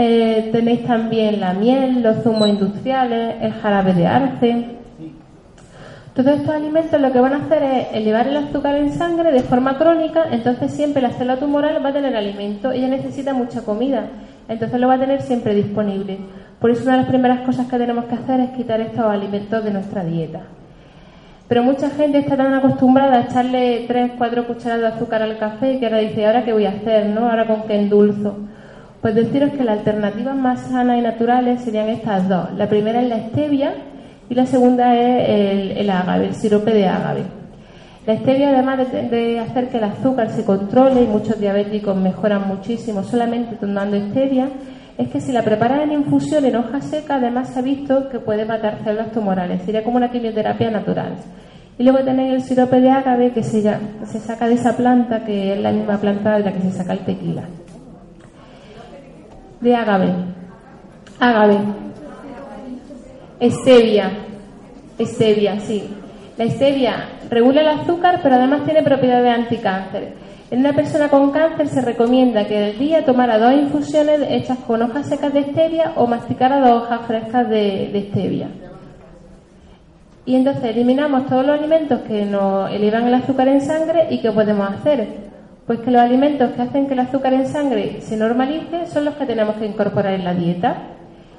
Eh, 0.00 0.50
tenéis 0.52 0.86
también 0.86 1.40
la 1.40 1.54
miel, 1.54 2.04
los 2.04 2.22
zumos 2.22 2.48
industriales, 2.48 3.34
el 3.40 3.52
jarabe 3.54 3.94
de 3.94 4.06
arce. 4.06 4.66
Todos 6.14 6.36
estos 6.36 6.54
alimentos 6.54 7.00
lo 7.00 7.10
que 7.10 7.18
van 7.18 7.32
a 7.32 7.38
hacer 7.38 7.64
es 7.64 7.86
elevar 7.94 8.28
el 8.28 8.36
azúcar 8.36 8.76
en 8.76 8.92
sangre 8.92 9.32
de 9.32 9.40
forma 9.40 9.76
crónica, 9.76 10.26
entonces 10.30 10.70
siempre 10.70 11.02
la 11.02 11.10
célula 11.10 11.38
tumoral 11.38 11.84
va 11.84 11.88
a 11.88 11.92
tener 11.92 12.14
alimento, 12.14 12.70
ella 12.70 12.86
necesita 12.86 13.34
mucha 13.34 13.62
comida, 13.62 14.06
entonces 14.48 14.78
lo 14.78 14.86
va 14.86 14.94
a 14.94 15.00
tener 15.00 15.20
siempre 15.20 15.52
disponible. 15.52 16.18
Por 16.60 16.70
eso 16.70 16.84
una 16.84 16.92
de 16.92 16.98
las 16.98 17.08
primeras 17.08 17.40
cosas 17.40 17.66
que 17.66 17.76
tenemos 17.76 18.04
que 18.04 18.14
hacer 18.14 18.38
es 18.38 18.50
quitar 18.50 18.80
estos 18.80 19.04
alimentos 19.04 19.64
de 19.64 19.72
nuestra 19.72 20.04
dieta. 20.04 20.42
Pero 21.48 21.64
mucha 21.64 21.90
gente 21.90 22.18
está 22.18 22.36
tan 22.36 22.54
acostumbrada 22.54 23.16
a 23.16 23.22
echarle 23.22 23.84
3, 23.88 24.12
4 24.16 24.46
cucharadas 24.46 24.80
de 24.80 24.96
azúcar 24.96 25.22
al 25.22 25.38
café 25.38 25.80
que 25.80 25.86
ahora 25.86 25.98
dice, 25.98 26.24
¿ahora 26.24 26.44
qué 26.44 26.52
voy 26.52 26.66
a 26.66 26.70
hacer? 26.70 27.06
¿no? 27.06 27.28
¿Ahora 27.28 27.48
con 27.48 27.62
qué 27.62 27.74
endulzo? 27.80 28.36
Pues 29.00 29.14
deciros 29.14 29.52
que 29.52 29.62
las 29.62 29.78
alternativas 29.78 30.36
más 30.36 30.60
sanas 30.60 30.98
y 30.98 31.02
naturales 31.02 31.60
serían 31.62 31.88
estas 31.88 32.28
dos. 32.28 32.52
La 32.56 32.68
primera 32.68 33.00
es 33.00 33.08
la 33.08 33.28
stevia 33.28 33.74
y 34.28 34.34
la 34.34 34.44
segunda 34.44 34.96
es 34.96 35.76
el, 35.76 35.88
ágave, 35.88 36.26
el 36.26 36.34
sirope 36.34 36.72
de 36.74 36.88
ágave. 36.88 37.22
La 38.06 38.16
stevia, 38.16 38.50
además 38.50 38.90
de, 38.90 39.38
hacer 39.38 39.68
que 39.68 39.78
el 39.78 39.84
azúcar 39.84 40.30
se 40.30 40.44
controle 40.44 41.02
y 41.02 41.06
muchos 41.06 41.38
diabéticos 41.38 41.96
mejoran 41.96 42.48
muchísimo 42.48 43.04
solamente 43.04 43.54
tomando 43.56 43.96
stevia, 44.10 44.48
es 44.96 45.08
que 45.10 45.20
si 45.20 45.30
la 45.30 45.42
preparas 45.42 45.82
en 45.82 45.92
infusión 45.92 46.44
en 46.44 46.56
hoja 46.56 46.80
seca, 46.80 47.16
además 47.16 47.50
se 47.50 47.60
ha 47.60 47.62
visto 47.62 48.08
que 48.08 48.18
puede 48.18 48.44
matar 48.44 48.78
células 48.82 49.12
tumorales. 49.12 49.62
Sería 49.62 49.84
como 49.84 49.98
una 49.98 50.10
quimioterapia 50.10 50.70
natural. 50.72 51.12
Y 51.78 51.84
luego 51.84 52.00
tenéis 52.00 52.34
el 52.34 52.42
sirope 52.42 52.80
de 52.80 52.90
ágave 52.90 53.30
que 53.30 53.44
se 53.44 53.62
saca 54.18 54.48
de 54.48 54.54
esa 54.54 54.76
planta, 54.76 55.24
que 55.24 55.52
es 55.52 55.60
la 55.60 55.70
misma 55.70 55.98
planta 55.98 56.36
de 56.36 56.44
la 56.44 56.52
que 56.52 56.62
se 56.62 56.72
saca 56.72 56.94
el 56.94 57.00
tequila. 57.00 57.44
De 59.60 59.74
ágave. 59.74 60.12
Ágave. 61.18 61.58
Stevia. 63.40 64.10
Stevia, 65.00 65.60
sí. 65.60 65.88
La 66.36 66.48
stevia 66.48 67.08
regula 67.30 67.60
el 67.60 67.68
azúcar, 67.68 68.20
pero 68.22 68.36
además 68.36 68.64
tiene 68.64 68.82
propiedades 68.82 69.34
anticáncer. 69.34 70.14
En 70.50 70.60
una 70.60 70.72
persona 70.72 71.08
con 71.08 71.30
cáncer 71.30 71.68
se 71.68 71.82
recomienda 71.82 72.46
que 72.46 72.56
al 72.56 72.78
día 72.78 73.04
tomara 73.04 73.38
dos 73.38 73.52
infusiones 73.52 74.20
hechas 74.28 74.58
con 74.66 74.80
hojas 74.80 75.06
secas 75.06 75.32
de 75.34 75.42
stevia 75.42 75.92
o 75.96 76.06
masticara 76.06 76.60
dos 76.60 76.82
hojas 76.82 77.00
frescas 77.06 77.48
de, 77.48 77.90
de 77.92 78.08
stevia. 78.10 78.48
Y 80.24 80.36
entonces 80.36 80.64
eliminamos 80.64 81.26
todos 81.26 81.44
los 81.44 81.58
alimentos 81.58 82.00
que 82.02 82.24
nos 82.24 82.70
elevan 82.70 83.06
el 83.06 83.14
azúcar 83.14 83.48
en 83.48 83.60
sangre 83.60 84.06
y 84.10 84.20
¿qué 84.20 84.30
podemos 84.30 84.70
hacer? 84.70 85.06
Pues 85.68 85.80
que 85.80 85.90
los 85.90 86.00
alimentos 86.00 86.52
que 86.52 86.62
hacen 86.62 86.86
que 86.86 86.94
el 86.94 87.00
azúcar 87.00 87.34
en 87.34 87.46
sangre 87.46 88.00
se 88.00 88.16
normalice 88.16 88.86
son 88.86 89.04
los 89.04 89.16
que 89.16 89.26
tenemos 89.26 89.56
que 89.56 89.66
incorporar 89.66 90.14
en 90.14 90.24
la 90.24 90.32
dieta. 90.32 90.76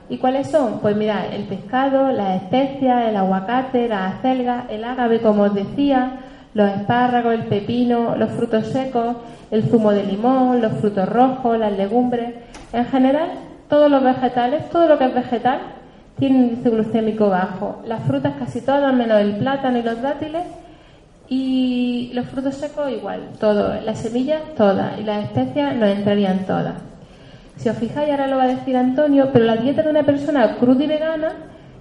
¿Y 0.08 0.20
cuáles 0.20 0.52
son? 0.52 0.82
Pues 0.82 0.96
mira, 0.96 1.26
el 1.34 1.46
pescado, 1.46 2.12
las 2.12 2.44
especias, 2.44 3.08
el 3.08 3.18
aguacate, 3.18 3.88
las 3.88 4.14
acelgas, 4.14 4.66
el 4.70 4.84
ágave, 4.84 5.20
como 5.22 5.46
os 5.46 5.56
decía, 5.56 6.20
los 6.54 6.70
espárragos, 6.70 7.34
el 7.34 7.46
pepino, 7.46 8.16
los 8.18 8.30
frutos 8.30 8.68
secos, 8.68 9.16
el 9.50 9.64
zumo 9.64 9.94
de 9.94 10.04
limón, 10.04 10.62
los 10.62 10.74
frutos 10.74 11.10
rojos, 11.10 11.58
las 11.58 11.72
legumbres. 11.72 12.36
En 12.72 12.86
general, 12.86 13.32
todos 13.68 13.90
los 13.90 14.04
vegetales, 14.04 14.70
todo 14.70 14.88
lo 14.88 15.00
que 15.00 15.06
es 15.06 15.14
vegetal, 15.16 15.60
tiene 16.20 16.38
un 16.38 16.44
índice 16.50 16.70
glucémico 16.70 17.30
bajo. 17.30 17.82
Las 17.84 18.04
frutas 18.04 18.36
casi 18.38 18.62
todas, 18.62 18.94
menos 18.94 19.22
el 19.22 19.38
plátano 19.38 19.80
y 19.80 19.82
los 19.82 20.00
dátiles. 20.04 20.44
Y 21.30 22.12
los 22.14 22.26
frutos 22.26 22.56
secos 22.56 22.92
igual, 22.92 23.30
todo. 23.40 23.80
Las 23.82 24.00
semillas, 24.00 24.42
todas. 24.58 25.00
Y 25.00 25.04
las 25.04 25.26
especias 25.26 25.76
no 25.76 25.86
entrarían 25.86 26.46
todas. 26.46 26.76
Si 27.56 27.70
os 27.70 27.78
fijáis, 27.78 28.10
ahora 28.10 28.28
lo 28.28 28.38
va 28.38 28.44
a 28.44 28.48
decir 28.48 28.76
Antonio, 28.76 29.30
pero 29.32 29.46
la 29.46 29.58
dieta 29.58 29.84
de 29.84 29.90
una 29.90 30.04
persona 30.04 30.56
cruda 30.58 30.84
y 30.84 30.88
vegana 30.88 31.34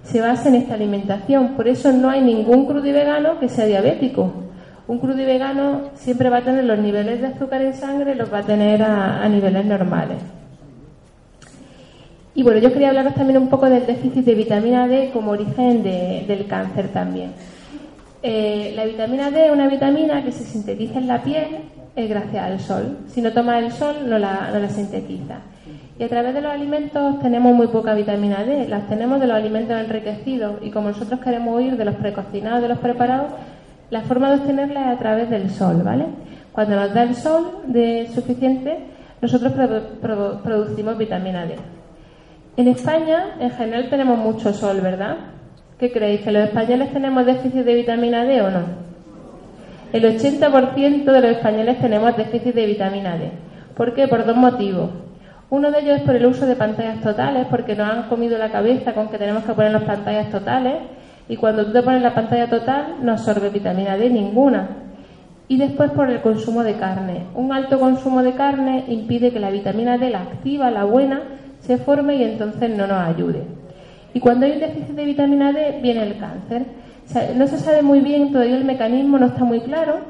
se 0.03 0.21
basa 0.21 0.49
en 0.49 0.55
esta 0.55 0.75
alimentación. 0.75 1.55
Por 1.55 1.67
eso 1.67 1.91
no 1.91 2.09
hay 2.09 2.21
ningún 2.21 2.65
crudo 2.65 2.85
y 2.85 2.91
vegano 2.91 3.39
que 3.39 3.49
sea 3.49 3.65
diabético 3.65 4.49
un 4.89 4.97
crudo 4.97 5.21
y 5.21 5.25
vegano 5.25 5.91
siempre 5.93 6.29
va 6.29 6.37
a 6.37 6.41
tener 6.41 6.63
los 6.63 6.79
niveles 6.79 7.21
de 7.21 7.27
azúcar 7.27 7.61
en 7.61 7.75
sangre, 7.75 8.15
los 8.15 8.33
va 8.33 8.39
a 8.39 8.43
tener 8.43 8.81
a, 8.81 9.23
a 9.23 9.29
niveles 9.29 9.63
normales. 9.63 10.17
Y 12.33 12.41
bueno, 12.41 12.59
yo 12.59 12.73
quería 12.73 12.89
hablaros 12.89 13.13
también 13.13 13.37
un 13.37 13.49
poco 13.49 13.69
del 13.69 13.85
déficit 13.85 14.25
de 14.25 14.33
vitamina 14.33 14.87
D 14.87 15.11
como 15.13 15.29
origen 15.29 15.83
de, 15.83 16.25
del 16.27 16.47
cáncer 16.47 16.87
también. 16.87 17.33
Eh, 18.21 18.73
la 18.75 18.85
vitamina 18.85 19.31
D 19.31 19.45
es 19.45 19.51
una 19.51 19.67
vitamina 19.67 20.23
que 20.23 20.31
se 20.31 20.43
sintetiza 20.43 20.99
en 20.99 21.07
la 21.07 21.23
piel 21.23 21.47
eh, 21.95 22.07
gracias 22.07 22.43
al 22.43 22.59
sol. 22.59 22.97
Si 23.07 23.21
no 23.21 23.31
toma 23.31 23.59
el 23.59 23.71
sol, 23.71 23.95
no 24.07 24.19
la, 24.19 24.69
sintetiza. 24.69 25.37
Y 25.97 26.03
a 26.03 26.09
través 26.09 26.33
de 26.33 26.41
los 26.41 26.51
alimentos 26.51 27.19
tenemos 27.19 27.53
muy 27.53 27.67
poca 27.67 27.93
vitamina 27.93 28.43
D. 28.43 28.67
Las 28.67 28.87
tenemos 28.87 29.19
de 29.19 29.27
los 29.27 29.35
alimentos 29.35 29.77
enriquecidos. 29.79 30.57
Y 30.61 30.69
como 30.69 30.89
nosotros 30.89 31.19
queremos 31.21 31.55
huir 31.55 31.77
de 31.77 31.85
los 31.85 31.95
precocinados, 31.95 32.61
de 32.61 32.67
los 32.67 32.79
preparados, 32.79 33.31
la 33.89 34.01
forma 34.01 34.29
de 34.29 34.41
obtenerla 34.41 34.91
es 34.91 34.97
a 34.97 34.99
través 34.99 35.29
del 35.29 35.49
sol, 35.49 35.81
¿vale? 35.83 36.05
Cuando 36.51 36.75
nos 36.75 36.93
da 36.93 37.03
el 37.03 37.15
sol 37.15 37.63
de 37.67 38.07
suficiente, 38.13 38.79
nosotros 39.21 39.51
produ 39.53 39.99
produ 40.01 40.43
producimos 40.43 40.97
vitamina 40.97 41.45
D. 41.45 41.55
En 42.57 42.67
España, 42.67 43.35
en 43.39 43.51
general, 43.51 43.89
tenemos 43.89 44.17
mucho 44.17 44.53
sol, 44.53 44.81
¿verdad? 44.81 45.17
¿Qué 45.79 45.93
creéis? 45.93 46.21
¿Que 46.21 46.33
los 46.33 46.43
españoles 46.43 46.91
tenemos 46.91 47.25
déficit 47.25 47.63
de 47.63 47.73
vitamina 47.73 48.25
D 48.25 48.41
o 48.41 48.51
no? 48.51 48.63
El 49.93 50.03
80% 50.03 51.05
de 51.05 51.21
los 51.21 51.31
españoles 51.31 51.79
tenemos 51.79 52.17
déficit 52.17 52.53
de 52.53 52.65
vitamina 52.65 53.17
D. 53.17 53.31
¿Por 53.77 53.93
qué? 53.93 54.09
Por 54.09 54.25
dos 54.25 54.35
motivos. 54.35 54.89
Uno 55.49 55.71
de 55.71 55.79
ellos 55.79 55.99
es 55.99 56.01
por 56.03 56.17
el 56.17 56.25
uso 56.25 56.45
de 56.45 56.57
pantallas 56.57 56.99
totales, 56.99 57.47
porque 57.49 57.75
nos 57.75 57.89
han 57.89 58.03
comido 58.09 58.37
la 58.37 58.51
cabeza 58.51 58.93
con 58.93 59.07
que 59.07 59.17
tenemos 59.17 59.45
que 59.45 59.53
poner 59.53 59.71
las 59.71 59.83
pantallas 59.83 60.29
totales 60.29 60.75
y 61.29 61.37
cuando 61.37 61.65
tú 61.65 61.71
te 61.71 61.81
pones 61.81 62.01
la 62.01 62.13
pantalla 62.13 62.49
total 62.49 62.95
no 63.01 63.13
absorbe 63.13 63.49
vitamina 63.49 63.95
D 63.95 64.09
ninguna. 64.09 64.67
Y 65.47 65.57
después 65.57 65.91
por 65.91 66.09
el 66.09 66.19
consumo 66.19 66.63
de 66.63 66.73
carne. 66.73 67.23
Un 67.35 67.53
alto 67.53 67.79
consumo 67.79 68.21
de 68.21 68.33
carne 68.33 68.83
impide 68.89 69.31
que 69.31 69.39
la 69.39 69.49
vitamina 69.49 69.97
D, 69.97 70.09
la 70.09 70.23
activa, 70.23 70.71
la 70.71 70.83
buena, 70.83 71.21
se 71.61 71.77
forme 71.77 72.17
y 72.17 72.23
entonces 72.23 72.69
no 72.69 72.85
nos 72.85 72.99
ayude. 72.99 73.59
Y 74.13 74.19
cuando 74.19 74.45
hay 74.45 74.53
un 74.53 74.59
déficit 74.59 74.95
de 74.95 75.05
vitamina 75.05 75.51
D 75.53 75.79
viene 75.81 76.03
el 76.03 76.17
cáncer. 76.17 76.65
No 77.35 77.47
se 77.47 77.57
sabe 77.57 77.81
muy 77.81 78.01
bien, 78.01 78.31
todavía 78.31 78.55
el 78.55 78.65
mecanismo 78.65 79.17
no 79.17 79.27
está 79.27 79.43
muy 79.43 79.61
claro, 79.61 80.01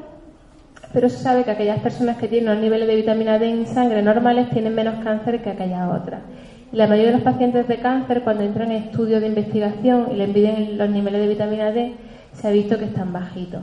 pero 0.92 1.08
se 1.08 1.18
sabe 1.18 1.44
que 1.44 1.50
aquellas 1.50 1.80
personas 1.80 2.18
que 2.18 2.28
tienen 2.28 2.54
los 2.54 2.62
niveles 2.62 2.88
de 2.88 2.96
vitamina 2.96 3.38
D 3.38 3.48
en 3.48 3.66
sangre 3.66 4.02
normales 4.02 4.50
tienen 4.50 4.74
menos 4.74 5.02
cáncer 5.02 5.42
que 5.42 5.50
aquellas 5.50 5.88
otras. 5.88 6.20
La 6.72 6.86
mayoría 6.86 7.10
de 7.10 7.16
los 7.16 7.24
pacientes 7.24 7.66
de 7.66 7.78
cáncer, 7.78 8.22
cuando 8.22 8.44
entran 8.44 8.70
en 8.70 8.84
estudios 8.84 9.20
de 9.20 9.28
investigación 9.28 10.08
y 10.12 10.16
le 10.16 10.28
piden 10.28 10.78
los 10.78 10.88
niveles 10.88 11.22
de 11.22 11.28
vitamina 11.28 11.72
D, 11.72 11.94
se 12.32 12.48
ha 12.48 12.50
visto 12.50 12.78
que 12.78 12.84
están 12.84 13.12
bajitos. 13.12 13.62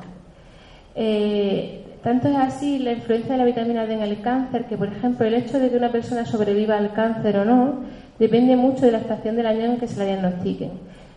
Eh, 0.95 1.86
tanto 2.03 2.27
es 2.27 2.35
así 2.35 2.79
la 2.79 2.93
influencia 2.93 3.33
de 3.33 3.37
la 3.37 3.45
vitamina 3.45 3.85
D 3.85 3.93
en 3.93 4.01
el 4.01 4.21
cáncer 4.21 4.65
que, 4.65 4.77
por 4.77 4.87
ejemplo, 4.87 5.25
el 5.25 5.33
hecho 5.33 5.59
de 5.59 5.69
que 5.69 5.77
una 5.77 5.91
persona 5.91 6.25
sobreviva 6.25 6.77
al 6.77 6.93
cáncer 6.93 7.37
o 7.37 7.45
no 7.45 7.83
depende 8.19 8.55
mucho 8.55 8.85
de 8.85 8.91
la 8.91 8.99
estación 8.99 9.35
del 9.35 9.47
año 9.47 9.65
en 9.65 9.77
que 9.77 9.87
se 9.87 9.99
la 9.99 10.05
diagnostiquen. 10.05 10.71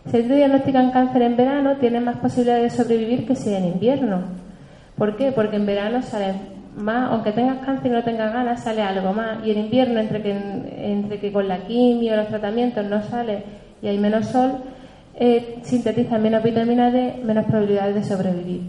Si 0.05 0.11
te 0.11 0.35
diagnostican 0.35 0.91
cáncer 0.91 1.21
en 1.21 1.37
verano, 1.37 1.77
tienes 1.77 2.01
más 2.01 2.17
posibilidades 2.17 2.71
de 2.71 2.83
sobrevivir 2.83 3.27
que 3.27 3.35
si 3.35 3.53
en 3.53 3.65
invierno. 3.65 4.23
¿Por 4.97 5.15
qué? 5.15 5.31
Porque 5.31 5.57
en 5.57 5.65
verano 5.65 6.01
sale 6.01 6.33
más, 6.75 7.11
aunque 7.11 7.31
tengas 7.31 7.63
cáncer 7.65 7.91
y 7.91 7.95
no 7.95 8.03
tengas 8.03 8.33
ganas, 8.33 8.63
sale 8.63 8.81
algo 8.81 9.13
más. 9.13 9.45
Y 9.45 9.51
en 9.51 9.59
invierno, 9.59 9.99
entre 9.99 11.19
que, 11.19 11.31
con 11.31 11.47
la 11.47 11.59
quimio, 11.67 12.15
los 12.15 12.27
tratamientos 12.27 12.85
no 12.85 13.01
sale 13.03 13.43
y 13.81 13.87
hay 13.87 13.97
menos 13.97 14.27
sol, 14.27 14.53
eh, 15.15 15.59
sintetiza 15.63 16.17
menos 16.17 16.43
vitamina 16.43 16.89
D, 16.89 17.21
menos 17.23 17.45
probabilidades 17.45 17.95
de 17.95 18.03
sobrevivir. 18.03 18.61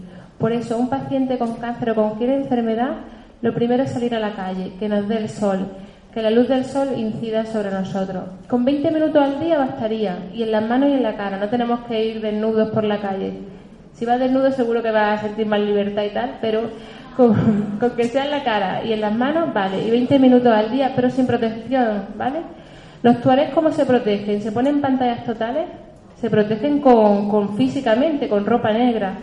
Por 0.43 0.51
eso, 0.51 0.77
un 0.77 0.89
paciente 0.89 1.37
con 1.37 1.55
cáncer 1.55 1.91
o 1.91 1.95
con 1.95 2.09
cualquier 2.09 2.31
enfermedad, 2.31 2.95
lo 3.41 3.53
primero 3.53 3.83
es 3.83 3.91
salir 3.91 4.13
a 4.13 4.19
la 4.19 4.35
calle, 4.35 4.73
que 4.77 4.89
nos 4.89 5.07
dé 5.07 5.15
el 5.15 5.29
sol, 5.29 5.67
que 6.13 6.21
la 6.21 6.31
luz 6.31 6.49
del 6.49 6.65
sol 6.65 6.89
incida 6.97 7.45
sobre 7.45 7.71
nosotros. 7.71 8.25
Con 8.49 8.65
20 8.65 8.91
minutos 8.91 9.23
al 9.23 9.39
día 9.39 9.57
bastaría, 9.57 10.17
y 10.33 10.43
en 10.43 10.51
las 10.51 10.67
manos 10.67 10.89
y 10.89 10.95
en 10.95 11.03
la 11.03 11.15
cara, 11.15 11.37
no 11.37 11.47
tenemos 11.47 11.85
que 11.87 12.07
ir 12.07 12.19
desnudos 12.19 12.71
por 12.71 12.83
la 12.83 12.99
calle. 12.99 13.35
Si 13.93 14.03
vas 14.03 14.19
desnudo 14.19 14.51
seguro 14.51 14.83
que 14.83 14.91
vas 14.91 15.17
a 15.17 15.27
sentir 15.27 15.45
más 15.45 15.61
libertad 15.61 16.03
y 16.03 16.09
tal, 16.09 16.39
pero 16.41 16.63
con, 17.15 17.93
que 17.95 18.03
sea 18.03 18.25
en 18.25 18.31
la 18.31 18.43
cara 18.43 18.83
y 18.83 18.91
en 18.91 18.99
las 18.99 19.15
manos, 19.15 19.53
vale, 19.53 19.81
y 19.81 19.91
20 19.91 20.19
minutos 20.19 20.51
al 20.51 20.71
día, 20.71 20.91
pero 20.93 21.09
sin 21.09 21.25
protección, 21.25 22.07
¿vale? 22.17 22.39
Los 23.01 23.21
tuarés, 23.21 23.53
¿cómo 23.53 23.71
se 23.71 23.85
protegen? 23.85 24.41
¿Se 24.41 24.51
ponen 24.51 24.81
pantallas 24.81 25.23
totales? 25.23 25.67
Se 26.19 26.29
protegen 26.29 26.81
con 26.81 27.55
físicamente, 27.55 28.27
con 28.27 28.45
ropa 28.45 28.73
negra. 28.73 29.13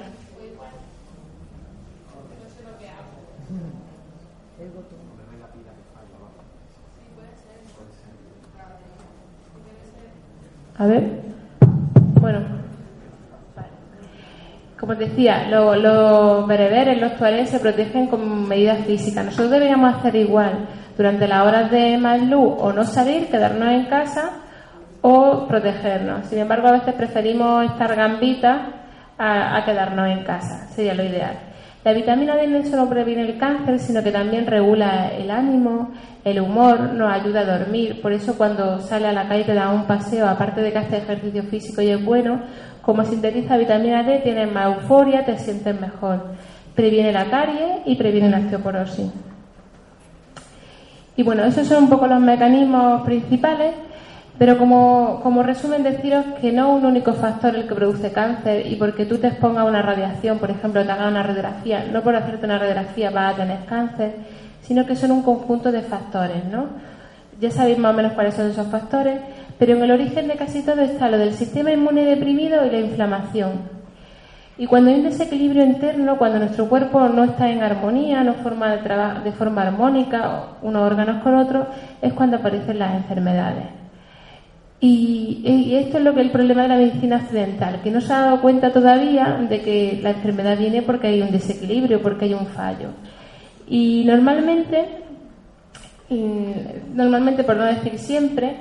A 10.81 10.87
ver. 10.87 11.11
Bueno. 12.18 12.41
Como 14.78 14.95
decía, 14.95 15.47
los, 15.51 16.47
bereberes, 16.47 16.99
los 16.99 17.16
tuaregs 17.16 17.51
se 17.51 17.61
protegen 17.61 18.07
con 18.07 18.49
medidas 18.49 18.87
físicas. 18.87 19.26
Nosotros 19.26 19.51
deberíamos 19.51 19.95
hacer 19.95 20.16
igual. 20.16 20.68
Durante 20.97 21.28
las 21.28 21.47
horas 21.47 21.70
de 21.70 21.99
más 21.99 22.18
o 22.33 22.72
no 22.72 22.85
salir, 22.85 23.28
quedarnos 23.28 23.68
en 23.68 23.85
casa 23.91 24.31
o 25.03 25.47
protegernos. 25.47 26.26
Sin 26.28 26.39
embargo, 26.39 26.68
a 26.68 26.72
veces 26.72 26.95
preferimos 26.95 27.66
estar 27.66 27.95
gambitas 27.95 28.62
a 29.18 29.62
quedarnos 29.66 30.09
en 30.09 30.24
casa. 30.24 30.66
Sería 30.68 30.95
lo 30.95 31.05
ideal. 31.05 31.50
La 31.83 31.95
vitamina 31.95 32.37
D 32.37 32.47
no 32.47 32.62
solo 32.64 32.91
previene 32.91 33.22
el 33.22 33.39
cáncer, 33.39 33.78
sino 33.78 34.03
que 34.03 34.12
también 34.12 34.47
regula 34.47 35.11
el 35.16 35.31
ánimo, 35.31 35.93
el 36.24 36.39
humor, 36.41 36.93
nos 36.93 37.11
ayuda 37.11 37.41
a 37.41 37.59
dormir. 37.59 38.03
Por 38.03 38.12
eso 38.12 38.37
cuando 38.37 38.81
sale 38.81 39.07
a 39.07 39.12
la 39.12 39.26
calle 39.28 39.45
te 39.45 39.55
da 39.55 39.70
un 39.70 39.85
paseo, 39.85 40.28
aparte 40.28 40.61
de 40.61 40.72
que 40.72 40.78
hace 40.78 40.99
ejercicio 40.99 41.43
físico 41.45 41.81
y 41.81 41.89
es 41.89 42.05
bueno, 42.05 42.43
como 42.83 43.03
sintetiza 43.05 43.57
vitamina 43.57 44.03
D, 44.03 44.18
tienes 44.18 44.53
más 44.53 44.66
euforia, 44.76 45.24
te 45.24 45.39
sientes 45.39 45.81
mejor. 45.81 46.26
Previene 46.74 47.12
la 47.12 47.31
carie 47.31 47.81
y 47.87 47.97
previene 47.97 48.28
la 48.28 48.41
osteoporosis. 48.41 49.11
Y 51.16 51.22
bueno, 51.22 51.45
esos 51.45 51.66
son 51.66 51.85
un 51.85 51.91
poco 51.91 52.07
los 52.07 52.20
mecanismos 52.20 53.03
principales. 53.03 53.74
Pero 54.41 54.57
como, 54.57 55.43
resumen, 55.43 55.82
deciros 55.82 56.24
que 56.41 56.51
no 56.51 56.74
un 56.74 56.86
único 56.86 57.12
factor 57.12 57.55
el 57.55 57.68
que 57.68 57.74
produce 57.74 58.11
cáncer 58.11 58.66
y 58.66 58.76
porque 58.76 59.05
tú 59.05 59.18
te 59.18 59.26
expongas 59.26 59.66
a 59.66 59.68
una 59.68 59.82
radiación, 59.82 60.38
por 60.38 60.51
ejemplo, 60.51 60.82
te 60.82 60.91
hagas 60.91 61.11
una 61.11 61.22
radiografía, 61.22 61.84
no 61.93 62.01
por 62.01 62.16
hacerte 62.16 62.47
una 62.47 62.59
radiografía 62.59 63.11
vas 63.11 63.34
a 63.34 63.36
tener 63.36 63.66
cáncer, 63.66 64.14
sino 64.62 64.86
que 64.86 64.97
son 64.97 65.11
un 65.11 65.20
conjunto 65.20 65.70
de 65.70 65.82
factores, 65.82 66.43
¿no? 66.47 66.68
Ya 67.38 67.51
sabéis 67.51 67.76
más 67.76 67.93
o 67.93 67.97
menos 67.99 68.14
cuáles 68.14 68.32
son 68.32 68.51
esos 68.51 68.66
factores, 68.68 69.20
pero 69.59 69.76
en 69.76 69.82
el 69.82 69.91
origen 69.91 70.26
de 70.26 70.36
casi 70.36 70.62
todo 70.62 70.80
está 70.80 71.11
lo 71.11 71.18
del 71.18 71.34
sistema 71.34 71.70
inmune 71.70 72.07
deprimido 72.07 72.64
y 72.64 72.70
la 72.70 72.78
inflamación. 72.78 73.51
Y 74.57 74.66
cuando 74.66 74.88
hay 74.91 75.01
un 75.01 75.05
desequilibrio 75.05 75.66
interno, 75.66 76.16
cuando 76.16 76.38
nuestro 76.38 76.66
cuerpo 76.66 77.11
no 77.11 77.24
está 77.24 77.51
en 77.51 77.62
armonía, 77.62 78.24
no 78.24 78.32
forma 78.32 78.74
de, 78.74 79.22
de 79.22 79.32
forma 79.32 79.61
armónica 79.61 80.45
unos 80.62 80.80
órganos 80.80 81.22
con 81.22 81.34
otros, 81.34 81.66
es 82.01 82.14
cuando 82.14 82.38
aparecen 82.38 82.78
las 82.78 82.95
enfermedades. 82.95 83.80
Y, 84.83 85.76
esto 85.76 85.99
es 85.99 86.05
lo 86.05 86.14
que 86.14 86.22
el 86.22 86.31
problema 86.31 86.62
de 86.62 86.68
la 86.68 86.76
medicina 86.76 87.16
occidental, 87.16 87.81
que 87.83 87.91
no 87.91 88.01
se 88.01 88.12
ha 88.12 88.20
dado 88.20 88.41
cuenta 88.41 88.72
todavía 88.72 89.39
de 89.49 89.61
que 89.61 90.01
la 90.03 90.11
enfermedad 90.11 90.57
viene 90.57 90.83
porque 90.83 91.09
hay 91.09 91.20
un 91.20 91.31
desequilibrio, 91.31 92.01
porque 92.01 92.24
hay 92.24 92.35
un 92.35 92.47
fallo. 92.47 92.89
Y 93.68 94.05
normalmente, 94.07 94.87
normalmente 96.95 97.45
por 97.45 97.57
no 97.57 97.64
decir 97.64 97.99
siempre, 97.99 98.57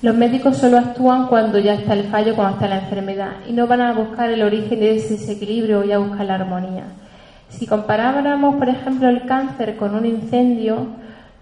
los 0.00 0.14
médicos 0.14 0.58
solo 0.58 0.78
actúan 0.78 1.26
cuando 1.26 1.58
ya 1.58 1.74
está 1.74 1.94
el 1.94 2.04
fallo, 2.04 2.36
cuando 2.36 2.54
está 2.54 2.68
la 2.68 2.80
enfermedad, 2.80 3.32
y 3.48 3.52
no 3.52 3.66
van 3.66 3.80
a 3.80 3.92
buscar 3.92 4.30
el 4.30 4.42
origen 4.42 4.78
de 4.78 4.96
ese 4.96 5.14
desequilibrio 5.14 5.84
y 5.84 5.92
a 5.92 5.98
buscar 5.98 6.26
la 6.26 6.36
armonía. 6.36 6.84
Si 7.48 7.66
comparáramos, 7.66 8.56
por 8.56 8.68
ejemplo, 8.68 9.08
el 9.08 9.26
cáncer 9.26 9.76
con 9.76 9.94
un 9.94 10.06
incendio, 10.06 10.86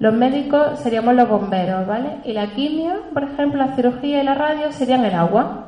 los 0.03 0.13
médicos 0.13 0.81
seríamos 0.81 1.15
los 1.15 1.29
bomberos, 1.29 1.87
¿vale? 1.87 2.17
Y 2.25 2.33
la 2.33 2.49
quimio, 2.49 2.93
por 3.15 3.23
ejemplo, 3.23 3.65
la 3.65 3.77
cirugía 3.77 4.21
y 4.21 4.25
la 4.25 4.35
radio 4.35 4.73
serían 4.73 5.05
el 5.05 5.15
agua. 5.15 5.67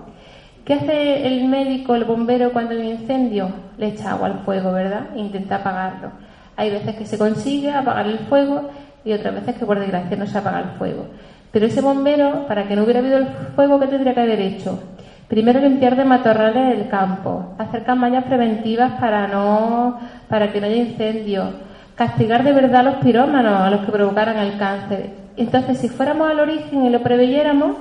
¿Qué 0.65 0.75
hace 0.75 1.25
el 1.29 1.47
médico, 1.47 1.95
el 1.95 2.03
bombero 2.03 2.53
cuando 2.53 2.73
hay 2.73 2.79
un 2.79 2.87
incendio? 2.87 3.49
Le 3.79 3.87
echa 3.87 4.11
agua 4.11 4.27
al 4.27 4.39
fuego, 4.41 4.73
¿verdad? 4.73 5.15
Intenta 5.15 5.55
apagarlo. 5.55 6.11
Hay 6.57 6.69
veces 6.69 6.97
que 6.97 7.07
se 7.07 7.17
consigue 7.17 7.71
apagar 7.71 8.09
el 8.09 8.19
fuego 8.19 8.71
y 9.05 9.13
otras 9.13 9.37
veces 9.37 9.55
que 9.55 9.67
por 9.67 9.79
desgracia 9.79 10.17
no 10.17 10.27
se 10.27 10.37
apaga 10.37 10.59
el 10.63 10.79
fuego. 10.79 11.07
Pero 11.53 11.67
ese 11.67 11.81
bombero, 11.81 12.49
para 12.49 12.67
que 12.67 12.75
no 12.75 12.83
hubiera 12.83 12.99
habido 12.99 13.19
el 13.19 13.29
fuego, 13.55 13.79
¿qué 13.79 13.87
tendría 13.87 14.15
que 14.15 14.21
haber 14.21 14.41
hecho? 14.41 14.81
Primero 15.29 15.61
limpiar 15.61 15.95
de 15.95 16.05
matorrales 16.05 16.77
el 16.77 16.89
campo, 16.89 17.55
hacer 17.57 17.85
campañas 17.85 18.25
preventivas 18.25 19.01
para 19.01 19.29
no, 19.29 19.97
para 20.29 20.53
que 20.53 20.61
no 20.61 20.67
haya 20.67 20.75
incendios 20.75 21.51
castigar 21.95 22.45
de 22.45 22.53
verdad 22.53 22.81
a 22.81 22.91
los 22.91 22.95
pirómanos, 22.97 23.61
a 23.61 23.71
los 23.71 23.85
que 23.85 23.93
provocaran 23.93 24.39
el 24.39 24.59
cáncer. 24.59 25.11
Entonces, 25.37 25.79
si 25.79 25.89
fuéramos 25.89 26.31
al 26.31 26.41
origen 26.41 26.85
y 26.85 26.91
lo 26.91 27.03
preveyéramos, 27.03 27.77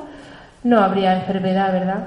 no 0.63 0.79
habría 0.79 1.15
enfermedad, 1.15 1.71
¿verdad? 1.71 2.03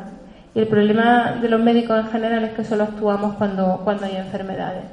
Y 0.55 0.61
el 0.61 0.69
problema 0.69 1.37
de 1.41 1.49
los 1.49 1.61
médicos 1.61 1.99
en 1.99 2.11
general 2.11 2.45
es 2.45 2.53
que 2.53 2.65
solo 2.65 2.85
actuamos 2.85 3.35
cuando, 3.35 3.81
cuando 3.85 4.07
hay 4.07 4.17
enfermedades. 4.17 4.85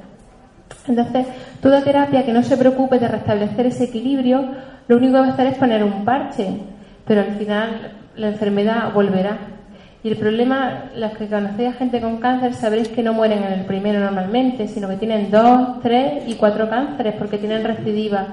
Entonces, 0.86 1.26
toda 1.62 1.82
terapia 1.82 2.24
que 2.24 2.32
no 2.32 2.42
se 2.42 2.56
preocupe 2.56 2.98
de 2.98 3.08
restablecer 3.08 3.66
ese 3.66 3.84
equilibrio, 3.84 4.44
lo 4.86 4.96
único 4.96 5.14
que 5.14 5.20
va 5.20 5.26
a 5.26 5.30
hacer 5.30 5.46
es 5.46 5.56
poner 5.56 5.82
un 5.82 6.04
parche, 6.04 6.58
pero 7.06 7.22
al 7.22 7.32
final 7.36 7.92
la 8.16 8.28
enfermedad 8.28 8.92
volverá. 8.92 9.38
Y 10.04 10.10
el 10.10 10.18
problema, 10.18 10.90
los 10.94 11.12
que 11.12 11.28
conocéis 11.28 11.70
a 11.70 11.78
gente 11.78 11.98
con 11.98 12.18
cáncer, 12.18 12.52
sabréis 12.52 12.88
que 12.88 13.02
no 13.02 13.14
mueren 13.14 13.42
en 13.42 13.54
el 13.54 13.64
primero 13.64 14.00
normalmente, 14.00 14.68
sino 14.68 14.86
que 14.86 14.96
tienen 14.96 15.30
dos, 15.30 15.80
tres 15.82 16.24
y 16.26 16.34
cuatro 16.34 16.68
cánceres 16.68 17.14
porque 17.14 17.38
tienen 17.38 17.64
recidiva. 17.64 18.26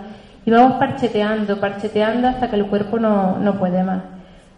Y 0.46 0.52
vamos 0.52 0.74
parcheteando, 0.74 1.62
parcheteando 1.62 2.28
hasta 2.28 2.50
que 2.50 2.58
el 2.58 2.66
cuerpo 2.66 3.00
no, 3.00 3.38
no 3.38 3.58
puede 3.58 3.84
más. 3.84 4.04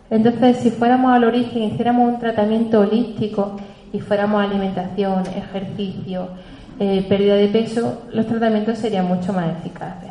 Entonces, 0.09 0.57
si 0.57 0.72
fuéramos 0.72 1.14
al 1.14 1.26
origen, 1.26 1.61
hiciéramos 1.61 2.14
un 2.14 2.20
tratamiento 2.20 2.80
holístico 2.80 3.57
y 3.91 3.99
fuéramos 3.99 4.43
alimentación, 4.43 5.22
ejercicio, 5.38 6.30
eh, 6.80 7.05
pérdida 7.07 7.36
de 7.36 7.47
peso, 7.49 8.05
los 8.11 8.26
tratamientos 8.26 8.80
serían 8.80 9.05
mucho 9.05 9.34
más 9.34 9.51
eficaces. 9.59 10.09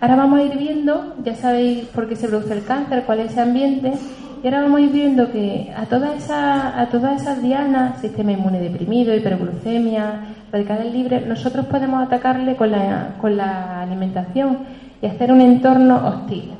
Ahora 0.00 0.14
vamos 0.14 0.38
a 0.38 0.44
ir 0.44 0.56
viendo, 0.56 1.16
ya 1.24 1.34
sabéis 1.34 1.86
por 1.86 2.08
qué 2.08 2.14
se 2.14 2.28
produce 2.28 2.52
el 2.52 2.64
cáncer, 2.64 3.02
cuál 3.06 3.20
es 3.20 3.32
ese 3.32 3.40
ambiente, 3.40 3.94
y 4.42 4.46
ahora 4.46 4.62
vamos 4.62 4.92
viendo 4.92 5.30
que 5.32 5.72
a 5.76 5.86
todas 5.86 6.16
esas, 6.16 6.76
a 6.76 6.88
todas 6.90 7.22
esas 7.22 7.42
dianas, 7.42 8.00
sistema 8.00 8.32
inmune 8.32 8.60
deprimido, 8.60 9.14
hiperglucemia, 9.14 10.20
radicales 10.52 10.92
libres, 10.92 11.26
nosotros 11.26 11.66
podemos 11.66 12.06
atacarle 12.06 12.56
con 12.56 12.70
la, 12.70 13.14
con 13.20 13.36
la 13.36 13.82
alimentación 13.82 14.58
y 15.00 15.06
hacer 15.06 15.32
un 15.32 15.40
entorno 15.40 16.06
hostil. 16.06 16.52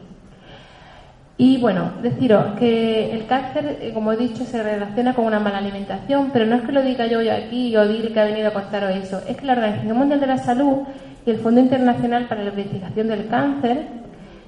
Y 1.39 1.59
bueno, 1.59 1.91
deciros 2.03 2.59
que 2.59 3.13
el 3.13 3.27
cáncer, 3.27 3.79
eh, 3.83 3.91
como 3.93 4.13
he 4.13 4.17
dicho, 4.17 4.45
se 4.45 4.63
relaciona 4.63 5.15
con 5.15 5.27
una 5.27 5.39
mala 5.39 5.59
alimentación, 5.59 6.31
pero 6.33 6.47
no 6.47 6.57
es 6.57 6.63
que 6.63 6.73
lo 6.73 6.83
diga 6.83 7.07
yo 7.07 7.19
hoy 7.19 7.29
aquí 7.29 7.77
o 7.77 7.87
diga 7.87 8.09
que 8.09 8.21
ha 8.21 8.25
venido 8.25 8.49
a 8.49 8.53
contaros 8.53 8.97
eso, 8.97 9.21
es 9.29 9.37
que 9.37 9.45
la 9.45 9.53
Organización 9.53 9.99
Mundial 9.99 10.21
de 10.21 10.27
la 10.27 10.39
Salud 10.39 10.79
y 11.27 11.31
el 11.31 11.39
Fondo 11.39 11.61
Internacional 11.61 12.25
para 12.27 12.43
la 12.43 12.51
Investigación 12.51 13.09
del 13.09 13.29
Cáncer, 13.29 13.87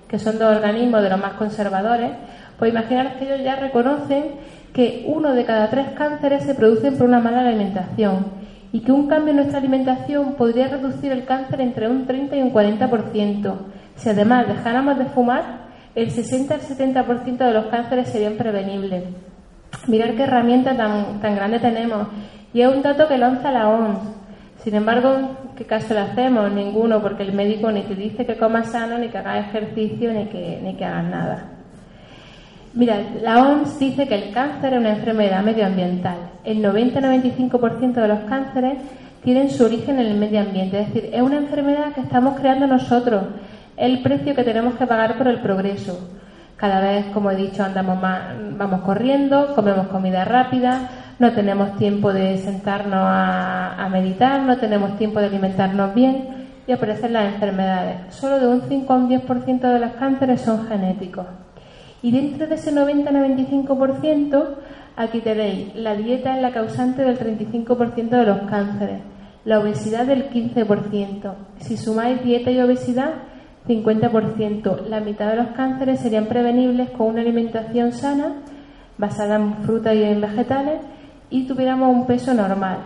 que 0.09 0.19
son 0.19 0.39
dos 0.39 0.57
organismos 0.57 1.03
de 1.03 1.11
los 1.11 1.21
más 1.21 1.35
conservadores, 1.35 2.13
pues 2.59 2.73
imaginaros 2.73 3.13
que 3.15 3.25
ellos 3.25 3.45
ya 3.45 3.57
reconocen 3.57 4.25
que 4.73 5.05
uno 5.07 5.35
de 5.35 5.45
cada 5.45 5.71
tres 5.71 5.87
cánceres 5.97 6.45
se 6.45 6.55
producen 6.55 6.97
por 6.97 7.07
una 7.07 7.21
mala 7.21 7.41
alimentación 7.41 8.27
y 8.73 8.81
que 8.81 8.93
un 8.93 9.07
cambio 9.07 9.31
en 9.31 9.37
nuestra 9.37 9.59
alimentación 9.59 10.35
podría 10.35 10.69
reducir 10.69 11.13
el 11.13 11.25
cáncer 11.25 11.61
entre 11.61 11.89
un 11.89 12.07
30 12.07 12.37
y 12.37 12.43
un 12.43 12.53
40%. 12.53 13.55
Si 13.97 14.09
además 14.09 14.47
dejáramos 14.47 14.99
de 14.99 15.07
fumar, 15.07 15.69
el 15.95 16.11
60 16.11 16.55
al 16.55 16.61
70% 16.61 17.39
de 17.39 17.53
los 17.53 17.67
cánceres 17.67 18.09
serían 18.09 18.35
prevenibles. 18.35 19.05
Mirar 19.87 20.15
qué 20.15 20.25
herramienta 20.25 20.77
tan, 20.77 21.21
tan 21.21 21.35
grande 21.35 21.59
tenemos. 21.61 22.09
Y 22.53 22.61
es 22.61 22.69
un 22.69 22.83
dato 22.83 23.09
que 23.09 23.19
lanza 23.19 23.51
la 23.51 23.69
OMS. 23.69 23.99
Sin 24.63 24.75
embargo, 24.75 25.37
¿qué 25.57 25.65
caso 25.65 25.95
le 25.95 26.01
hacemos? 26.01 26.53
Ninguno, 26.53 27.01
porque 27.01 27.23
el 27.23 27.33
médico 27.33 27.71
ni 27.71 27.83
te 27.83 27.95
dice 27.95 28.27
que 28.27 28.37
comas 28.37 28.71
sano, 28.71 28.99
ni 28.99 29.09
que 29.09 29.19
hagas 29.19 29.49
ejercicio, 29.49 30.13
ni 30.13 30.27
que, 30.27 30.61
ni 30.63 30.77
que 30.77 30.85
hagas 30.85 31.05
nada. 31.05 31.58
Mira, 32.79 32.97
la 33.21 33.43
OMS 33.43 33.77
dice 33.81 34.07
que 34.07 34.15
el 34.15 34.33
cáncer 34.33 34.73
es 34.73 34.79
una 34.79 34.91
enfermedad 34.91 35.43
medioambiental. 35.43 36.17
El 36.45 36.63
90-95% 36.63 37.95
de 37.95 38.07
los 38.07 38.21
cánceres 38.21 38.79
tienen 39.25 39.51
su 39.51 39.65
origen 39.65 39.99
en 39.99 40.07
el 40.07 40.17
medio 40.17 40.39
ambiente. 40.39 40.79
Es 40.79 40.95
decir, 40.95 41.11
es 41.13 41.21
una 41.21 41.39
enfermedad 41.39 41.93
que 41.93 42.03
estamos 42.03 42.39
creando 42.39 42.69
nosotros, 42.69 43.25
el 43.77 44.01
precio 44.01 44.33
que 44.33 44.45
tenemos 44.45 44.77
que 44.77 44.87
pagar 44.87 45.19
por 45.19 45.27
el 45.27 45.41
progreso. 45.41 46.09
Cada 46.57 46.79
vez, 46.81 47.07
como 47.07 47.33
he 47.33 47.35
dicho, 47.35 47.65
andamos 47.65 47.99
vamos 48.01 48.81
corriendo, 48.83 49.57
comemos 49.57 49.89
comida 49.89 50.25
rápida, 50.25 50.89
no 51.19 51.33
tenemos 51.33 51.77
tiempo 51.79 52.13
de 52.13 52.39
sentarnos 52.39 53.01
a, 53.03 53.75
a 53.75 53.89
meditar, 53.89 54.43
no 54.43 54.57
tenemos 54.57 54.97
tiempo 54.97 55.19
de 55.19 55.27
alimentarnos 55.27 55.97
bien 55.97 56.47
y 56.69 56.71
aparecen 56.71 57.13
las 57.13 57.35
enfermedades. 57.35 58.15
Solo 58.15 58.39
de 58.39 58.47
un 58.47 58.63
5 58.69 58.93
a 58.93 58.97
un 58.97 59.11
10% 59.11 59.61
de 59.63 59.79
los 59.81 59.91
cánceres 59.95 60.43
son 60.43 60.69
genéticos. 60.69 61.27
Y 62.03 62.13
dentro 62.13 62.47
de 62.47 62.55
ese 62.55 62.73
90-95%, 62.73 64.45
aquí 64.97 65.21
tenéis, 65.21 65.75
la 65.75 65.95
dieta 65.95 66.37
es 66.37 66.43
la 66.43 66.53
causante 66.53 67.03
del 67.03 67.19
35% 67.19 68.09
de 68.09 68.27
los 68.27 68.41
cánceres, 68.43 69.01
la 69.45 69.59
obesidad 69.61 70.07
del 70.07 70.31
15%. 70.31 71.35
Si 71.59 71.77
sumáis 71.77 72.23
dieta 72.23 72.51
y 72.51 72.61
obesidad, 72.61 73.11
50%. 73.69 74.87
La 74.89 75.01
mitad 75.01 75.31
de 75.31 75.37
los 75.37 75.49
cánceres 75.49 76.01
serían 76.01 76.27
prevenibles 76.27 76.91
con 76.91 77.09
una 77.09 77.21
alimentación 77.21 77.93
sana, 77.93 78.33
basada 78.97 79.37
en 79.37 79.55
frutas 79.59 79.95
y 79.95 80.03
en 80.03 80.21
vegetales, 80.21 80.81
y 81.31 81.47
tuviéramos 81.47 81.95
un 81.95 82.07
peso 82.07 82.33
normal. 82.33 82.79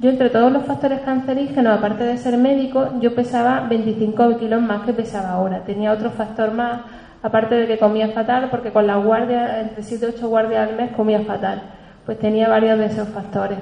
Yo 0.00 0.10
entre 0.10 0.30
todos 0.30 0.52
los 0.52 0.64
factores 0.64 1.00
cancerígenos, 1.00 1.76
aparte 1.76 2.04
de 2.04 2.16
ser 2.18 2.38
médico, 2.38 2.88
yo 3.00 3.16
pesaba 3.16 3.66
25 3.68 4.38
kilos 4.38 4.62
más 4.62 4.82
que 4.82 4.92
pesaba 4.92 5.30
ahora. 5.30 5.64
Tenía 5.64 5.92
otro 5.92 6.10
factor 6.10 6.52
más, 6.52 6.82
aparte 7.22 7.54
de 7.54 7.66
que 7.66 7.78
comía 7.78 8.08
fatal, 8.08 8.48
porque 8.50 8.72
con 8.72 8.86
las 8.86 9.04
guardias, 9.04 9.58
entre 9.62 9.82
7 9.82 10.06
y 10.06 10.14
8 10.16 10.28
guardias 10.28 10.68
al 10.68 10.76
mes, 10.76 10.92
comía 10.92 11.20
fatal. 11.20 11.62
Pues 12.06 12.18
tenía 12.18 12.48
varios 12.48 12.78
de 12.78 12.86
esos 12.86 13.08
factores. 13.08 13.58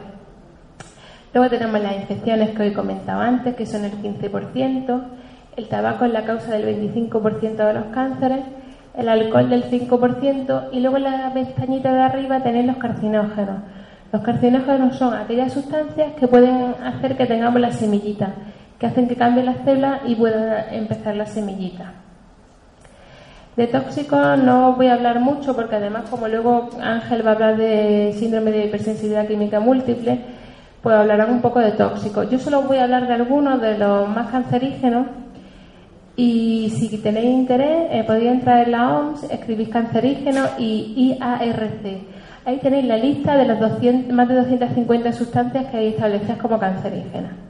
Luego 1.34 1.50
tenemos 1.50 1.80
las 1.80 1.96
infecciones 1.96 2.50
que 2.50 2.62
hoy 2.62 2.72
comentaba 2.72 3.26
antes, 3.26 3.54
que 3.54 3.66
son 3.66 3.84
el 3.84 3.92
15%. 3.92 5.02
El 5.56 5.68
tabaco 5.68 6.04
es 6.04 6.12
la 6.12 6.24
causa 6.24 6.52
del 6.52 6.64
25% 6.80 7.56
de 7.56 7.74
los 7.74 7.84
cánceres, 7.86 8.40
el 8.94 9.08
alcohol 9.08 9.50
del 9.50 9.64
5% 9.64 10.68
y 10.72 10.80
luego 10.80 10.96
en 10.96 11.04
la 11.04 11.32
pestañita 11.34 11.92
de 11.92 12.00
arriba 12.00 12.42
tenéis 12.42 12.66
los 12.66 12.76
carcinógenos. 12.76 13.62
Los 14.12 14.22
carcinógenos 14.22 14.96
son 14.96 15.14
aquellas 15.14 15.52
sustancias 15.52 16.14
que 16.18 16.28
pueden 16.28 16.74
hacer 16.82 17.16
que 17.16 17.26
tengamos 17.26 17.60
la 17.60 17.72
semillita, 17.72 18.32
que 18.78 18.86
hacen 18.86 19.08
que 19.08 19.16
cambie 19.16 19.42
las 19.42 19.58
células 19.64 20.00
y 20.06 20.14
pueda 20.14 20.70
empezar 20.70 21.16
la 21.16 21.26
semillita. 21.26 22.05
De 23.56 23.66
tóxicos 23.66 24.38
no 24.38 24.74
voy 24.74 24.88
a 24.88 24.94
hablar 24.94 25.18
mucho 25.18 25.56
porque 25.56 25.76
además 25.76 26.10
como 26.10 26.28
luego 26.28 26.68
Ángel 26.78 27.24
va 27.24 27.30
a 27.30 27.34
hablar 27.34 27.56
de 27.56 28.14
síndrome 28.18 28.50
de 28.50 28.66
hipersensibilidad 28.66 29.26
química 29.26 29.60
múltiple, 29.60 30.20
pues 30.82 30.94
hablarán 30.94 31.30
un 31.30 31.40
poco 31.40 31.60
de 31.60 31.72
tóxicos. 31.72 32.28
Yo 32.30 32.38
solo 32.38 32.62
voy 32.62 32.76
a 32.76 32.84
hablar 32.84 33.08
de 33.08 33.14
algunos 33.14 33.58
de 33.62 33.78
los 33.78 34.10
más 34.10 34.30
cancerígenos 34.30 35.06
y 36.16 36.70
si 36.76 36.98
tenéis 36.98 37.30
interés 37.30 37.88
eh, 37.92 38.04
podéis 38.06 38.32
entrar 38.32 38.64
en 38.64 38.72
la 38.72 38.98
OMS, 38.98 39.24
escribís 39.30 39.70
cancerígeno 39.70 40.44
y 40.58 41.16
IARC. 41.18 42.02
Ahí 42.44 42.58
tenéis 42.58 42.84
la 42.84 42.98
lista 42.98 43.38
de 43.38 43.46
las 43.46 43.58
200, 43.58 44.14
más 44.14 44.28
de 44.28 44.34
250 44.34 45.12
sustancias 45.14 45.64
que 45.70 45.78
hay 45.78 45.86
establecidas 45.88 46.38
como 46.38 46.58
cancerígenas. 46.58 47.45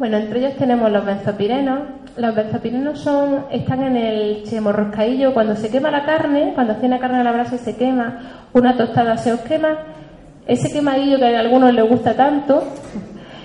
Bueno, 0.00 0.16
entre 0.16 0.38
ellos 0.38 0.54
tenemos 0.56 0.90
los 0.90 1.04
benzopirenos. 1.04 1.80
Los 2.16 2.34
benzopirenos 2.34 3.00
son, 3.00 3.44
están 3.50 3.82
en 3.82 3.98
el 3.98 4.44
chemorroscaillo. 4.44 5.34
Cuando 5.34 5.54
se 5.56 5.68
quema 5.68 5.90
la 5.90 6.06
carne, 6.06 6.52
cuando 6.54 6.72
hace 6.72 6.88
la 6.88 6.98
carne 6.98 7.18
a 7.18 7.22
la 7.22 7.32
brasa 7.32 7.58
se 7.58 7.76
quema, 7.76 8.46
una 8.54 8.78
tostada 8.78 9.18
se 9.18 9.30
os 9.30 9.40
quema, 9.40 9.76
ese 10.46 10.72
quemadillo 10.72 11.18
que 11.18 11.36
a 11.36 11.40
algunos 11.40 11.74
les 11.74 11.86
gusta 11.86 12.14
tanto, 12.14 12.64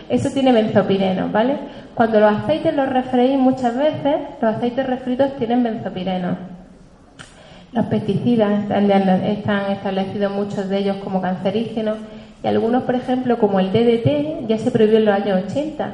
eso 0.07 0.29
tiene 0.29 0.53
benzopirenos, 0.53 1.29
¿vale? 1.29 1.57
Cuando 1.93 2.21
los 2.21 2.31
aceites 2.31 2.73
los 2.73 2.87
refreís 2.87 3.37
muchas 3.37 3.77
veces, 3.77 4.15
los 4.41 4.55
aceites 4.55 4.87
refritos 4.87 5.35
tienen 5.35 5.61
benzopirenos. 5.61 6.37
Los 7.73 7.85
pesticidas 7.87 8.63
están 8.71 9.71
establecidos 9.71 10.31
muchos 10.31 10.69
de 10.69 10.77
ellos 10.77 10.95
como 11.03 11.21
cancerígenos 11.21 11.97
y 12.41 12.47
algunos, 12.47 12.83
por 12.83 12.95
ejemplo, 12.95 13.39
como 13.39 13.59
el 13.59 13.73
DDT, 13.73 14.47
ya 14.47 14.57
se 14.57 14.71
prohibió 14.71 14.99
en 14.99 15.05
los 15.05 15.15
años 15.15 15.43
80 15.47 15.89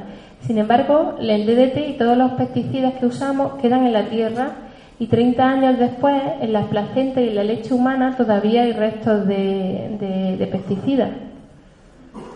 sin 0.46 0.58
embargo, 0.58 1.18
el 1.20 1.46
DDT 1.46 1.90
y 1.90 1.98
todos 1.98 2.18
los 2.18 2.32
pesticidas 2.32 2.96
que 2.96 3.06
usamos 3.06 3.54
quedan 3.62 3.86
en 3.86 3.94
la 3.94 4.06
tierra 4.06 4.52
y 5.00 5.08
30 5.08 5.50
años 5.50 5.80
después, 5.80 6.22
en 6.42 6.54
las 6.54 6.66
placentas 6.68 7.24
y 7.24 7.30
en 7.30 7.36
la 7.36 7.44
leche 7.44 7.74
humana 7.74 8.16
todavía 8.18 8.64
hay 8.64 8.74
restos 8.74 9.28
de, 9.28 10.48
pesticidas, 10.52 11.10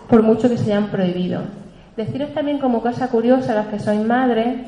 por 0.08 0.22
mucho 0.22 0.48
que 0.48 0.56
se 0.56 0.72
hayan 0.72 0.88
prohibido. 0.88 1.42
Deciros 1.96 2.32
también 2.32 2.58
como 2.58 2.80
cosa 2.80 3.08
curiosa 3.08 3.54
las 3.54 3.66
que 3.68 3.78
sois 3.78 4.04
madres, 4.04 4.66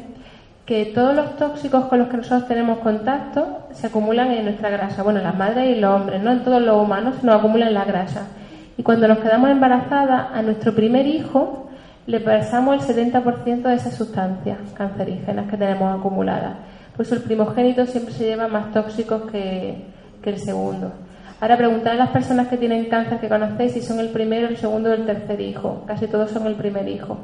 que 0.66 0.86
todos 0.86 1.14
los 1.14 1.36
tóxicos 1.36 1.86
con 1.86 2.00
los 2.00 2.08
que 2.08 2.18
nosotros 2.18 2.46
tenemos 2.46 2.78
contacto 2.78 3.64
se 3.72 3.86
acumulan 3.86 4.30
en 4.32 4.44
nuestra 4.44 4.68
grasa. 4.68 5.02
Bueno, 5.02 5.20
las 5.20 5.36
madres 5.36 5.76
y 5.76 5.80
los 5.80 5.94
hombres, 5.94 6.22
no 6.22 6.32
en 6.32 6.44
todos 6.44 6.60
los 6.60 6.82
humanos, 6.82 7.22
nos 7.22 7.36
acumulan 7.36 7.72
la 7.72 7.84
grasa. 7.84 8.28
Y 8.76 8.82
cuando 8.82 9.08
nos 9.08 9.18
quedamos 9.18 9.50
embarazadas, 9.50 10.28
a 10.34 10.42
nuestro 10.42 10.74
primer 10.74 11.06
hijo 11.06 11.67
le 12.08 12.20
pasamos 12.20 12.88
el 12.88 13.12
70% 13.12 13.62
de 13.64 13.74
esas 13.74 13.94
sustancias 13.94 14.56
cancerígenas 14.72 15.50
que 15.50 15.58
tenemos 15.58 16.00
acumuladas. 16.00 16.54
Por 16.96 17.04
eso 17.04 17.14
el 17.14 17.20
primogénito 17.20 17.84
siempre 17.84 18.14
se 18.14 18.24
lleva 18.24 18.48
más 18.48 18.72
tóxicos 18.72 19.30
que, 19.30 19.84
el 20.24 20.38
segundo. 20.38 20.92
Ahora 21.40 21.56
preguntad 21.56 21.92
a 21.92 21.96
las 21.96 22.10
personas 22.10 22.48
que 22.48 22.58
tienen 22.58 22.86
cáncer 22.86 23.18
que 23.18 23.28
conocéis 23.28 23.72
si 23.72 23.80
son 23.80 23.98
el 23.98 24.08
primero, 24.08 24.48
el 24.48 24.58
segundo 24.58 24.90
o 24.90 24.92
el 24.92 25.06
tercer 25.06 25.40
hijo. 25.40 25.84
Casi 25.86 26.06
todos 26.06 26.30
son 26.30 26.46
el 26.46 26.54
primer 26.54 26.88
hijo. 26.88 27.18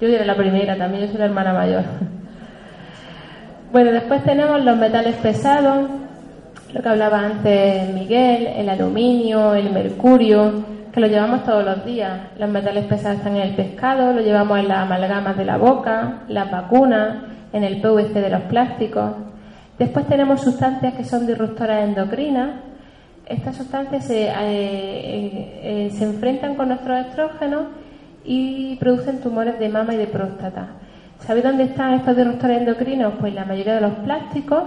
Yo 0.00 0.08
diré 0.08 0.26
la 0.26 0.36
primera, 0.36 0.76
también 0.76 1.04
yo 1.04 1.08
soy 1.08 1.18
la 1.18 1.26
hermana 1.26 1.52
mayor. 1.52 1.84
Bueno, 3.72 3.90
después 3.90 4.22
tenemos 4.22 4.64
los 4.64 4.76
metales 4.76 5.16
pesados, 5.16 5.90
lo 6.72 6.82
que 6.82 6.88
hablaba 6.88 7.18
antes 7.18 7.92
Miguel, 7.92 8.46
el 8.46 8.68
aluminio, 8.68 9.54
el 9.54 9.70
mercurio, 9.70 10.64
que 10.96 11.02
lo 11.02 11.08
llevamos 11.08 11.44
todos 11.44 11.62
los 11.62 11.84
días. 11.84 12.20
Los 12.38 12.48
metales 12.48 12.86
pesados 12.86 13.18
están 13.18 13.36
en 13.36 13.42
el 13.42 13.54
pescado, 13.54 14.14
lo 14.14 14.22
llevamos 14.22 14.58
en 14.58 14.68
las 14.68 14.78
amalgamas 14.78 15.36
de 15.36 15.44
la 15.44 15.58
boca, 15.58 16.22
las 16.26 16.50
vacunas, 16.50 17.18
en 17.52 17.64
el 17.64 17.82
PVC 17.82 18.14
de 18.14 18.30
los 18.30 18.40
plásticos. 18.44 19.12
Después 19.78 20.06
tenemos 20.06 20.40
sustancias 20.40 20.94
que 20.94 21.04
son 21.04 21.26
disruptoras 21.26 21.84
endocrinas. 21.84 22.62
Estas 23.26 23.56
sustancias 23.56 24.06
se, 24.06 24.22
eh, 24.22 24.30
eh, 24.30 25.60
eh, 25.62 25.90
se 25.90 26.04
enfrentan 26.04 26.54
con 26.54 26.68
nuestros 26.68 26.98
estrógenos 27.04 27.64
y 28.24 28.76
producen 28.76 29.20
tumores 29.20 29.58
de 29.58 29.68
mama 29.68 29.92
y 29.92 29.98
de 29.98 30.06
próstata. 30.06 30.68
¿Sabéis 31.18 31.44
dónde 31.44 31.64
están 31.64 31.92
estos 31.92 32.16
disruptores 32.16 32.62
endocrinos? 32.62 33.12
Pues 33.20 33.34
la 33.34 33.44
mayoría 33.44 33.74
de 33.74 33.82
los 33.82 33.92
plásticos 33.96 34.62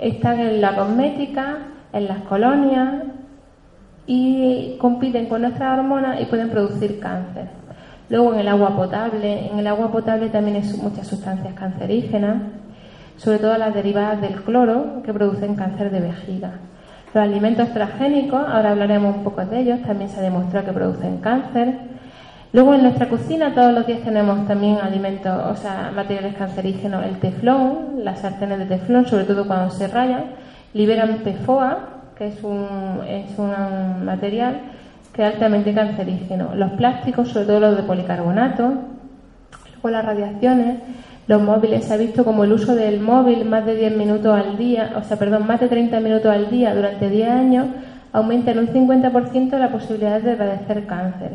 están 0.00 0.40
en 0.40 0.60
la 0.60 0.74
cosmética, 0.74 1.58
en 1.92 2.08
las 2.08 2.18
colonias, 2.22 3.04
y 4.06 4.76
compiten 4.78 5.26
con 5.26 5.42
nuestras 5.42 5.78
hormonas 5.78 6.20
y 6.20 6.26
pueden 6.26 6.50
producir 6.50 7.00
cáncer. 7.00 7.48
Luego 8.10 8.34
en 8.34 8.40
el 8.40 8.48
agua 8.48 8.76
potable, 8.76 9.48
en 9.50 9.58
el 9.58 9.66
agua 9.66 9.90
potable 9.90 10.28
también 10.28 10.56
hay 10.56 10.72
muchas 10.82 11.06
sustancias 11.06 11.54
cancerígenas, 11.54 12.42
sobre 13.16 13.38
todo 13.38 13.56
las 13.56 13.72
derivadas 13.72 14.20
del 14.20 14.42
cloro 14.42 15.02
que 15.04 15.14
producen 15.14 15.54
cáncer 15.54 15.90
de 15.90 16.00
vejiga. 16.00 16.52
Los 17.14 17.22
alimentos 17.22 17.72
transgénicos, 17.72 18.44
ahora 18.46 18.72
hablaremos 18.72 19.16
un 19.16 19.24
poco 19.24 19.44
de 19.46 19.60
ellos, 19.60 19.80
también 19.82 20.10
se 20.10 20.18
ha 20.18 20.22
demostrado 20.22 20.66
que 20.66 20.72
producen 20.72 21.18
cáncer. 21.18 21.78
Luego 22.52 22.74
en 22.74 22.82
nuestra 22.82 23.08
cocina 23.08 23.54
todos 23.54 23.72
los 23.72 23.86
días 23.86 24.00
tenemos 24.00 24.46
también 24.46 24.78
alimentos, 24.78 25.32
o 25.32 25.56
sea, 25.56 25.92
materiales 25.94 26.34
cancerígenos, 26.34 27.04
el 27.06 27.18
teflón, 27.20 28.04
las 28.04 28.20
sartenes 28.20 28.58
de 28.58 28.66
teflón, 28.66 29.06
sobre 29.06 29.24
todo 29.24 29.46
cuando 29.46 29.70
se 29.70 29.88
rayan, 29.88 30.24
liberan 30.72 31.20
PFOA, 31.24 31.93
que 32.16 32.28
es 32.28 32.42
un, 32.42 33.00
es 33.08 33.38
un 33.38 34.04
material 34.04 34.60
que 35.12 35.22
es 35.22 35.34
altamente 35.34 35.72
cancerígeno. 35.72 36.54
Los 36.54 36.72
plásticos, 36.72 37.28
sobre 37.28 37.46
todo 37.46 37.60
los 37.60 37.76
de 37.76 37.82
policarbonato, 37.84 38.72
luego 39.74 39.90
las 39.90 40.04
radiaciones, 40.04 40.78
los 41.26 41.40
móviles, 41.40 41.84
se 41.84 41.94
ha 41.94 41.96
visto 41.96 42.24
como 42.24 42.44
el 42.44 42.52
uso 42.52 42.74
del 42.74 43.00
móvil 43.00 43.44
más 43.44 43.64
de 43.64 43.76
10 43.76 43.96
minutos 43.96 44.36
al 44.36 44.58
día, 44.58 44.92
o 44.96 45.02
sea, 45.02 45.16
perdón, 45.16 45.46
más 45.46 45.60
de 45.60 45.68
30 45.68 46.00
minutos 46.00 46.30
al 46.30 46.50
día 46.50 46.74
durante 46.74 47.08
10 47.08 47.30
años, 47.30 47.66
aumenta 48.12 48.50
en 48.50 48.58
un 48.58 48.68
50% 48.68 49.58
la 49.58 49.70
posibilidad 49.70 50.20
de 50.20 50.36
padecer 50.36 50.86
cáncer. 50.86 51.32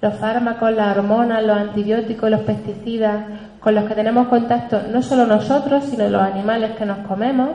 Los 0.00 0.14
fármacos, 0.14 0.72
las 0.72 0.96
hormonas, 0.96 1.44
los 1.44 1.56
antibióticos, 1.56 2.30
los 2.30 2.40
pesticidas 2.40 3.24
con 3.60 3.74
los 3.74 3.84
que 3.84 3.94
tenemos 3.94 4.28
contacto 4.28 4.80
no 4.90 5.02
solo 5.02 5.26
nosotros, 5.26 5.84
sino 5.84 6.08
los 6.08 6.22
animales 6.22 6.70
que 6.72 6.86
nos 6.86 6.98
comemos, 7.06 7.50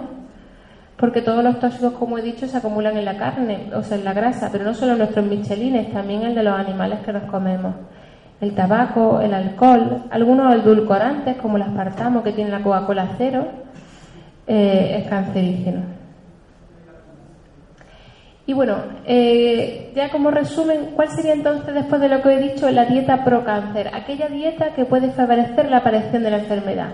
porque 1.06 1.22
todos 1.22 1.44
los 1.44 1.60
tóxicos, 1.60 1.94
como 1.94 2.18
he 2.18 2.24
dicho, 2.24 2.48
se 2.48 2.58
acumulan 2.58 2.98
en 2.98 3.06
la 3.06 3.16
carne, 3.16 3.70
o 3.76 3.84
sea, 3.84 3.96
en 3.96 4.04
la 4.04 4.14
grasa, 4.14 4.50
pero 4.52 4.66
no 4.66 4.74
solo 4.74 4.96
nuestros 4.96 5.24
michelines, 5.24 5.94
también 5.94 6.24
el 6.24 6.34
de 6.34 6.42
los 6.42 6.60
animales 6.60 6.98
que 7.06 7.14
nos 7.14 7.30
comemos. 7.30 7.76
El 8.42 8.56
tabaco, 8.56 9.22
el 9.22 9.32
alcohol, 9.32 10.06
algunos 10.10 10.56
edulcorantes, 10.56 11.36
como 11.38 11.58
el 11.58 11.62
aspartamo 11.62 12.24
que 12.24 12.32
tiene 12.32 12.50
la 12.50 12.64
Coca-Cola 12.64 13.10
cero, 13.20 13.46
eh, 14.48 14.98
es 15.00 15.08
cancerígeno. 15.08 15.82
Y 18.48 18.54
bueno, 18.54 18.78
eh, 19.06 19.92
ya 19.96 20.10
como 20.10 20.32
resumen, 20.32 20.94
¿cuál 20.96 21.10
sería 21.10 21.34
entonces, 21.34 21.72
después 21.72 22.02
de 22.02 22.10
lo 22.10 22.24
que 22.24 22.34
he 22.34 22.40
dicho, 22.40 22.68
la 22.72 22.86
dieta 22.86 23.24
pro 23.24 23.46
cáncer? 23.46 23.92
Aquella 23.94 24.28
dieta 24.28 24.74
que 24.74 24.86
puede 24.86 25.12
favorecer 25.12 25.70
la 25.70 25.78
aparición 25.78 26.24
de 26.24 26.32
la 26.32 26.40
enfermedad. 26.40 26.90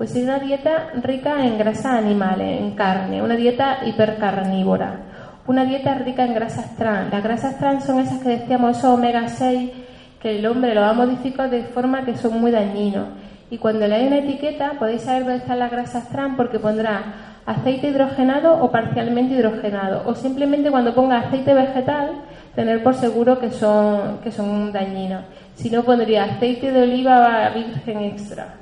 Pues 0.00 0.16
es 0.16 0.24
una 0.24 0.38
dieta 0.38 0.92
rica 1.02 1.44
en 1.44 1.58
grasas 1.58 1.98
animales, 1.98 2.62
en 2.62 2.70
carne, 2.70 3.20
una 3.20 3.36
dieta 3.36 3.80
hipercarnívora, 3.84 4.98
una 5.46 5.66
dieta 5.66 5.92
rica 5.92 6.24
en 6.24 6.32
grasas 6.32 6.74
trans. 6.74 7.12
Las 7.12 7.22
grasas 7.22 7.58
trans 7.58 7.84
son 7.84 8.00
esas 8.00 8.22
que 8.22 8.30
decíamos, 8.30 8.78
esos 8.78 8.94
omega 8.94 9.28
6, 9.28 9.70
que 10.18 10.38
el 10.38 10.46
hombre 10.46 10.74
lo 10.74 10.84
ha 10.84 10.94
modificado 10.94 11.50
de 11.50 11.64
forma 11.64 12.06
que 12.06 12.16
son 12.16 12.40
muy 12.40 12.50
dañinos. 12.50 13.08
Y 13.50 13.58
cuando 13.58 13.86
le 13.86 13.96
hay 13.96 14.06
una 14.06 14.20
etiqueta, 14.20 14.72
podéis 14.78 15.02
saber 15.02 15.24
dónde 15.24 15.40
están 15.40 15.58
las 15.58 15.70
grasas 15.70 16.08
trans 16.08 16.34
porque 16.34 16.58
pondrá 16.58 17.42
aceite 17.44 17.88
hidrogenado 17.88 18.54
o 18.58 18.70
parcialmente 18.70 19.34
hidrogenado. 19.34 20.04
O 20.06 20.14
simplemente 20.14 20.70
cuando 20.70 20.94
ponga 20.94 21.18
aceite 21.18 21.52
vegetal, 21.52 22.12
tener 22.54 22.82
por 22.82 22.94
seguro 22.94 23.38
que 23.38 23.50
son, 23.50 24.20
que 24.24 24.32
son 24.32 24.72
dañinos. 24.72 25.24
Si 25.56 25.68
no, 25.68 25.82
pondría 25.82 26.24
aceite 26.24 26.72
de 26.72 26.84
oliva 26.84 27.50
virgen 27.50 27.98
extra. 27.98 28.59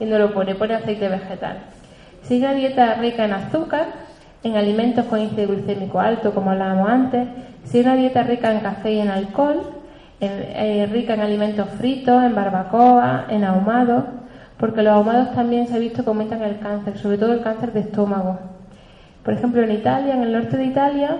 Y 0.00 0.04
no 0.04 0.18
lo 0.18 0.32
pone, 0.32 0.54
pone 0.54 0.74
aceite 0.74 1.08
vegetal. 1.08 1.58
Sigue 2.22 2.44
una 2.46 2.54
dieta 2.54 2.94
rica 2.94 3.24
en 3.24 3.32
azúcar, 3.32 3.86
en 4.42 4.56
alimentos 4.56 5.06
con 5.06 5.20
índice 5.20 5.46
glucémico 5.46 6.00
alto, 6.00 6.32
como 6.32 6.50
hablábamos 6.50 6.88
antes. 6.88 7.28
Sigue 7.64 7.84
una 7.84 7.96
dieta 7.96 8.22
rica 8.22 8.52
en 8.52 8.60
café 8.60 8.92
y 8.92 9.00
en 9.00 9.08
alcohol, 9.08 9.62
eh, 10.20 10.88
rica 10.90 11.14
en 11.14 11.20
alimentos 11.20 11.68
fritos, 11.78 12.22
en 12.22 12.34
barbacoa, 12.34 13.26
en 13.28 13.44
ahumados 13.44 14.04
porque 14.58 14.82
los 14.82 14.92
ahumados 14.92 15.32
también 15.34 15.68
se 15.68 15.76
ha 15.76 15.78
visto 15.78 16.02
que 16.02 16.10
aumentan 16.10 16.42
el 16.42 16.58
cáncer, 16.58 16.98
sobre 16.98 17.16
todo 17.16 17.32
el 17.32 17.42
cáncer 17.42 17.72
de 17.72 17.80
estómago. 17.80 18.38
Por 19.24 19.34
ejemplo, 19.34 19.62
en 19.62 19.72
Italia, 19.72 20.14
en 20.14 20.22
el 20.22 20.32
norte 20.32 20.56
de 20.56 20.64
Italia, 20.64 21.18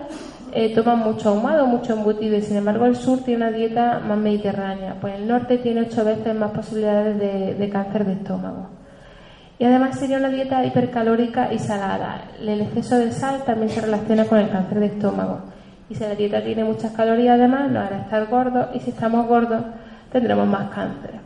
eh, 0.52 0.74
toman 0.74 1.00
mucho 1.00 1.30
ahumado, 1.30 1.66
mucho 1.66 1.92
embutido, 1.92 2.36
y 2.36 2.42
sin 2.42 2.56
embargo 2.56 2.86
el 2.86 2.96
sur 2.96 3.20
tiene 3.24 3.46
una 3.46 3.56
dieta 3.56 4.00
más 4.00 4.18
mediterránea. 4.18 4.96
Pues 5.00 5.14
el 5.14 5.26
norte 5.28 5.58
tiene 5.58 5.82
ocho 5.82 6.04
veces 6.04 6.34
más 6.34 6.50
posibilidades 6.52 7.18
de, 7.58 7.68
cáncer 7.70 8.04
de 8.04 8.12
estómago. 8.14 8.70
Y 9.58 9.64
además 9.64 9.98
sería 9.98 10.18
una 10.18 10.28
dieta 10.28 10.64
hipercalórica 10.64 11.52
y 11.52 11.58
salada. 11.58 12.30
El 12.40 12.60
exceso 12.60 12.98
de 12.98 13.10
sal 13.12 13.42
también 13.44 13.70
se 13.70 13.80
relaciona 13.80 14.24
con 14.24 14.38
el 14.38 14.50
cáncer 14.50 14.80
de 14.80 14.86
estómago. 14.86 15.40
Y 15.90 15.94
si 15.94 16.00
la 16.00 16.14
dieta 16.14 16.42
tiene 16.42 16.64
muchas 16.64 16.92
calorías, 16.92 17.38
además, 17.38 17.70
nos 17.70 17.86
hará 17.86 18.02
estar 18.02 18.26
gordos, 18.26 18.68
y 18.74 18.80
si 18.80 18.90
estamos 18.90 19.26
gordos, 19.26 19.62
tendremos 20.12 20.46
más 20.46 20.70
cáncer. 20.70 21.18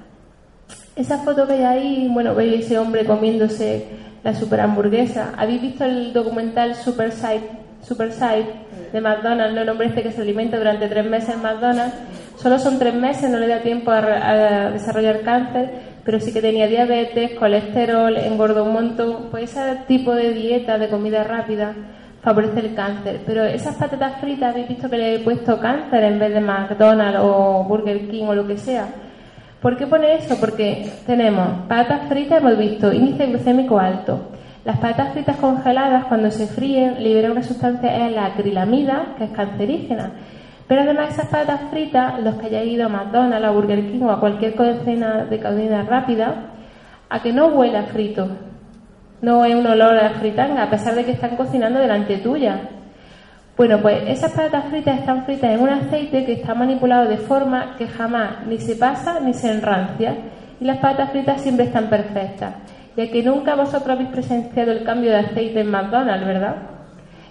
Esa 0.95 1.19
foto 1.19 1.47
que 1.47 1.55
hay 1.55 1.65
ahí, 1.65 2.11
bueno, 2.13 2.35
veis 2.35 2.65
ese 2.65 2.79
hombre 2.79 3.05
comiéndose 3.05 3.87
la 4.23 4.35
super 4.35 4.61
hamburguesa. 4.61 5.33
¿Habéis 5.37 5.63
visto 5.63 5.85
el 5.85 6.13
documental 6.13 6.75
Super 6.75 7.13
Size, 7.13 7.62
Super 7.83 8.13
Size 8.13 8.47
de 8.93 9.01
McDonald's? 9.01 9.55
¿no? 9.55 9.61
El 9.61 9.69
hombre 9.69 9.89
este 9.89 10.03
que 10.03 10.13
se 10.13 10.23
alimenta 10.23 10.57
durante 10.57 10.89
tres 10.89 11.05
meses 11.05 11.35
en 11.35 11.43
McDonald's. 11.43 11.95
Solo 12.37 12.59
son 12.59 12.79
tres 12.79 12.95
meses, 12.95 13.31
no 13.31 13.39
le 13.39 13.47
da 13.47 13.61
tiempo 13.61 13.91
a, 13.91 14.71
desarrollar 14.71 15.21
cáncer, 15.21 15.71
pero 16.05 16.19
sí 16.19 16.33
que 16.33 16.41
tenía 16.41 16.67
diabetes, 16.67 17.39
colesterol, 17.39 18.17
engordó 18.17 18.65
un 18.65 18.73
montón. 18.73 19.29
Pues 19.31 19.51
ese 19.51 19.77
tipo 19.87 20.15
de 20.15 20.33
dieta, 20.33 20.79
de 20.79 20.89
comida 20.89 21.23
rápida, 21.25 21.75
favorece 22.23 22.61
el 22.61 22.75
cáncer. 22.75 23.21
Pero 23.27 23.45
esas 23.45 23.77
patatas 23.77 24.21
fritas, 24.21 24.51
¿habéis 24.51 24.69
visto 24.69 24.89
que 24.89 24.97
le 24.97 25.15
he 25.15 25.19
puesto 25.21 25.61
cáncer 25.61 26.05
en 26.05 26.19
vez 26.19 26.33
de 26.35 26.41
McDonald's 26.41 27.21
o 27.23 27.65
Burger 27.65 28.09
King 28.09 28.25
o 28.25 28.35
lo 28.35 28.47
que 28.47 28.57
sea? 28.57 28.87
¿Por 29.61 29.77
qué 29.77 29.87
pone 29.87 30.15
eso? 30.15 30.37
Porque 30.41 30.91
tenemos 31.07 31.69
patatas 31.69 32.09
fritas, 32.09 32.41
hemos 32.41 32.59
visto 32.59 32.93
índice 32.93 33.27
glucémico 33.27 33.79
alto. 33.79 34.19
Las 34.65 34.79
patatas 34.79 35.13
fritas 35.13 35.37
congeladas, 35.39 36.05
cuando 36.05 36.31
se 36.31 36.47
fríen, 36.47 37.03
liberan 37.03 37.33
una 37.33 37.43
sustancia, 37.43 38.07
es 38.07 38.13
la 38.13 38.27
acrilamida, 38.27 39.15
que 39.19 39.25
es 39.25 39.31
cancerígena. 39.33 40.13
Pero 40.69 40.83
además 40.83 41.11
esas 41.11 41.27
patatas 41.27 41.63
fritas, 41.71 42.23
los 42.23 42.37
que 42.37 42.47
hayáis 42.47 42.73
ido 42.73 42.87
a 42.87 42.89
McDonald's, 42.89 43.45
a 43.45 43.51
Burger 43.51 43.91
King 43.91 44.03
o 44.03 44.11
a 44.13 44.21
cualquier 44.21 44.55
cadena 44.55 45.25
de 45.25 45.39
cadena 45.41 45.83
rápida, 45.83 46.35
a 47.11 47.21
que 47.21 47.33
no 47.33 47.49
huela 47.49 47.83
frito. 47.85 48.29
No 49.21 49.45
es 49.45 49.55
un 49.55 49.67
olor 49.67 49.97
a 49.97 50.11
fritanga, 50.11 50.63
a 50.63 50.71
pesar 50.71 50.95
de 50.95 51.05
que 51.05 51.13
están 51.13 51.37
cocinando 51.37 51.81
delante 51.81 52.19
tuya. 52.19 52.61
Bueno, 53.57 53.81
pues 53.83 54.05
esas 54.07 54.31
patatas 54.31 54.67
fritas 54.71 55.01
están 55.01 55.25
fritas 55.25 55.51
en 55.51 55.61
un 55.61 55.69
aceite 55.71 56.25
que 56.25 56.35
está 56.35 56.55
manipulado 56.55 57.09
de 57.09 57.19
forma 57.19 57.75
que 57.77 57.89
jamás 57.89 58.47
ni 58.47 58.59
se 58.59 58.77
pasa 58.77 59.19
ni 59.21 59.35
se 59.35 59.51
enrancia. 59.51 60.15
Y 60.61 60.65
las 60.65 60.79
patatas 60.79 61.11
fritas 61.11 61.41
siempre 61.41 61.67
están 61.67 61.89
perfectas. 61.89 62.55
Ya 62.97 63.11
que 63.11 63.23
nunca 63.23 63.55
vosotros 63.55 63.91
habéis 63.91 64.11
presenciado 64.11 64.73
el 64.73 64.85
cambio 64.85 65.11
de 65.11 65.19
aceite 65.19 65.61
en 65.61 65.71
McDonald's, 65.71 66.27
¿verdad? 66.27 66.57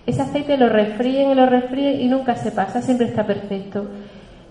Ese 0.06 0.24
aceite 0.24 0.58
lo 0.58 0.70
refríen 0.70 1.32
y 1.32 1.36
lo 1.36 1.46
refríen 1.46 2.02
y 2.02 2.08
nunca 2.08 2.36
se 2.36 2.52
pasa, 2.52 2.82
siempre 2.82 3.08
está 3.08 3.24
perfecto. 3.24 3.86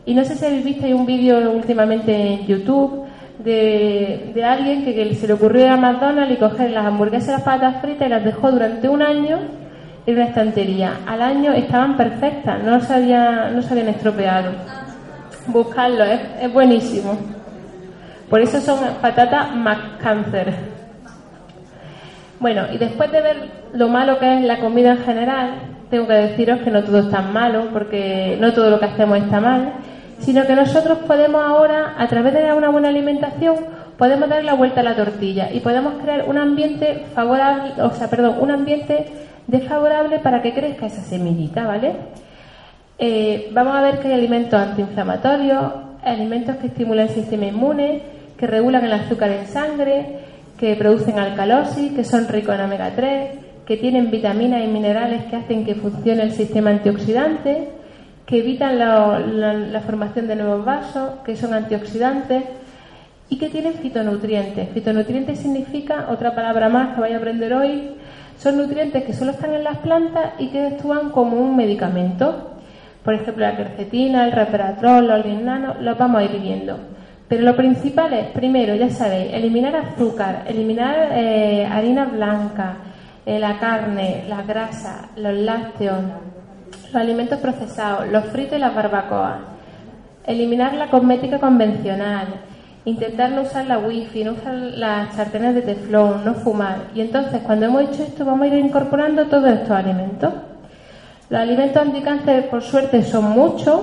Y 0.07 0.15
no 0.15 0.25
sé 0.25 0.37
si 0.37 0.47
habéis 0.47 0.65
visto, 0.65 0.87
hay 0.87 0.93
un 0.93 1.07
vídeo 1.07 1.51
últimamente 1.51 2.15
en 2.15 2.47
YouTube 2.47 3.05
de, 3.39 4.31
de 4.35 4.45
alguien 4.45 4.85
que, 4.85 5.15
se 5.15 5.27
le 5.27 5.33
ocurrió 5.33 5.67
ir 5.67 5.73
a 5.73 5.77
McDonald's 5.77 6.35
y 6.35 6.37
coger 6.37 6.71
las 6.71 6.87
hamburguesas 6.87 7.29
y 7.29 7.33
las 7.33 7.43
patatas 7.43 7.81
fritas 7.83 8.07
y 8.07 8.11
las 8.11 8.25
dejó 8.25 8.51
durante 8.51 8.89
un 8.89 9.03
año 9.03 9.39
en 10.07 10.15
una 10.15 10.27
estantería. 10.27 11.01
Al 11.07 11.23
año 11.23 11.53
estaban 11.53 11.97
perfectas, 11.97 12.63
no 12.63 12.81
se, 12.81 12.95
no 13.53 13.63
se 13.63 13.73
habían 13.73 13.89
estropeado. 13.89 14.53
Buscarlo, 15.47 16.05
es, 16.05 16.53
buenísimo. 16.53 17.17
Por 18.29 18.41
eso 18.41 18.61
son 18.61 18.79
patatas 19.01 19.55
más 19.57 19.79
cáncer. 20.01 20.70
Bueno, 22.41 22.63
y 22.73 22.79
después 22.79 23.13
de 23.13 23.21
ver 23.21 23.37
lo 23.75 23.89
malo 23.89 24.19
que 24.19 24.39
es 24.39 24.45
la 24.45 24.61
comida 24.61 24.93
en 24.93 24.99
general, 25.05 25.51
tengo 25.91 26.07
que 26.07 26.15
deciros 26.15 26.61
que 26.61 26.71
no 26.71 26.83
todo 26.83 27.01
es 27.01 27.11
tan 27.11 27.35
malo, 27.35 27.69
porque 27.71 28.39
no 28.41 28.55
todo 28.55 28.71
lo 28.71 28.81
que 28.81 28.87
hacemos 28.87 29.19
está 29.19 29.41
mal, 29.41 29.75
sino 30.21 30.47
que 30.47 30.55
nosotros 30.55 30.99
podemos 31.07 31.43
ahora, 31.43 31.97
a 31.99 32.09
través 32.09 32.33
de 32.33 32.51
una 32.55 32.71
buena 32.71 32.89
alimentación, 32.89 33.57
podemos 33.99 34.27
dar 34.31 34.43
la 34.43 34.55
vuelta 34.55 34.81
a 34.81 34.85
la 34.85 34.97
tortilla 34.97 35.51
y 35.53 35.61
podemos 35.61 36.01
crear 36.03 36.25
un 36.27 36.39
ambiente 36.39 37.05
favorable, 37.15 37.75
o 37.83 37.91
sea, 37.91 38.09
perdón, 38.09 38.37
un 38.41 38.51
ambiente 38.51 39.07
desfavorable 39.47 40.19
para 40.21 40.41
que 40.41 40.55
crezca 40.55 40.87
esa 40.87 41.03
semillita, 41.03 41.67
¿vale? 41.67 41.93
Eh, 42.99 43.51
vamos 43.53 43.77
a 43.77 43.83
ver 43.83 43.99
que 43.99 44.09
hay 44.09 44.15
alimentos 44.15 44.59
antiinflamatorios, 44.59 45.63
alimentos 46.03 46.57
que 46.57 46.69
estimulan 46.69 47.09
el 47.09 47.15
sistema 47.15 47.45
inmune, 47.45 48.01
que 48.39 48.47
regulan 48.47 48.83
el 48.83 48.93
azúcar 48.95 49.31
en 49.31 49.47
sangre, 49.47 50.30
que 50.61 50.77
producen 50.77 51.19
alcalosis, 51.19 51.93
que 51.93 52.05
son 52.05 52.29
ricos 52.29 52.55
en 52.55 52.61
omega 52.61 52.93
3, 52.95 53.31
que 53.65 53.79
tienen 53.79 54.11
vitaminas 54.11 54.63
y 54.63 54.69
minerales 54.69 55.25
que 55.25 55.37
hacen 55.37 55.65
que 55.65 55.75
funcione 55.75 56.23
el 56.23 56.33
sistema 56.33 56.69
antioxidante, 56.69 57.71
que 58.27 58.41
evitan 58.41 58.79
la 58.79 59.81
formación 59.81 60.29
de 60.29 60.37
nuevos 60.37 60.63
vasos, 60.63 61.21
que 61.25 61.35
son 61.35 61.55
antioxidantes 61.55 62.45
y 63.31 63.39
que 63.39 63.49
tienen 63.49 63.73
fitonutrientes. 63.73 64.69
Fitonutrientes 64.69 65.39
significa, 65.39 66.09
otra 66.11 66.35
palabra 66.35 66.69
más 66.69 66.95
que 66.95 67.01
vaya 67.01 67.17
a 67.17 67.19
aprender 67.19 67.55
hoy, 67.55 67.93
son 68.39 68.59
nutrientes 68.59 69.03
que 69.05 69.15
solo 69.15 69.31
están 69.31 69.55
en 69.55 69.65
las 69.65 69.79
plantas 69.79 70.35
y 70.39 70.49
que 70.49 70.67
actúan 70.67 71.09
como 71.09 71.39
un 71.39 71.57
medicamento. 71.57 72.51
Por 73.03 73.15
ejemplo, 73.15 73.47
la 73.47 73.57
quercetina, 73.57 74.27
el 74.27 74.33
reparatrol, 74.33 75.09
los 75.09 75.25
linnanos, 75.25 75.81
los 75.81 75.97
vamos 75.97 76.21
a 76.21 76.25
ir 76.25 76.39
viendo. 76.39 76.79
Pero 77.31 77.45
lo 77.45 77.55
principal 77.55 78.13
es, 78.13 78.27
primero, 78.33 78.75
ya 78.75 78.91
sabéis, 78.91 79.33
eliminar 79.33 79.77
azúcar, 79.77 80.43
eliminar 80.49 81.11
eh, 81.13 81.65
harina 81.65 82.07
blanca, 82.07 82.75
eh, 83.25 83.39
la 83.39 83.57
carne, 83.57 84.25
la 84.29 84.43
grasa, 84.43 85.11
los 85.15 85.35
lácteos, 85.35 86.01
los 86.87 86.95
alimentos 86.97 87.39
procesados, 87.39 88.09
los 88.09 88.25
fritos 88.25 88.59
y 88.59 88.61
las 88.61 88.75
barbacoas. 88.75 89.37
Eliminar 90.27 90.75
la 90.75 90.89
cosmética 90.89 91.39
convencional, 91.39 92.27
intentar 92.85 93.31
no 93.31 93.43
usar 93.43 93.65
la 93.69 93.79
wifi, 93.79 94.25
no 94.25 94.33
usar 94.33 94.55
las 94.55 95.15
sartenes 95.15 95.55
de 95.55 95.63
teflón, 95.63 96.25
no 96.25 96.35
fumar. 96.35 96.87
Y 96.97 97.01
entonces, 97.01 97.43
cuando 97.43 97.67
hemos 97.67 97.83
hecho 97.83 98.03
esto, 98.03 98.25
vamos 98.25 98.43
a 98.43 98.47
ir 98.49 98.55
incorporando 98.55 99.27
todos 99.27 99.53
estos 99.53 99.71
alimentos. 99.71 100.33
Los 101.29 101.41
alimentos 101.41 101.81
anticáncer, 101.81 102.51
por 102.51 102.61
suerte, 102.61 103.05
son 103.05 103.31
muchos 103.31 103.83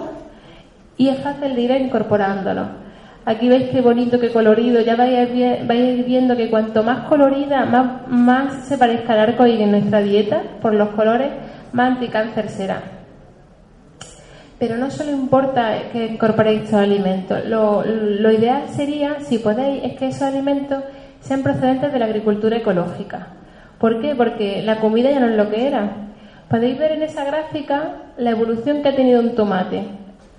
y 0.98 1.08
es 1.08 1.20
fácil 1.20 1.56
de 1.56 1.62
ir 1.62 1.72
incorporándolos. 1.72 2.87
Aquí 3.28 3.50
veis 3.50 3.68
qué 3.72 3.82
bonito, 3.82 4.22
qué 4.22 4.30
colorido. 4.30 4.80
Ya 4.80 4.96
vais 4.96 6.06
viendo 6.06 6.38
que 6.38 6.50
cuanto 6.50 6.82
más 6.82 7.10
colorida, 7.10 7.66
más, 7.66 8.08
más 8.08 8.66
se 8.70 8.78
parezca 8.78 9.12
al 9.12 9.20
arco 9.20 9.44
en 9.44 9.70
nuestra 9.70 10.00
dieta, 10.00 10.42
por 10.62 10.74
los 10.74 10.88
colores, 10.92 11.28
más 11.74 11.96
anticáncer 11.96 12.48
será. 12.48 12.82
Pero 14.58 14.78
no 14.78 14.90
solo 14.90 15.12
importa 15.12 15.90
que 15.92 16.06
incorporéis 16.06 16.62
estos 16.62 16.80
alimentos, 16.80 17.44
lo, 17.44 17.84
ideal 18.32 18.70
sería, 18.70 19.20
si 19.20 19.40
podéis, 19.40 19.84
es 19.84 20.00
que 20.00 20.08
esos 20.08 20.22
alimentos 20.22 20.86
sean 21.20 21.44
procedentes 21.44 21.92
de 21.92 22.00
la 22.00 22.06
agricultura 22.06 22.56
ecológica. 22.56 23.28
¿Por 23.78 24.00
qué? 24.00 24.16
Porque 24.16 24.62
la 24.64 24.80
comida 24.80 25.12
ya 25.12 25.20
no 25.20 25.28
es 25.28 25.36
lo 25.36 25.50
que 25.50 25.68
era. 25.68 25.90
Podéis 26.50 26.80
ver 26.80 26.94
en 26.94 27.04
esa 27.04 27.26
gráfica 27.26 27.92
la 28.16 28.32
evolución 28.32 28.82
que 28.82 28.88
ha 28.88 28.96
tenido 28.96 29.20
un 29.20 29.36
tomate. 29.36 29.84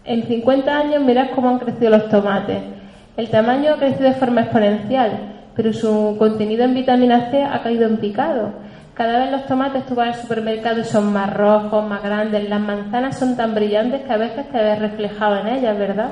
En 0.06 0.22
50 0.22 0.74
años 0.74 1.02
mirad 1.02 1.32
cómo 1.34 1.50
han 1.50 1.58
crecido 1.58 1.90
los 1.90 2.08
tomates. 2.08 2.77
El 3.18 3.30
tamaño 3.30 3.74
ha 3.74 3.78
crecido 3.78 4.10
de 4.10 4.14
forma 4.14 4.42
exponencial, 4.42 5.10
pero 5.56 5.72
su 5.72 6.14
contenido 6.20 6.62
en 6.62 6.72
vitamina 6.72 7.32
C 7.32 7.42
ha 7.42 7.60
caído 7.64 7.84
en 7.88 7.96
picado. 7.96 8.52
Cada 8.94 9.18
vez 9.18 9.32
los 9.32 9.44
tomates 9.46 9.84
tú 9.86 9.96
vas 9.96 10.14
al 10.14 10.22
supermercado 10.22 10.82
y 10.82 10.84
son 10.84 11.12
más 11.12 11.34
rojos, 11.34 11.84
más 11.84 12.00
grandes, 12.00 12.48
las 12.48 12.60
manzanas 12.60 13.18
son 13.18 13.36
tan 13.36 13.56
brillantes 13.56 14.02
que 14.02 14.12
a 14.12 14.18
veces 14.18 14.48
te 14.52 14.58
ves 14.58 14.78
reflejado 14.78 15.40
en 15.40 15.48
ellas, 15.48 15.76
¿verdad? 15.76 16.10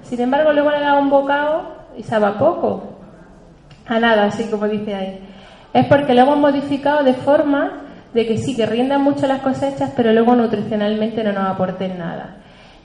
Sin 0.00 0.18
embargo, 0.18 0.54
luego 0.54 0.70
le 0.70 0.80
das 0.80 0.98
un 0.98 1.10
bocado 1.10 1.76
y 1.94 2.02
sabe 2.02 2.24
a 2.24 2.38
poco, 2.38 3.00
a 3.86 4.00
nada, 4.00 4.24
así 4.24 4.44
como 4.50 4.66
dice 4.66 4.94
ahí. 4.94 5.28
Es 5.74 5.84
porque 5.88 6.14
lo 6.14 6.22
hemos 6.22 6.38
modificado 6.38 7.04
de 7.04 7.12
forma 7.12 7.82
de 8.14 8.26
que 8.26 8.38
sí, 8.38 8.56
que 8.56 8.64
rindan 8.64 9.02
mucho 9.02 9.26
las 9.26 9.40
cosechas, 9.42 9.92
pero 9.94 10.10
luego 10.10 10.34
nutricionalmente 10.34 11.22
no 11.22 11.32
nos 11.32 11.50
aporten 11.50 11.98
nada. 11.98 12.36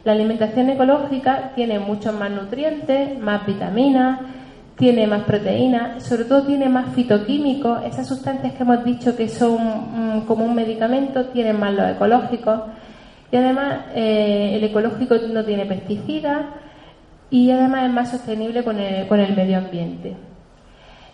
La 0.04 0.14
alimentación 0.14 0.70
ecológica 0.70 1.52
tiene 1.54 1.78
muchos 1.78 2.14
más 2.14 2.32
nutrientes, 2.32 3.20
más 3.20 3.46
vitaminas, 3.46 4.20
tiene 4.76 5.06
más 5.06 5.24
proteínas, 5.26 6.04
sobre 6.04 6.24
todo 6.26 6.44
tiene 6.44 6.68
más 6.68 6.96
fitoquímicos, 6.96 7.84
esas 7.86 8.08
sustancias 8.08 8.54
que 8.54 8.64
hemos 8.64 8.84
dicho 8.84 9.16
que 9.16 9.30
son 9.30 9.58
mm, 9.60 10.22
como 10.26 10.44
un 10.44 10.56
medicamento, 10.56 11.26
tienen 11.28 11.60
más 11.60 11.74
los 11.76 11.88
ecológicos. 11.92 12.62
Y 13.32 13.36
además 13.36 13.86
eh, 13.94 14.54
el 14.56 14.64
ecológico 14.64 15.16
no 15.32 15.46
tiene 15.46 15.68
pesticidas 15.68 16.46
y 17.30 17.52
además 17.52 17.84
es 17.84 17.94
más 17.94 18.10
sostenible 18.10 18.64
con 18.64 18.80
el, 18.80 19.08
con 19.08 19.20
el 19.20 19.36
medio 19.36 19.60
ambiente. 19.60 20.16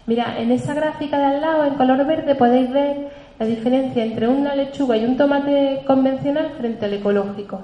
Mira, 0.06 0.40
en 0.40 0.52
esa 0.52 0.74
gráfica 0.74 1.18
de 1.20 1.26
al 1.26 1.42
lado, 1.42 1.66
en 1.66 1.74
color 1.74 2.06
verde, 2.06 2.36
podéis 2.36 2.72
ver 2.72 3.10
la 3.38 3.46
diferencia 3.46 4.06
entre 4.06 4.30
una 4.30 4.56
lechuga 4.56 4.96
y 4.96 5.04
un 5.04 5.18
tomate 5.18 5.84
convencional 5.86 6.52
frente 6.58 6.86
al 6.86 6.94
ecológico. 6.94 7.62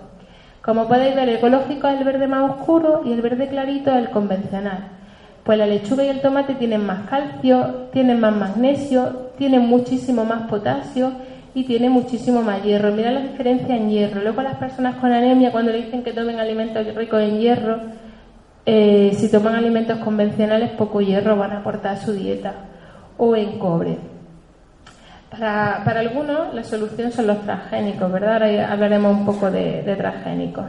Como 0.64 0.88
podéis 0.88 1.14
ver, 1.14 1.28
el 1.28 1.36
ecológico 1.36 1.90
es 1.90 2.00
el 2.00 2.06
verde 2.06 2.26
más 2.26 2.52
oscuro 2.52 3.02
y 3.04 3.12
el 3.12 3.22
verde 3.22 3.50
clarito 3.50 3.92
es 3.92 3.98
el 3.98 4.12
convencional. 4.12 4.92
Pues 5.44 5.58
la 5.58 5.68
lechuga 5.68 6.06
y 6.06 6.10
el 6.10 6.22
tomate 6.22 6.56
tienen 6.56 6.86
más 6.86 7.10
calcio, 7.10 7.90
tienen 7.92 8.22
más 8.22 8.34
magnesio, 8.34 9.32
tienen 9.38 9.68
muchísimo 9.68 10.24
más 10.24 10.44
potasio 10.44 11.12
y 11.54 11.66
tienen 11.66 11.92
muchísimo 11.92 12.44
más 12.44 12.64
hierro. 12.64 12.94
Mira 12.94 13.12
la 13.12 13.20
diferencia 13.20 13.76
en 13.76 13.90
hierro. 13.90 14.22
Luego 14.22 14.42
las 14.42 14.56
personas 14.56 14.96
con 14.96 15.12
anemia, 15.12 15.52
cuando 15.52 15.74
le 15.74 15.84
dicen 15.84 16.02
que 16.02 16.14
tomen 16.14 16.40
alimentos 16.40 16.96
ricos 16.96 17.22
en 17.22 17.42
hierro, 17.42 17.80
eh, 18.66 19.12
si 19.18 19.30
toman 19.30 19.56
alimentos 19.56 20.00
convencionales, 20.00 20.72
poco 20.72 21.02
hierro 21.02 21.36
van 21.36 21.52
a 21.52 21.58
aportar 21.58 21.96
a 21.96 21.98
su 21.98 22.14
dieta. 22.14 22.54
O 23.18 23.36
en 23.36 23.60
cobre. 23.60 24.13
Para, 25.34 25.82
para 25.84 26.02
algunos 26.02 26.54
la 26.54 26.64
solución 26.64 27.12
son 27.12 27.26
los 27.26 27.42
transgénicos, 27.42 28.12
¿verdad? 28.12 28.34
Ahora 28.34 28.72
hablaremos 28.72 29.18
un 29.18 29.26
poco 29.26 29.50
de, 29.50 29.82
transgénicos. 29.98 30.66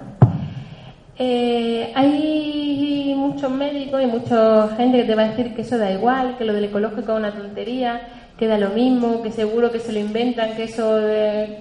Eh, 1.18 1.92
hay 1.94 3.14
muchos 3.14 3.50
médicos 3.50 4.02
y 4.02 4.06
mucha 4.06 4.68
gente 4.76 4.98
que 4.98 5.04
te 5.04 5.14
va 5.14 5.24
a 5.24 5.28
decir 5.28 5.54
que 5.54 5.60
eso 5.60 5.76
da 5.76 5.92
igual, 5.92 6.36
que 6.38 6.46
lo 6.46 6.54
del 6.54 6.64
ecológico 6.64 7.12
es 7.12 7.18
una 7.18 7.32
tontería, 7.32 8.00
que 8.38 8.48
da 8.48 8.56
lo 8.56 8.70
mismo, 8.70 9.22
que 9.22 9.30
seguro 9.32 9.70
que 9.70 9.80
se 9.80 9.92
lo 9.92 9.98
inventan, 9.98 10.56
que 10.56 10.64
eso, 10.64 10.98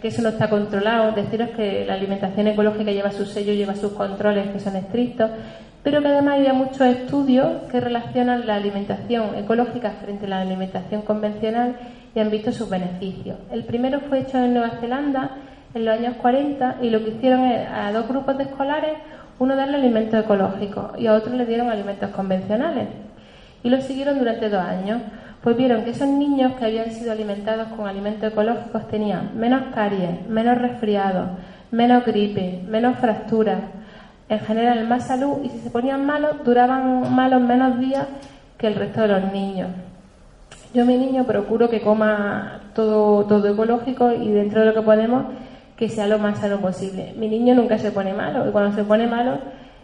que 0.02 0.08
eso 0.08 0.22
no 0.22 0.30
está 0.30 0.50
controlado. 0.50 1.12
Deciros 1.12 1.50
que 1.50 1.84
la 1.86 1.96
alimentación 1.96 2.48
ecológica 2.48 2.92
lleva 2.92 3.12
sus 3.12 3.30
sellos, 3.30 3.58
lleva 3.58 3.76
sus 3.76 3.92
controles 3.92 4.48
que 4.48 4.62
son 4.62 4.78
estrictos, 4.78 5.30
pero 5.84 6.02
que 6.02 6.08
además 6.08 6.40
hay 6.40 6.52
muchos 6.54 6.82
estudios 6.82 7.64
que 7.70 7.82
relacionan 7.82 8.48
la 8.48 8.56
alimentación 8.56 9.36
ecológica 9.36 9.92
frente 10.02 10.26
a 10.26 10.30
la 10.30 10.42
alimentación 10.42 11.02
convencional 11.02 11.76
y 12.16 12.20
han 12.20 12.32
visto 12.32 12.52
sus 12.52 12.70
beneficios. 12.70 13.38
El 13.52 13.66
primero 13.66 14.00
fue 14.02 14.20
hecho 14.20 14.38
en 14.38 14.54
Nueva 14.54 14.78
Zelanda 14.80 15.32
en 15.74 15.86
los 15.86 16.00
años 16.00 16.16
40 16.22 16.78
y 16.82 16.90
lo 16.90 17.04
que 17.04 17.12
hicieron 17.12 17.42
a 17.42 17.92
dos 17.92 18.08
grupos 18.08 18.38
de 18.38 18.44
escolares 18.44 18.94
uno 19.40 19.56
darle 19.56 19.78
alimentos 19.78 20.24
ecológicos 20.24 20.98
y 20.98 21.08
a 21.08 21.14
otro 21.14 21.34
le 21.34 21.46
dieron 21.46 21.70
alimentos 21.70 22.12
convencionales. 22.12 22.88
Y 23.64 23.70
lo 23.70 23.82
siguieron 23.82 24.20
durante 24.20 24.50
dos 24.50 24.62
años. 24.62 25.02
Pues 25.42 25.58
vieron 25.58 25.84
que 25.84 25.90
esos 25.90 26.08
niños 26.08 26.54
que 26.54 26.64
habían 26.64 26.92
sido 26.92 27.12
alimentados 27.12 27.68
con 27.70 27.86
alimentos 27.86 28.32
ecológicos 28.32 28.88
tenían 28.88 29.32
menos 29.38 29.74
caries, 29.74 30.26
menos 30.30 30.58
resfriados, 30.58 31.32
menos 31.70 32.06
gripe, 32.06 32.64
menos 32.70 32.98
fracturas, 33.00 33.60
en 34.34 34.40
general 34.42 34.88
más 34.88 35.08
salud 35.08 35.38
y 35.44 35.50
si 35.50 35.60
se 35.60 35.70
ponían 35.70 36.06
malos 36.06 36.44
duraban 36.44 37.14
malos 37.14 37.42
menos 37.42 37.80
días 37.80 38.08
que 38.58 38.68
el 38.68 38.76
resto 38.76 39.02
de 39.02 39.08
los 39.08 39.32
niños. 39.32 39.70
Yo 40.74 40.86
mi 40.86 40.98
niño 40.98 41.24
procuro 41.26 41.70
que 41.70 41.82
coma 41.82 42.62
todo, 42.74 43.26
todo 43.26 43.48
ecológico 43.48 44.12
y 44.12 44.30
dentro 44.32 44.62
de 44.62 44.68
lo 44.68 44.74
que 44.74 44.82
podemos 44.82 45.26
que 45.78 45.90
sea 45.90 46.08
lo 46.08 46.20
más 46.20 46.40
sano 46.40 46.60
posible. 46.60 47.14
Mi 47.18 47.28
niño 47.28 47.56
nunca 47.56 47.78
se 47.78 47.92
pone 47.92 48.14
malo 48.14 48.48
y 48.48 48.52
cuando 48.52 48.76
se 48.76 48.84
pone 48.84 49.08
malo 49.08 49.38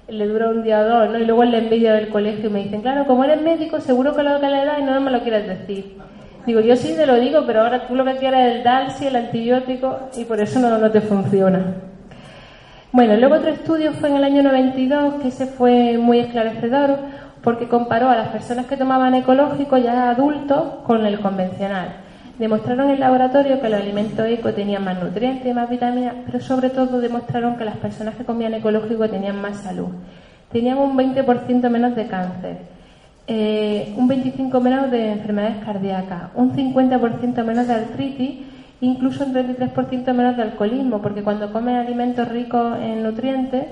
le 0.07 0.27
dura 0.27 0.49
un 0.49 0.63
día 0.63 0.79
o 0.79 0.85
dos, 0.85 1.09
¿no? 1.11 1.19
Y 1.19 1.25
luego 1.25 1.43
la 1.43 1.59
envidia 1.59 1.93
del 1.93 2.09
colegio 2.09 2.49
me 2.49 2.63
dicen, 2.63 2.81
claro, 2.81 3.05
como 3.05 3.23
eres 3.23 3.41
médico, 3.41 3.79
seguro 3.79 4.15
que 4.15 4.23
lo 4.23 4.39
que 4.39 4.47
le 4.47 4.65
da 4.65 4.79
y 4.79 4.83
no 4.83 4.99
me 5.01 5.11
lo 5.11 5.21
quieres 5.21 5.47
decir. 5.47 5.97
Digo, 6.45 6.61
yo 6.61 6.75
sí 6.75 6.95
te 6.95 7.05
lo 7.05 7.19
digo, 7.19 7.43
pero 7.45 7.61
ahora 7.61 7.85
tú 7.85 7.95
lo 7.95 8.05
que 8.05 8.15
quieres 8.15 8.39
es 8.39 8.55
el 8.55 8.63
Dalsi, 8.63 9.07
el 9.07 9.15
antibiótico, 9.15 9.99
y 10.17 10.25
por 10.25 10.39
eso 10.39 10.59
no, 10.59 10.75
no 10.77 10.89
te 10.89 11.01
funciona. 11.01 11.88
Bueno, 12.91 13.15
luego 13.17 13.35
otro 13.35 13.51
estudio 13.51 13.93
fue 13.93 14.09
en 14.09 14.15
el 14.15 14.23
año 14.23 14.41
92, 14.41 15.21
que 15.21 15.27
ese 15.27 15.45
fue 15.45 15.99
muy 15.99 16.17
esclarecedor, 16.17 16.97
porque 17.43 17.67
comparó 17.67 18.09
a 18.09 18.15
las 18.15 18.29
personas 18.29 18.65
que 18.65 18.77
tomaban 18.77 19.13
ecológico 19.13 19.77
ya 19.77 20.09
adultos 20.09 20.81
con 20.87 21.05
el 21.05 21.19
convencional. 21.19 21.97
Demostraron 22.39 22.87
en 22.87 22.93
el 22.93 22.99
laboratorio 22.99 23.61
que 23.61 23.69
los 23.69 23.79
alimentos 23.79 24.25
eco 24.25 24.53
tenían 24.53 24.83
más 24.83 24.99
nutrientes 24.99 25.45
y 25.45 25.53
más 25.53 25.69
vitaminas, 25.69 26.15
pero 26.25 26.39
sobre 26.39 26.71
todo 26.71 26.99
demostraron 26.99 27.57
que 27.57 27.65
las 27.65 27.77
personas 27.77 28.15
que 28.15 28.25
comían 28.25 28.55
ecológico 28.55 29.07
tenían 29.07 29.39
más 29.39 29.57
salud. 29.57 29.89
Tenían 30.51 30.79
un 30.79 30.97
20% 30.97 31.69
menos 31.69 31.95
de 31.95 32.07
cáncer, 32.07 32.57
eh, 33.27 33.93
un 33.97 34.09
25% 34.09 34.59
menos 34.61 34.89
de 34.89 35.11
enfermedades 35.11 35.63
cardíacas, 35.63 36.31
un 36.33 36.55
50% 36.55 37.43
menos 37.43 37.67
de 37.67 37.73
artritis, 37.75 38.39
incluso 38.81 39.25
un 39.25 39.33
33% 39.33 40.13
menos 40.13 40.37
de 40.37 40.43
alcoholismo, 40.43 41.01
porque 41.01 41.23
cuando 41.23 41.51
comen 41.51 41.75
alimentos 41.75 42.27
ricos 42.27 42.77
en 42.79 43.03
nutrientes, 43.03 43.65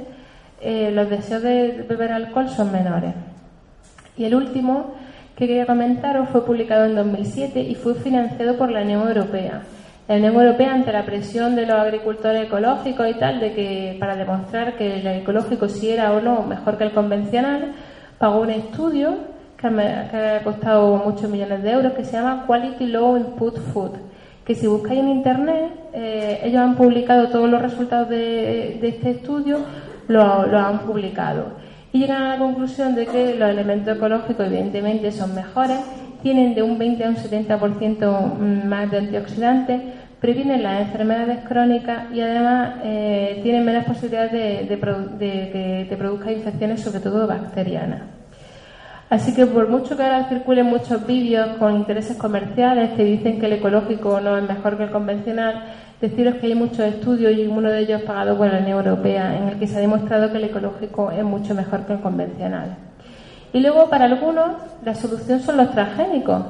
eh, 0.62 0.92
los 0.92 1.10
deseos 1.10 1.44
de 1.44 1.86
beber 1.88 2.12
alcohol 2.12 2.50
son 2.50 2.72
menores. 2.72 3.14
Y 4.18 4.26
el 4.26 4.36
último 4.36 4.96
que 5.36 5.48
quería 5.48 5.68
comentaros 5.68 6.30
fue 6.30 6.44
publicado 6.46 6.86
en 6.86 6.96
2007 6.96 7.62
y 7.62 7.76
fue 7.76 7.94
financiado 7.94 8.58
por 8.58 8.72
la 8.72 8.82
Unión 8.82 9.08
Europea. 9.08 9.62
La 10.08 10.16
Unión 10.16 10.36
Europea, 10.36 10.74
ante 10.74 10.92
la 10.92 11.06
presión 11.06 11.56
de 11.56 11.66
los 11.68 11.78
agricultores 11.78 12.48
ecológicos 12.48 13.08
y 13.08 13.14
tal, 13.16 13.40
de 13.40 13.54
que 13.54 13.98
para 14.00 14.16
demostrar 14.16 14.76
que 14.78 15.00
el 15.00 15.08
ecológico 15.08 15.70
sí 15.70 15.90
era 15.90 16.14
o 16.14 16.22
no 16.22 16.42
mejor 16.44 16.78
que 16.78 16.86
el 16.86 16.92
convencional, 16.92 17.74
pagó 18.18 18.40
un 18.42 18.50
estudio 18.50 19.16
que, 19.58 19.68
ha 19.68 20.44
costado 20.44 20.98
muchos 20.98 21.30
millones 21.30 21.62
de 21.62 21.72
euros 21.72 21.94
que 21.94 22.06
se 22.06 22.14
llama 22.14 22.46
Quality 22.48 22.88
Low 22.88 23.18
Input 23.18 23.58
Food. 23.74 23.92
Que 24.48 24.56
si 24.56 24.66
buscáis 24.66 25.02
en 25.02 25.10
internet, 25.10 25.74
eh, 25.94 26.40
ellos 26.44 26.62
han 26.62 26.76
publicado 26.76 27.28
todos 27.28 27.50
los 27.50 27.62
resultados 27.62 28.10
de, 28.10 28.80
este 28.82 29.12
estudio, 29.12 29.60
lo, 30.08 30.48
lo 30.48 30.58
han 30.58 30.80
publicado 30.80 31.68
y 31.98 32.00
llegan 32.00 32.24
a 32.24 32.30
la 32.36 32.38
conclusión 32.38 32.96
de 32.96 33.06
que 33.06 33.36
los 33.36 33.50
elementos 33.50 33.96
ecológicos 33.96 34.46
evidentemente 34.46 35.12
son 35.12 35.34
mejores, 35.34 35.80
tienen 36.22 36.54
de 36.54 36.62
un 36.62 36.78
20 36.78 37.04
a 37.04 37.10
un 37.10 37.16
70% 37.16 38.66
más 38.66 38.92
de 38.92 38.98
antioxidantes, 38.98 39.82
previenen 40.20 40.64
las 40.64 40.82
enfermedades 40.82 41.40
crónicas 41.48 42.12
y 42.14 42.22
además 42.22 42.76
eh, 42.84 43.40
tienen 43.44 43.66
menos 43.66 43.86
posibilidades 43.86 44.32
de, 44.70 44.78
que 44.78 45.86
te 45.90 45.96
produzcan 45.96 46.34
infecciones, 46.34 46.82
sobre 46.82 47.00
todo 47.00 47.28
bacterianas. 47.28 48.17
Así 49.10 49.34
que 49.34 49.46
por 49.46 49.70
mucho 49.70 49.96
que 49.96 50.04
ahora 50.04 50.28
circulen 50.28 50.66
muchos 50.66 51.06
vídeos 51.08 51.58
con 51.58 51.76
intereses 51.76 52.18
comerciales 52.18 52.92
que 52.92 53.04
dicen 53.04 53.40
que 53.40 53.46
el 53.46 53.54
ecológico 53.54 54.20
no 54.20 54.38
es 54.38 54.44
mejor 54.44 54.78
que 54.78 54.84
el 54.84 54.92
convencional, 54.92 55.64
Deciros 56.02 56.36
que 56.36 56.46
hay 56.46 56.54
muchos 56.54 56.82
estudios 56.82 57.32
y 57.36 57.48
uno 57.48 57.72
de 57.72 57.80
ellos 57.80 58.04
pagado 58.04 58.38
por 58.38 58.54
la 58.54 58.60
Unión 58.60 58.78
Europea 58.78 59.36
en 59.36 59.48
el 59.48 59.58
que 59.58 59.66
se 59.66 59.78
ha 59.78 59.82
demostrado 59.82 60.32
que 60.32 60.38
el 60.38 60.44
ecológico 60.44 61.10
es 61.10 61.24
mucho 61.24 61.56
mejor 61.56 61.88
que 61.88 61.94
el 61.94 62.02
convencional. 62.02 62.78
Y 63.52 63.62
luego, 63.62 63.90
para 63.90 64.06
algunos, 64.06 64.58
la 64.86 64.94
solución 64.94 65.40
son 65.40 65.58
los 65.58 65.72
transgénicos. 65.72 66.44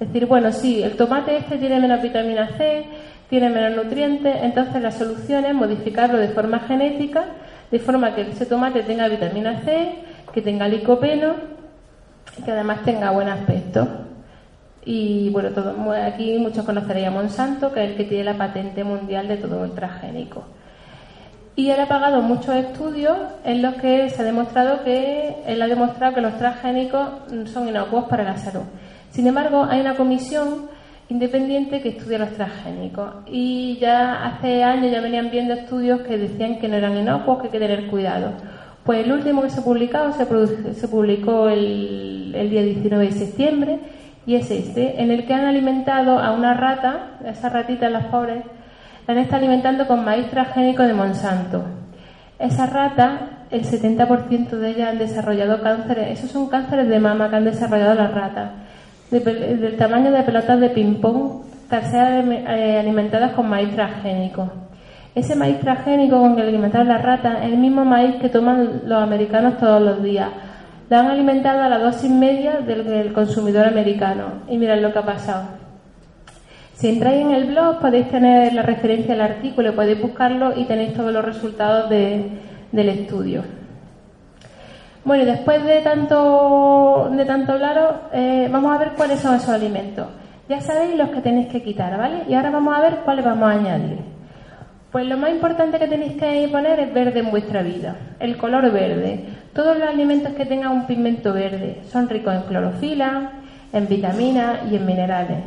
Es 0.00 0.08
decir, 0.08 0.24
bueno, 0.24 0.50
sí, 0.52 0.82
el 0.82 0.96
tomate 0.96 1.36
este 1.36 1.58
tiene 1.58 1.80
menos 1.80 2.00
vitamina 2.00 2.48
C, 2.56 2.86
tiene 3.28 3.50
menos 3.50 3.84
nutrientes, 3.84 4.34
entonces 4.40 4.80
la 4.80 4.90
solución 4.90 5.44
es 5.44 5.54
modificarlo 5.54 6.16
de 6.16 6.28
forma 6.28 6.60
genética, 6.60 7.26
de 7.70 7.78
forma 7.80 8.14
que 8.14 8.22
ese 8.22 8.46
tomate 8.46 8.84
tenga 8.84 9.08
vitamina 9.08 9.60
C, 9.66 9.96
que 10.32 10.40
tenga 10.40 10.66
licopeno 10.66 11.34
que 12.42 12.50
además 12.50 12.82
tenga 12.84 13.10
buen 13.10 13.28
aspecto. 13.28 13.86
Y 14.84 15.30
bueno, 15.30 15.50
todo, 15.50 15.74
aquí 15.92 16.36
muchos 16.38 16.64
conoceréis 16.64 17.06
a 17.06 17.10
Monsanto, 17.10 17.72
que 17.72 17.84
es 17.84 17.90
el 17.90 17.96
que 17.96 18.04
tiene 18.04 18.24
la 18.24 18.36
patente 18.36 18.84
mundial 18.84 19.28
de 19.28 19.36
todo 19.36 19.64
el 19.64 19.72
transgénico. 19.72 20.44
Y 21.56 21.70
él 21.70 21.80
ha 21.80 21.86
pagado 21.86 22.20
muchos 22.20 22.54
estudios 22.56 23.16
en 23.44 23.62
los 23.62 23.74
que 23.74 24.10
se 24.10 24.22
ha 24.22 24.24
demostrado 24.24 24.82
que 24.82 25.36
él 25.46 25.62
ha 25.62 25.68
demostrado 25.68 26.14
que 26.14 26.20
los 26.20 26.36
transgénicos 26.36 27.08
son 27.46 27.68
inocuos 27.68 28.06
para 28.06 28.24
la 28.24 28.36
salud. 28.36 28.64
Sin 29.10 29.26
embargo, 29.26 29.64
hay 29.70 29.80
una 29.80 29.94
comisión 29.94 30.68
independiente 31.08 31.80
que 31.80 31.90
estudia 31.90 32.18
los 32.18 32.32
transgénicos 32.32 33.08
y 33.26 33.78
ya 33.78 34.24
hace 34.24 34.64
años 34.64 34.90
ya 34.90 35.00
venían 35.00 35.30
viendo 35.30 35.54
estudios 35.54 36.00
que 36.00 36.18
decían 36.18 36.58
que 36.58 36.68
no 36.68 36.76
eran 36.76 36.96
inocuos, 36.96 37.38
que 37.38 37.46
hay 37.46 37.52
que 37.52 37.58
tener 37.60 37.86
cuidado. 37.86 38.32
Pues 38.84 39.06
el 39.06 39.12
último 39.12 39.42
que 39.42 39.48
se 39.48 39.60
ha 39.60 39.64
publicado 39.64 40.12
se, 40.12 40.26
publicó 40.88 41.48
el, 41.48 42.32
día 42.50 42.62
19 42.62 43.06
de 43.06 43.12
septiembre 43.12 43.78
y 44.26 44.34
es 44.34 44.50
este, 44.50 45.00
en 45.02 45.10
el 45.10 45.26
que 45.26 45.32
han 45.32 45.46
alimentado 45.46 46.18
a 46.18 46.32
una 46.32 46.52
rata, 46.52 47.12
a 47.24 47.30
esa 47.30 47.48
ratita, 47.48 47.88
las 47.88 48.06
pobres, 48.06 48.44
la 49.06 49.14
han 49.14 49.20
estado 49.20 49.38
alimentando 49.38 49.86
con 49.86 50.04
maíz 50.04 50.28
transgénico 50.28 50.82
de 50.82 50.92
Monsanto. 50.92 51.64
Esa 52.38 52.66
rata, 52.66 53.46
el 53.50 53.64
70% 53.64 54.50
de 54.50 54.70
ellas 54.70 54.90
han 54.90 54.98
desarrollado 54.98 55.62
cánceres, 55.62 56.18
esos 56.18 56.30
son 56.30 56.50
cánceres 56.50 56.86
de 56.86 57.00
mama 57.00 57.30
que 57.30 57.36
han 57.36 57.44
desarrollado 57.44 57.94
las 57.94 58.12
ratas, 58.12 58.50
del 59.10 59.76
tamaño 59.78 60.10
de 60.10 60.22
pelotas 60.24 60.60
de 60.60 60.68
ping-pong, 60.68 61.42
tras 61.70 61.90
ser 61.90 62.24
eh, 62.30 62.78
alimentadas 62.80 63.32
con 63.32 63.48
maíz 63.48 63.74
transgénico. 63.74 64.63
Ese 65.14 65.36
maíz 65.36 65.60
transgénico 65.60 66.18
con 66.18 66.34
que 66.34 66.42
alimentaron 66.42 66.88
las 66.88 67.02
ratas 67.02 67.38
es 67.42 67.52
el 67.52 67.58
mismo 67.58 67.84
maíz 67.84 68.16
que 68.16 68.28
toman 68.28 68.82
los 68.86 69.00
americanos 69.00 69.58
todos 69.58 69.80
los 69.80 70.02
días. 70.02 70.28
Lo 70.90 70.98
han 70.98 71.06
alimentado 71.06 71.62
a 71.62 71.68
la 71.68 71.78
dosis 71.78 72.10
media 72.10 72.58
del, 72.60 73.12
consumidor 73.12 73.66
americano. 73.66 74.24
Y 74.48 74.58
mirad 74.58 74.80
lo 74.80 74.92
que 74.92 74.98
ha 74.98 75.06
pasado. 75.06 75.44
Si 76.72 76.88
entráis 76.88 77.22
en 77.22 77.30
el 77.30 77.44
blog 77.44 77.78
podéis 77.78 78.10
tener 78.10 78.52
la 78.54 78.62
referencia 78.62 79.14
al 79.14 79.20
artículo, 79.20 79.76
podéis 79.76 80.02
buscarlo 80.02 80.58
y 80.58 80.64
tenéis 80.64 80.94
todos 80.94 81.12
los 81.12 81.24
resultados 81.24 81.88
del 81.88 82.88
estudio. 82.88 83.44
Bueno, 85.04 85.22
y 85.22 85.26
después 85.26 85.62
de 85.64 85.80
tanto, 85.80 87.10
de 87.12 87.24
tanto 87.24 87.52
hablaros, 87.52 87.92
eh, 88.12 88.48
vamos 88.50 88.74
a 88.74 88.78
ver 88.78 88.92
cuáles 88.96 89.20
son 89.20 89.36
esos 89.36 89.50
alimentos. 89.50 90.06
Ya 90.48 90.60
sabéis 90.60 90.96
los 90.96 91.10
que 91.10 91.20
tenéis 91.20 91.48
que 91.48 91.62
quitar, 91.62 91.96
¿vale? 91.96 92.24
Y 92.28 92.34
ahora 92.34 92.50
vamos 92.50 92.76
a 92.76 92.80
ver 92.80 92.96
cuáles 93.04 93.24
vamos 93.24 93.48
a 93.48 93.52
añadir. 93.52 94.13
Pues 94.94 95.08
lo 95.08 95.16
más 95.16 95.32
importante 95.32 95.80
que 95.80 95.88
tenéis 95.88 96.12
que 96.12 96.48
poner 96.52 96.78
es 96.78 96.94
verde 96.94 97.18
en 97.18 97.32
vuestra 97.32 97.64
vida, 97.64 97.96
el 98.20 98.36
color 98.36 98.70
verde. 98.70 99.24
Todos 99.52 99.76
los 99.76 99.88
alimentos 99.88 100.34
que 100.34 100.46
tengan 100.46 100.70
un 100.70 100.86
pigmento 100.86 101.32
verde 101.32 101.80
son 101.88 102.08
ricos 102.08 102.32
en 102.32 102.42
clorofila, 102.42 103.32
en 103.72 103.88
vitaminas 103.88 104.60
y 104.70 104.76
en 104.76 104.86
minerales. 104.86 105.38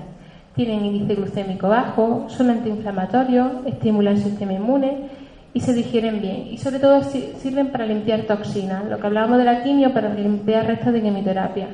Tienen 0.53 0.83
índice 0.83 1.15
glucémico 1.15 1.69
bajo, 1.69 2.25
son 2.27 2.49
antiinflamatorios, 2.49 3.65
estimulan 3.65 4.15
el 4.15 4.21
sistema 4.21 4.51
inmune 4.51 5.07
y 5.53 5.61
se 5.61 5.71
digieren 5.71 6.19
bien. 6.19 6.47
Y 6.51 6.57
sobre 6.57 6.79
todo 6.79 7.01
sirven 7.03 7.67
para 7.67 7.85
limpiar 7.85 8.23
toxinas, 8.23 8.83
lo 8.83 8.99
que 8.99 9.07
hablábamos 9.07 9.37
de 9.37 9.45
la 9.45 9.63
quimio 9.63 9.93
para 9.93 10.13
limpiar 10.13 10.67
restos 10.67 10.91
de 10.91 11.01
quimioterapia. 11.01 11.67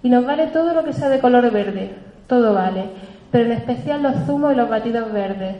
Y 0.00 0.10
nos 0.10 0.24
vale 0.24 0.46
todo 0.52 0.74
lo 0.74 0.84
que 0.84 0.92
sea 0.92 1.08
de 1.08 1.18
color 1.18 1.50
verde, 1.50 1.90
todo 2.28 2.54
vale, 2.54 2.84
pero 3.32 3.46
en 3.46 3.50
especial 3.50 4.04
los 4.04 4.14
zumos 4.26 4.52
y 4.52 4.56
los 4.56 4.70
batidos 4.70 5.12
verdes 5.12 5.56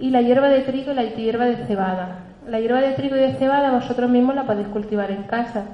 y 0.00 0.10
la 0.10 0.22
hierba 0.22 0.48
de 0.48 0.62
trigo 0.62 0.92
y 0.92 0.94
la 0.94 1.04
hierba 1.04 1.44
de 1.44 1.66
cebada. 1.66 2.20
La 2.48 2.58
hierba 2.58 2.80
de 2.80 2.92
trigo 2.94 3.16
y 3.16 3.20
de 3.20 3.34
cebada 3.34 3.70
vosotros 3.70 4.10
mismos 4.10 4.34
la 4.34 4.44
podéis 4.44 4.68
cultivar 4.68 5.10
en 5.10 5.24
casa. 5.24 5.64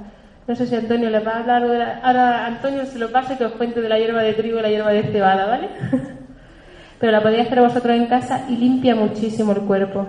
No 0.47 0.55
sé 0.55 0.67
si 0.67 0.75
Antonio 0.75 1.09
les 1.09 1.25
va 1.25 1.31
a 1.31 1.39
hablar 1.39 1.67
de 1.67 1.83
ahora 2.03 2.45
Antonio 2.45 2.85
se 2.85 2.99
lo 2.99 3.11
pase 3.11 3.37
que 3.37 3.45
os 3.45 3.53
cuente 3.53 3.81
de 3.81 3.89
la 3.89 3.97
hierba 3.97 4.21
de 4.21 4.33
trigo 4.33 4.59
y 4.59 4.61
la 4.61 4.69
hierba 4.69 4.91
de 4.91 5.03
cebada, 5.03 5.45
¿vale? 5.45 5.69
Pero 6.99 7.11
la 7.11 7.21
podéis 7.21 7.47
hacer 7.47 7.61
vosotros 7.61 7.95
en 7.95 8.07
casa 8.07 8.45
y 8.49 8.57
limpia 8.57 8.95
muchísimo 8.95 9.53
el 9.53 9.61
cuerpo. 9.61 10.05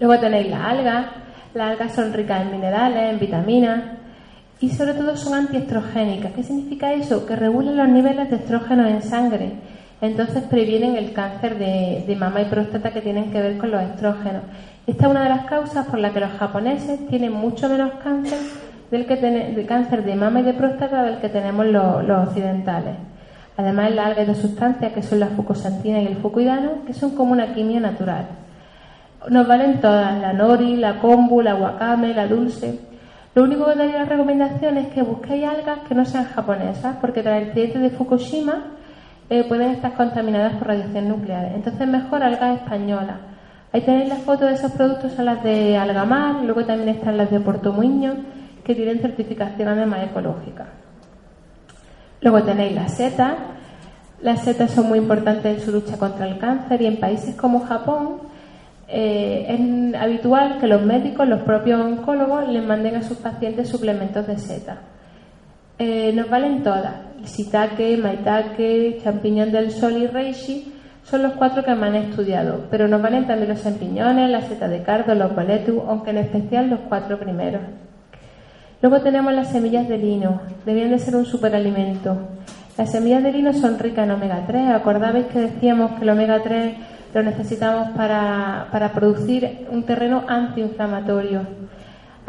Luego 0.00 0.20
tenéis 0.20 0.50
las 0.50 0.60
algas. 0.60 1.06
Las 1.54 1.72
algas 1.72 1.94
son 1.94 2.12
ricas 2.12 2.42
en 2.42 2.50
minerales, 2.50 3.12
en 3.12 3.18
vitaminas 3.18 3.82
y 4.60 4.70
sobre 4.70 4.94
todo 4.94 5.16
son 5.16 5.34
antiestrogénicas. 5.34 6.32
¿Qué 6.32 6.42
significa 6.42 6.92
eso? 6.92 7.26
Que 7.26 7.36
regulan 7.36 7.76
los 7.76 7.88
niveles 7.88 8.30
de 8.30 8.36
estrógeno 8.36 8.86
en 8.86 9.02
sangre 9.02 9.52
entonces 10.02 10.42
previenen 10.42 10.96
el 10.96 11.12
cáncer 11.12 11.58
de, 11.58 12.16
mama 12.18 12.42
y 12.42 12.46
próstata 12.46 12.90
que 12.90 13.00
tienen 13.00 13.30
que 13.30 13.40
ver 13.40 13.56
con 13.56 13.70
los 13.70 13.80
estrógenos. 13.82 14.42
Esta 14.84 15.04
es 15.06 15.10
una 15.10 15.22
de 15.22 15.28
las 15.28 15.46
causas 15.46 15.86
por 15.86 16.00
las 16.00 16.12
que 16.12 16.18
los 16.18 16.32
japoneses 16.32 17.06
tienen 17.06 17.32
mucho 17.32 17.68
menos 17.68 17.92
cáncer 18.02 18.38
del 18.90 19.06
que 19.06 19.14
de 19.16 19.64
cáncer 19.64 20.04
de 20.04 20.16
mama 20.16 20.40
y 20.40 20.42
de 20.42 20.54
próstata 20.54 21.04
del 21.04 21.18
que 21.18 21.28
tenemos 21.28 21.66
los, 21.66 22.10
occidentales. 22.28 22.96
Además, 23.56 23.94
la 23.94 24.06
alga 24.06 24.22
hay 24.22 24.26
dos 24.26 24.38
sustancias 24.38 24.92
que 24.92 25.02
son 25.02 25.20
la 25.20 25.28
fucosantina 25.28 26.02
y 26.02 26.06
el 26.08 26.16
fucoidano, 26.16 26.84
que 26.84 26.94
son 26.94 27.14
como 27.14 27.30
una 27.30 27.54
quimia 27.54 27.78
natural. 27.78 28.26
Nos 29.30 29.46
valen 29.46 29.80
todas, 29.80 30.20
la 30.20 30.32
nori, 30.32 30.76
la 30.78 30.98
kombu, 30.98 31.42
la 31.42 31.54
wakame, 31.54 32.12
la 32.12 32.26
dulce. 32.26 32.80
Lo 33.36 33.44
único 33.44 33.66
que 33.66 33.76
daría 33.76 34.00
la 34.00 34.06
recomendación 34.06 34.78
es 34.78 34.88
que 34.88 35.02
busquéis 35.02 35.44
algas 35.44 35.78
que 35.86 35.94
no 35.94 36.04
sean 36.04 36.24
japonesas, 36.24 36.96
porque 37.00 37.22
tras 37.22 37.40
el 37.40 37.48
accidente 37.50 37.78
de 37.78 37.90
Fukushima 37.90 38.64
eh, 39.32 39.44
pueden 39.44 39.70
estar 39.70 39.94
contaminadas 39.94 40.56
por 40.56 40.68
radiación 40.68 41.08
nuclear. 41.08 41.52
Entonces, 41.54 41.88
mejor 41.88 42.22
algas 42.22 42.60
españolas. 42.60 43.16
Ahí 43.72 43.80
tenéis 43.80 44.10
las 44.10 44.18
fotos 44.18 44.50
de 44.50 44.56
esos 44.56 44.72
productos, 44.72 45.12
son 45.12 45.24
las 45.24 45.42
de 45.42 45.78
Algamar, 45.78 46.44
luego 46.44 46.66
también 46.66 46.90
están 46.90 47.16
las 47.16 47.30
de 47.30 47.40
Puerto 47.40 47.72
Muño, 47.72 48.14
que 48.62 48.74
tienen 48.74 49.00
certificación 49.00 49.68
además 49.68 50.00
ecológica. 50.10 50.66
Luego 52.20 52.42
tenéis 52.42 52.74
las 52.74 52.94
setas. 52.94 53.36
Las 54.20 54.44
setas 54.44 54.70
son 54.70 54.88
muy 54.88 54.98
importantes 54.98 55.56
en 55.56 55.64
su 55.64 55.72
lucha 55.72 55.96
contra 55.96 56.28
el 56.28 56.36
cáncer 56.36 56.82
y 56.82 56.86
en 56.86 57.00
países 57.00 57.34
como 57.34 57.60
Japón 57.60 58.18
eh, 58.86 59.46
es 59.48 59.94
habitual 59.98 60.58
que 60.60 60.66
los 60.66 60.82
médicos, 60.82 61.26
los 61.26 61.40
propios 61.40 61.80
oncólogos, 61.80 62.46
les 62.48 62.62
manden 62.62 62.96
a 62.96 63.02
sus 63.02 63.16
pacientes 63.16 63.70
suplementos 63.70 64.26
de 64.26 64.36
setas. 64.36 64.76
Eh, 65.84 66.12
nos 66.14 66.30
valen 66.30 66.62
todas. 66.62 66.94
Shiitake, 67.24 67.96
maitake, 67.96 69.00
champiñón 69.02 69.50
del 69.50 69.72
sol 69.72 69.96
y 69.96 70.06
reishi 70.06 70.72
son 71.02 71.24
los 71.24 71.32
cuatro 71.32 71.64
que 71.64 71.74
me 71.74 71.88
han 71.88 71.96
estudiado, 71.96 72.66
pero 72.70 72.86
nos 72.86 73.02
valen 73.02 73.26
también 73.26 73.48
los 73.48 73.64
champiñones, 73.64 74.30
la 74.30 74.42
seta 74.42 74.68
de 74.68 74.84
cardo, 74.84 75.12
los 75.16 75.34
boletus, 75.34 75.82
aunque 75.88 76.10
en 76.10 76.18
especial 76.18 76.70
los 76.70 76.78
cuatro 76.88 77.18
primeros. 77.18 77.62
Luego 78.80 79.00
tenemos 79.00 79.32
las 79.32 79.48
semillas 79.48 79.88
de 79.88 79.98
lino, 79.98 80.42
deberían 80.64 80.92
de 80.92 81.00
ser 81.00 81.16
un 81.16 81.26
superalimento. 81.26 82.16
Las 82.78 82.92
semillas 82.92 83.24
de 83.24 83.32
lino 83.32 83.52
son 83.52 83.76
ricas 83.80 84.04
en 84.04 84.12
omega 84.12 84.44
3. 84.46 84.68
¿Acordabais 84.68 85.26
que 85.26 85.40
decíamos 85.40 85.98
que 85.98 86.04
el 86.04 86.10
omega 86.10 86.44
3 86.44 86.74
lo 87.12 87.24
necesitamos 87.24 87.88
para, 87.96 88.68
para 88.70 88.92
producir 88.92 89.66
un 89.68 89.82
terreno 89.82 90.22
antiinflamatorio? 90.28 91.40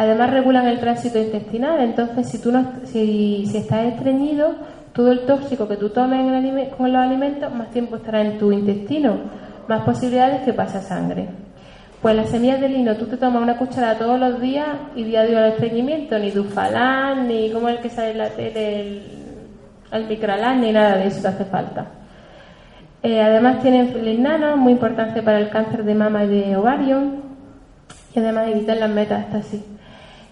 Además 0.03 0.31
regulan 0.31 0.67
el 0.67 0.81
tránsito 0.81 1.17
intestinal, 1.17 1.79
entonces 1.79 2.27
si, 2.29 2.37
tú 2.37 2.51
no, 2.51 2.73
si, 2.83 3.49
estás 3.55 3.85
estreñido, 3.85 4.53
todo 4.91 5.13
el 5.13 5.21
tóxico 5.21 5.65
que 5.65 5.77
tú 5.77 5.89
tomes 5.89 6.19
con 6.77 6.91
los 6.91 7.01
alimentos, 7.01 7.55
más 7.55 7.71
tiempo 7.71 7.95
estará 7.95 8.21
en 8.21 8.37
tu 8.37 8.51
intestino, 8.51 9.15
más 9.69 9.83
posibilidades 9.83 10.41
que 10.41 10.51
pase 10.51 10.79
a 10.79 10.81
sangre. 10.81 11.29
Pues 12.01 12.17
las 12.17 12.29
semillas 12.29 12.59
de 12.59 12.67
lino, 12.67 12.97
tú 12.97 13.05
te 13.05 13.15
tomas 13.15 13.41
una 13.41 13.57
cucharada 13.57 13.97
todos 13.97 14.19
los 14.19 14.41
días 14.41 14.67
y 14.93 15.05
diario 15.05 15.37
al 15.37 15.51
estreñimiento, 15.51 16.19
ni 16.19 16.31
dufalán, 16.31 17.29
ni 17.29 17.49
como 17.51 17.69
el 17.69 17.79
que 17.79 17.89
sale 17.89 18.11
en 18.11 18.17
la 18.17 18.27
tele, 18.27 18.81
el, 18.81 19.01
el 19.93 20.59
ni 20.59 20.71
nada 20.73 20.97
de 20.97 21.07
eso 21.07 21.21
te 21.21 21.29
hace 21.29 21.45
falta. 21.45 21.85
Eh, 23.03 23.21
además 23.21 23.61
tienen 23.61 24.21
nano, 24.21 24.57
muy 24.57 24.73
importante 24.73 25.21
para 25.21 25.39
el 25.39 25.49
cáncer 25.49 25.85
de 25.85 25.95
mama 25.95 26.25
y 26.25 26.27
de 26.27 26.57
ovario, 26.57 27.03
y 28.13 28.19
además 28.19 28.49
evitan 28.49 28.81
las 28.81 28.89
metástasis. 28.89 29.61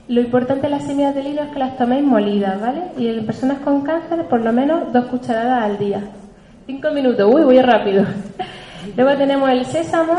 Lo 0.08 0.20
importante 0.20 0.64
de 0.64 0.70
las 0.70 0.84
semillas 0.84 1.16
de 1.16 1.24
lino 1.24 1.42
es 1.42 1.50
que 1.50 1.60
las 1.60 1.78
toméis 1.78 2.04
molidas, 2.04 2.60
¿vale? 2.60 2.82
Y 2.98 3.08
en 3.08 3.26
personas 3.26 3.60
con 3.60 3.82
cáncer, 3.82 4.26
por 4.26 4.42
lo 4.42 4.52
menos 4.52 4.92
dos 4.92 5.06
cucharadas 5.06 5.64
al 5.64 5.78
día. 5.78 6.02
Cinco 6.66 6.92
minutos, 6.92 7.32
uy, 7.34 7.44
voy 7.44 7.62
rápido. 7.62 8.06
Luego 8.98 9.18
tenemos 9.18 9.50
el 9.50 9.66
sésamo, 9.66 10.14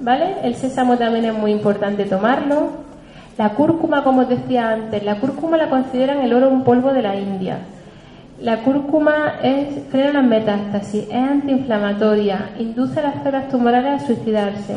¿vale? 0.00 0.36
El 0.42 0.54
sésamo 0.54 0.96
también 0.98 1.24
es 1.26 1.34
muy 1.34 1.52
importante 1.52 2.04
tomarlo. 2.04 2.88
La 3.38 3.50
cúrcuma, 3.50 4.02
como 4.02 4.22
os 4.22 4.28
decía 4.28 4.70
antes, 4.70 5.02
la 5.04 5.20
cúrcuma 5.20 5.56
la 5.56 5.70
consideran 5.70 6.18
el 6.18 6.34
oro 6.34 6.48
un 6.48 6.64
polvo 6.64 6.92
de 6.92 7.02
la 7.02 7.14
India. 7.14 7.58
La 8.40 8.58
cúrcuma 8.58 9.34
es, 9.42 9.68
frena 9.90 10.12
las 10.12 10.24
metástasis, 10.24 11.04
es 11.08 11.14
antiinflamatoria, 11.14 12.50
induce 12.58 13.00
a 13.00 13.04
las 13.04 13.14
células 13.22 13.48
tumorales 13.48 14.02
a 14.02 14.06
suicidarse, 14.06 14.76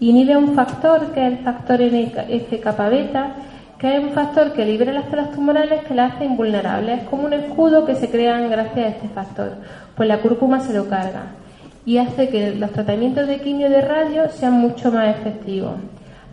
inhibe 0.00 0.36
un 0.36 0.54
factor 0.54 1.12
que 1.12 1.26
es 1.26 1.32
el 1.32 1.38
factor 1.38 1.80
NF-kappa 1.80 2.88
beta 2.88 3.36
que 3.80 3.96
es 3.96 4.04
un 4.04 4.10
factor 4.10 4.52
que 4.52 4.66
libera 4.66 4.92
las 4.92 5.06
células 5.06 5.32
tumorales 5.32 5.84
que 5.84 5.94
las 5.94 6.12
hace 6.12 6.26
invulnerables. 6.26 7.00
Es 7.00 7.08
como 7.08 7.24
un 7.24 7.32
escudo 7.32 7.86
que 7.86 7.94
se 7.94 8.10
crean 8.10 8.50
gracias 8.50 8.86
a 8.86 8.88
este 8.90 9.08
factor. 9.08 9.52
Pues 9.96 10.06
la 10.06 10.18
cúrcuma 10.18 10.60
se 10.60 10.74
lo 10.74 10.86
carga 10.86 11.22
y 11.86 11.96
hace 11.96 12.28
que 12.28 12.54
los 12.56 12.72
tratamientos 12.72 13.26
de 13.26 13.40
quimio 13.40 13.70
de 13.70 13.80
radio 13.80 14.28
sean 14.28 14.52
mucho 14.52 14.92
más 14.92 15.16
efectivos. 15.16 15.76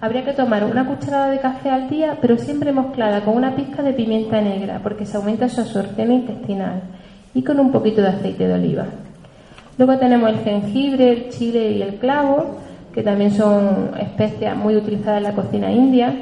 Habría 0.01 0.25
que 0.25 0.33
tomar 0.33 0.65
una 0.65 0.85
cucharada 0.85 1.31
de 1.31 1.39
café 1.39 1.69
al 1.69 1.89
día, 1.89 2.17
pero 2.19 2.37
siempre 2.37 2.73
mezclada 2.73 3.21
con 3.21 3.37
una 3.37 3.55
pizca 3.55 3.81
de 3.81 3.93
pimienta 3.93 4.41
negra, 4.41 4.81
porque 4.83 5.05
se 5.05 5.15
aumenta 5.15 5.47
su 5.47 5.61
absorción 5.61 6.11
intestinal, 6.11 6.81
y 7.33 7.43
con 7.43 7.59
un 7.59 7.71
poquito 7.71 8.01
de 8.01 8.09
aceite 8.09 8.47
de 8.47 8.53
oliva. 8.53 8.85
Luego 9.77 9.97
tenemos 9.97 10.29
el 10.29 10.39
jengibre, 10.39 11.09
el 11.09 11.29
chile 11.29 11.71
y 11.71 11.81
el 11.81 11.95
clavo, 11.95 12.57
que 12.93 13.01
también 13.01 13.31
son 13.31 13.91
especias 13.99 14.55
muy 14.55 14.75
utilizadas 14.75 15.17
en 15.17 15.23
la 15.23 15.31
cocina 15.31 15.71
india 15.71 16.13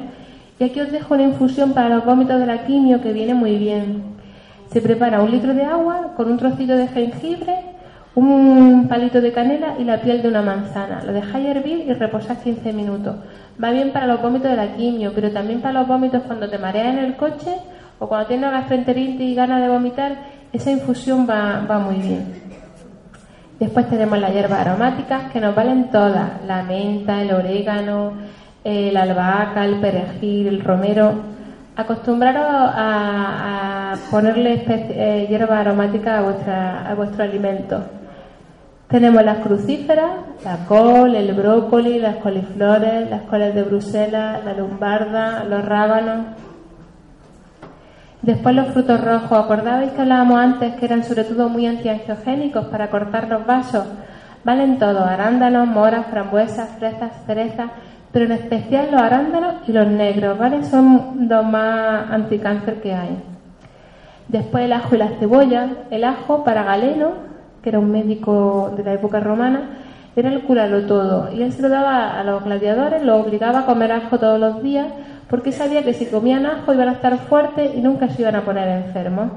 y 0.59 0.63
aquí 0.63 0.79
os 0.79 0.91
dejo 0.91 1.13
una 1.13 1.23
infusión 1.23 1.73
para 1.73 1.89
los 1.89 2.05
vómitos 2.05 2.39
de 2.39 2.45
la 2.45 2.65
quimio 2.65 3.01
que 3.01 3.11
viene 3.11 3.33
muy 3.33 3.57
bien. 3.57 4.15
Se 4.71 4.81
prepara 4.81 5.21
un 5.21 5.31
litro 5.31 5.53
de 5.53 5.63
agua 5.63 6.13
con 6.15 6.31
un 6.31 6.37
trocito 6.37 6.75
de 6.75 6.87
jengibre, 6.87 7.55
un 8.15 8.87
palito 8.87 9.19
de 9.19 9.33
canela 9.33 9.75
y 9.77 9.83
la 9.83 9.99
piel 10.01 10.21
de 10.21 10.29
una 10.29 10.41
manzana. 10.41 11.03
Lo 11.03 11.11
dejáis 11.11 11.47
hervir 11.47 11.85
y 11.87 11.93
reposar 11.93 12.37
15 12.37 12.71
minutos. 12.71 13.15
Va 13.61 13.71
bien 13.71 13.91
para 13.91 14.07
los 14.07 14.21
vómitos 14.21 14.49
de 14.49 14.57
la 14.57 14.75
quimio, 14.75 15.11
pero 15.13 15.31
también 15.31 15.61
para 15.61 15.79
los 15.79 15.87
vómitos 15.87 16.23
cuando 16.23 16.49
te 16.49 16.57
mareas 16.57 16.87
en 16.87 16.99
el 16.99 17.15
coche 17.17 17.53
o 17.99 18.07
cuando 18.07 18.27
tienes 18.27 18.51
gastroenteritis 18.51 19.19
y 19.19 19.35
ganas 19.35 19.61
de 19.61 19.67
vomitar. 19.67 20.15
Esa 20.53 20.71
infusión 20.71 21.27
va, 21.29 21.65
va 21.69 21.79
muy 21.79 21.95
bien. 21.95 22.45
Después 23.59 23.89
tenemos 23.89 24.19
las 24.19 24.33
hierbas 24.33 24.65
aromáticas 24.65 25.31
que 25.31 25.39
nos 25.39 25.53
valen 25.55 25.89
todas, 25.89 26.43
la 26.45 26.63
menta, 26.63 27.21
el 27.21 27.31
orégano, 27.33 28.13
el 28.65 28.97
albahaca, 28.97 29.63
el 29.63 29.79
perejil, 29.79 30.47
el 30.47 30.61
romero. 30.61 31.13
Acostumbraros 31.77 32.45
a, 32.47 33.93
ponerle 34.09 34.63
eh, 34.67 35.27
hierba 35.29 35.59
aromática 35.59 36.17
a, 36.17 36.21
vuestra, 36.21 36.89
a 36.89 36.95
vuestro 36.95 37.23
alimento. 37.23 37.83
Tenemos 38.87 39.23
las 39.23 39.39
crucíferas, 39.39 40.11
la 40.43 40.65
col, 40.67 41.15
el 41.15 41.33
brócoli, 41.33 41.99
las 41.99 42.17
coliflores, 42.17 43.09
las 43.09 43.21
coles 43.23 43.53
de 43.53 43.63
Bruselas, 43.63 44.43
la 44.43 44.53
lumbarda, 44.53 45.43
los 45.43 45.63
rábanos. 45.63 46.25
Después 48.21 48.55
los 48.55 48.67
frutos 48.67 49.03
rojos. 49.03 49.45
¿Acordabais 49.45 49.91
que 49.91 50.01
hablábamos 50.01 50.39
antes 50.39 50.75
que 50.75 50.85
eran 50.85 51.03
sobre 51.03 51.25
todo 51.25 51.49
muy 51.49 51.67
antiangiogénicos 51.67 52.65
para 52.65 52.89
cortar 52.89 53.27
los 53.27 53.45
vasos? 53.45 53.85
Valen 54.43 54.79
todos, 54.79 55.07
arándanos, 55.07 55.67
moras, 55.67 56.05
frambuesas, 56.07 56.69
fresas, 56.77 57.11
cerezas, 57.25 57.71
pero 58.15 58.27
en 58.27 58.31
especial 58.31 58.87
los 58.93 59.01
arándanos 59.01 59.55
y 59.67 59.73
los 59.73 59.87
negros, 59.87 60.37
¿vale? 60.37 60.63
Son 60.63 61.27
los 61.27 61.45
más 61.45 62.09
anticáncer 62.09 62.81
que 62.81 62.93
hay. 62.93 63.21
Después 64.29 64.63
el 64.63 64.71
ajo 64.71 64.95
y 64.95 64.99
la 64.99 65.09
cebolla. 65.19 65.67
El 65.91 66.05
ajo 66.05 66.45
para 66.45 66.63
Galeno 66.63 67.35
que 67.65 67.69
era 67.69 67.79
un 67.79 67.91
médico 67.91 68.71
de 68.77 68.83
la 68.83 68.93
época 68.93 69.19
romana, 69.19 69.61
era 70.15 70.29
el 70.29 70.43
curarlo 70.43 70.85
todo. 70.85 71.33
Y 71.33 71.41
él 71.41 71.51
se 71.51 71.63
lo 71.63 71.67
daba 71.67 72.19
a 72.19 72.23
los 72.23 72.43
gladiadores, 72.43 73.01
lo 73.01 73.17
obligaba 73.17 73.61
a 73.61 73.65
comer 73.65 73.91
ajo 73.91 74.19
todos 74.19 74.39
los 74.39 74.61
días, 74.61 74.85
porque 75.27 75.51
sabía 75.51 75.83
que 75.83 75.93
si 75.93 76.05
comían 76.05 76.45
ajo 76.45 76.73
iban 76.73 76.89
a 76.89 76.91
estar 76.91 77.17
fuertes 77.17 77.75
y 77.75 77.81
nunca 77.81 78.07
se 78.09 78.21
iban 78.21 78.35
a 78.35 78.45
poner 78.45 78.67
enfermos. 78.67 79.31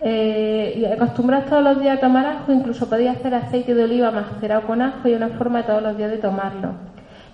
Eh, 0.00 0.74
y 0.76 0.84
acostumbrados 0.84 1.50
todos 1.50 1.64
los 1.64 1.80
días 1.80 1.98
a 1.98 2.00
tomar 2.00 2.24
ajo, 2.24 2.52
incluso 2.52 2.88
podía 2.88 3.10
hacer 3.10 3.34
aceite 3.34 3.74
de 3.74 3.82
oliva 3.82 4.12
macerado 4.12 4.62
con 4.62 4.80
ajo 4.80 5.08
y 5.08 5.14
una 5.14 5.28
forma 5.30 5.64
todos 5.64 5.82
los 5.82 5.98
días 5.98 6.12
de 6.12 6.18
tomarlo. 6.18 6.70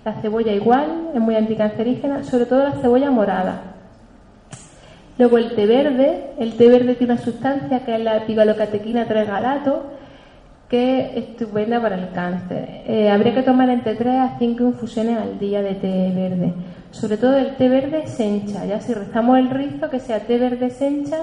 La 0.07 0.12
cebolla 0.22 0.52
igual, 0.52 1.09
es 1.14 1.20
muy 1.20 1.34
anticancerígena, 1.34 2.22
sobre 2.22 2.46
todo 2.46 2.62
la 2.62 2.74
cebolla 2.74 3.11
morada. 3.11 3.61
Luego 5.18 5.36
el 5.36 5.57
té 5.57 5.66
verde, 5.66 6.30
el 6.38 6.57
té 6.57 6.68
verde 6.68 6.94
tiene 6.94 7.14
una 7.14 7.22
sustancia 7.22 7.80
que 7.80 7.92
es 7.92 8.00
la 8.00 8.24
pigalocatequina 8.24 9.07
3 9.07 9.26
galato, 9.26 9.82
que 10.68 11.00
es 11.00 11.16
estupenda 11.16 11.82
para 11.82 11.96
el 11.96 12.12
cáncer. 12.12 12.84
Eh, 12.86 13.11
habría 13.11 13.34
que 13.34 13.42
tomar 13.42 13.68
entre 13.68 13.96
3 13.96 14.14
a 14.14 14.38
5 14.38 14.62
infusiones 14.62 15.18
al 15.18 15.40
día 15.40 15.61
de 15.61 15.74
té 15.74 16.12
verde. 16.14 16.54
Sobre 16.92 17.16
todo 17.16 17.36
el 17.36 17.57
té 17.57 17.68
verde 17.68 18.07
sencha. 18.07 18.64
Ya 18.64 18.80
si 18.80 18.94
rezamos 18.94 19.40
el 19.40 19.50
rizo, 19.50 19.90
que 19.90 19.98
sea 19.98 20.20
té 20.20 20.38
verde 20.38 20.70
sencha, 20.70 21.18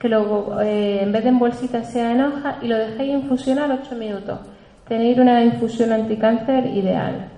que 0.00 0.08
luego 0.08 0.60
eh, 0.62 0.98
en 1.00 1.12
vez 1.12 1.22
de 1.22 1.28
en 1.28 1.38
bolsita 1.38 1.84
sea 1.84 2.10
en 2.10 2.22
hoja 2.22 2.58
y 2.60 2.66
lo 2.66 2.76
dejéis 2.76 3.22
infusionar 3.22 3.70
8 3.70 3.94
minutos. 3.94 4.40
Tenéis 4.88 5.16
una 5.16 5.44
infusión 5.44 5.92
anticáncer 5.92 6.66
ideal. 6.66 7.35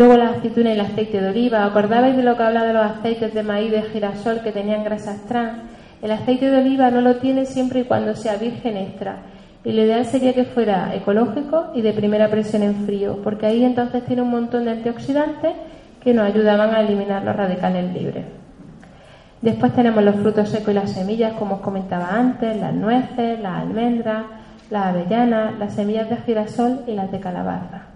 Luego 0.00 0.16
la 0.16 0.30
aceituna 0.30 0.70
y 0.70 0.72
el 0.72 0.80
aceite 0.80 1.20
de 1.20 1.28
oliva. 1.28 1.62
¿Acordabais 1.62 2.16
de 2.16 2.22
lo 2.22 2.34
que 2.34 2.42
hablaba 2.42 2.66
de 2.66 2.72
los 2.72 2.86
aceites 2.86 3.34
de 3.34 3.42
maíz 3.42 3.70
de 3.70 3.82
girasol 3.82 4.40
que 4.40 4.50
tenían 4.50 4.82
grasas 4.82 5.26
trans? 5.26 5.58
El 6.00 6.10
aceite 6.10 6.48
de 6.48 6.56
oliva 6.56 6.90
no 6.90 7.02
lo 7.02 7.16
tiene 7.16 7.44
siempre 7.44 7.80
y 7.80 7.84
cuando 7.84 8.14
sea 8.14 8.36
virgen 8.36 8.78
extra 8.78 9.16
y 9.62 9.72
lo 9.72 9.82
ideal 9.82 10.06
sería 10.06 10.32
que 10.32 10.46
fuera 10.46 10.94
ecológico 10.94 11.72
y 11.74 11.82
de 11.82 11.92
primera 11.92 12.30
presión 12.30 12.62
en 12.62 12.86
frío, 12.86 13.18
porque 13.22 13.44
ahí 13.44 13.62
entonces 13.62 14.02
tiene 14.06 14.22
un 14.22 14.30
montón 14.30 14.64
de 14.64 14.70
antioxidantes 14.70 15.52
que 16.02 16.14
nos 16.14 16.24
ayudaban 16.24 16.74
a 16.74 16.80
eliminar 16.80 17.22
los 17.22 17.36
radicales 17.36 17.92
libres. 17.92 18.24
Después 19.42 19.74
tenemos 19.74 20.02
los 20.02 20.14
frutos 20.14 20.48
secos 20.48 20.70
y 20.70 20.76
las 20.76 20.92
semillas, 20.92 21.34
como 21.34 21.56
os 21.56 21.60
comentaba 21.60 22.08
antes, 22.14 22.56
las 22.56 22.72
nueces, 22.72 23.38
las 23.38 23.64
almendras, 23.64 24.24
las 24.70 24.86
avellanas, 24.86 25.58
las 25.58 25.74
semillas 25.74 26.08
de 26.08 26.16
girasol 26.16 26.84
y 26.86 26.94
las 26.94 27.12
de 27.12 27.20
calabaza. 27.20 27.89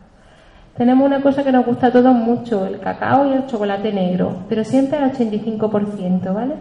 Tenemos 0.76 1.06
una 1.06 1.20
cosa 1.20 1.44
que 1.44 1.52
nos 1.52 1.64
gusta 1.64 1.86
a 1.88 1.92
todos 1.92 2.14
mucho, 2.14 2.66
el 2.66 2.80
cacao 2.80 3.28
y 3.28 3.32
el 3.32 3.46
chocolate 3.46 3.92
negro, 3.92 4.44
pero 4.48 4.64
siempre 4.64 4.98
al 4.98 5.12
85%, 5.12 6.34
¿vale? 6.34 6.54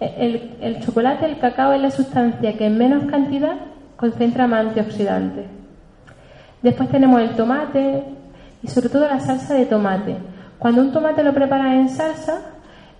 El, 0.00 0.56
el 0.62 0.80
chocolate, 0.80 1.26
el 1.26 1.38
cacao 1.38 1.72
es 1.72 1.80
la 1.82 1.90
sustancia 1.90 2.56
que 2.56 2.66
en 2.66 2.78
menos 2.78 3.04
cantidad 3.04 3.56
concentra 3.96 4.46
más 4.46 4.68
antioxidantes. 4.68 5.44
Después 6.62 6.88
tenemos 6.88 7.20
el 7.20 7.36
tomate 7.36 8.02
y 8.62 8.68
sobre 8.68 8.88
todo 8.88 9.06
la 9.06 9.20
salsa 9.20 9.54
de 9.54 9.66
tomate. 9.66 10.16
Cuando 10.58 10.80
un 10.80 10.92
tomate 10.92 11.22
lo 11.22 11.34
preparas 11.34 11.74
en 11.74 11.88
salsa, 11.90 12.40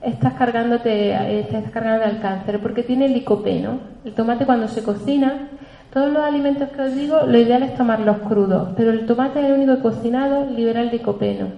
estás 0.02 0.34
cargándote, 0.34 1.40
estás 1.40 1.70
cargando 1.70 2.04
al 2.04 2.20
cáncer 2.20 2.60
porque 2.60 2.82
tiene 2.82 3.08
licopeno. 3.08 3.78
El 4.04 4.12
tomate 4.14 4.46
cuando 4.46 4.68
se 4.68 4.82
cocina, 4.82 5.48
todos 5.92 6.12
los 6.12 6.22
alimentos 6.22 6.68
que 6.70 6.82
os 6.82 6.94
digo, 6.94 7.22
lo 7.26 7.38
ideal 7.38 7.64
es 7.64 7.74
tomarlos 7.74 8.18
crudos, 8.18 8.68
pero 8.76 8.92
el 8.92 9.06
tomate 9.06 9.40
es 9.40 9.46
el 9.46 9.52
único 9.52 9.82
cocinado 9.82 10.48
libera 10.48 10.82
el 10.82 10.90
licopeno. 10.90 11.48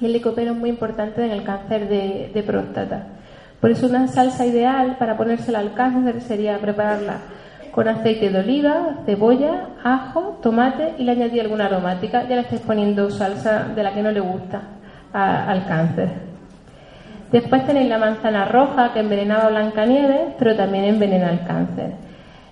Y 0.00 0.06
el 0.06 0.12
licopeno 0.12 0.52
es 0.52 0.58
muy 0.58 0.68
importante 0.68 1.24
en 1.24 1.30
el 1.30 1.44
cáncer 1.44 1.88
de, 1.88 2.44
próstata. 2.46 3.06
Por 3.60 3.70
eso 3.70 3.86
una 3.86 4.06
salsa 4.06 4.44
ideal 4.44 4.96
para 4.98 5.16
ponérsela 5.16 5.60
al 5.60 5.72
cáncer 5.72 6.20
sería 6.20 6.58
prepararla 6.58 7.16
con 7.72 7.88
aceite 7.88 8.30
de 8.30 8.38
oliva, 8.38 8.98
cebolla, 9.06 9.70
ajo, 9.82 10.38
tomate 10.42 10.94
y 10.98 11.04
le 11.04 11.12
añadí 11.12 11.40
alguna 11.40 11.66
aromática. 11.66 12.28
Ya 12.28 12.36
le 12.36 12.42
estáis 12.42 12.60
poniendo 12.60 13.10
salsa 13.10 13.68
de 13.74 13.82
la 13.82 13.94
que 13.94 14.02
no 14.02 14.10
le 14.10 14.20
gusta 14.20 14.60
al 15.12 15.64
cáncer. 15.66 16.10
Después 17.32 17.66
tenéis 17.66 17.88
la 17.88 17.98
manzana 17.98 18.44
roja 18.44 18.92
que 18.92 19.00
envenenaba 19.00 19.44
a 19.44 19.48
Blancanieves, 19.48 20.34
pero 20.38 20.54
también 20.54 20.84
envenena 20.84 21.30
el 21.30 21.44
cáncer. 21.46 22.07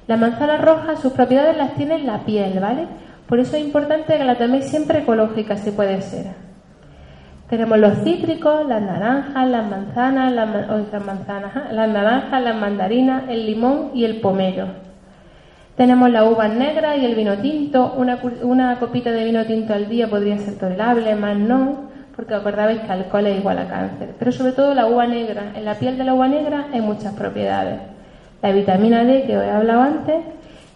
La 0.06 0.16
manzana 0.16 0.58
roja, 0.58 0.96
sus 0.96 1.12
propiedades 1.12 1.56
las 1.56 1.74
tiene 1.74 1.96
en 1.96 2.06
la 2.06 2.20
piel, 2.20 2.60
¿vale? 2.60 2.86
Por 3.28 3.40
eso 3.40 3.56
es 3.56 3.64
importante 3.64 4.16
que 4.16 4.24
la 4.24 4.36
toméis 4.36 4.66
siempre 4.66 5.00
ecológica, 5.00 5.56
si 5.56 5.72
puede 5.72 6.00
ser. 6.00 6.26
Tenemos 7.48 7.78
los 7.78 8.02
cítricos, 8.02 8.66
las 8.66 8.82
naranjas, 8.82 9.48
las 9.48 9.68
manzanas, 9.68 10.32
las, 10.32 10.48
manzanas, 11.04 11.72
las 11.72 11.88
naranjas, 11.88 12.42
las 12.42 12.56
mandarinas, 12.56 13.24
el 13.28 13.46
limón 13.46 13.90
y 13.94 14.04
el 14.04 14.20
pomelo. 14.20 14.66
Tenemos 15.76 16.10
la 16.10 16.24
uva 16.24 16.48
negra 16.48 16.96
y 16.96 17.04
el 17.04 17.14
vino 17.14 17.36
tinto. 17.38 17.94
Una, 17.96 18.18
una 18.42 18.78
copita 18.78 19.10
de 19.10 19.24
vino 19.24 19.44
tinto 19.44 19.74
al 19.74 19.88
día 19.88 20.08
podría 20.08 20.38
ser 20.38 20.58
tolerable, 20.58 21.14
más 21.14 21.36
no, 21.36 21.90
porque 22.16 22.34
acordabais 22.34 22.80
que 22.80 22.92
alcohol 22.92 23.26
es 23.26 23.38
igual 23.38 23.58
a 23.58 23.68
cáncer. 23.68 24.14
Pero 24.18 24.32
sobre 24.32 24.52
todo 24.52 24.74
la 24.74 24.86
uva 24.86 25.06
negra. 25.06 25.52
En 25.54 25.64
la 25.64 25.74
piel 25.74 25.98
de 25.98 26.04
la 26.04 26.14
uva 26.14 26.28
negra 26.28 26.66
hay 26.72 26.80
muchas 26.80 27.12
propiedades. 27.14 27.95
La 28.46 28.52
vitamina 28.52 29.02
D 29.02 29.24
que 29.24 29.32
he 29.32 29.50
hablado 29.50 29.82
antes. 29.82 30.24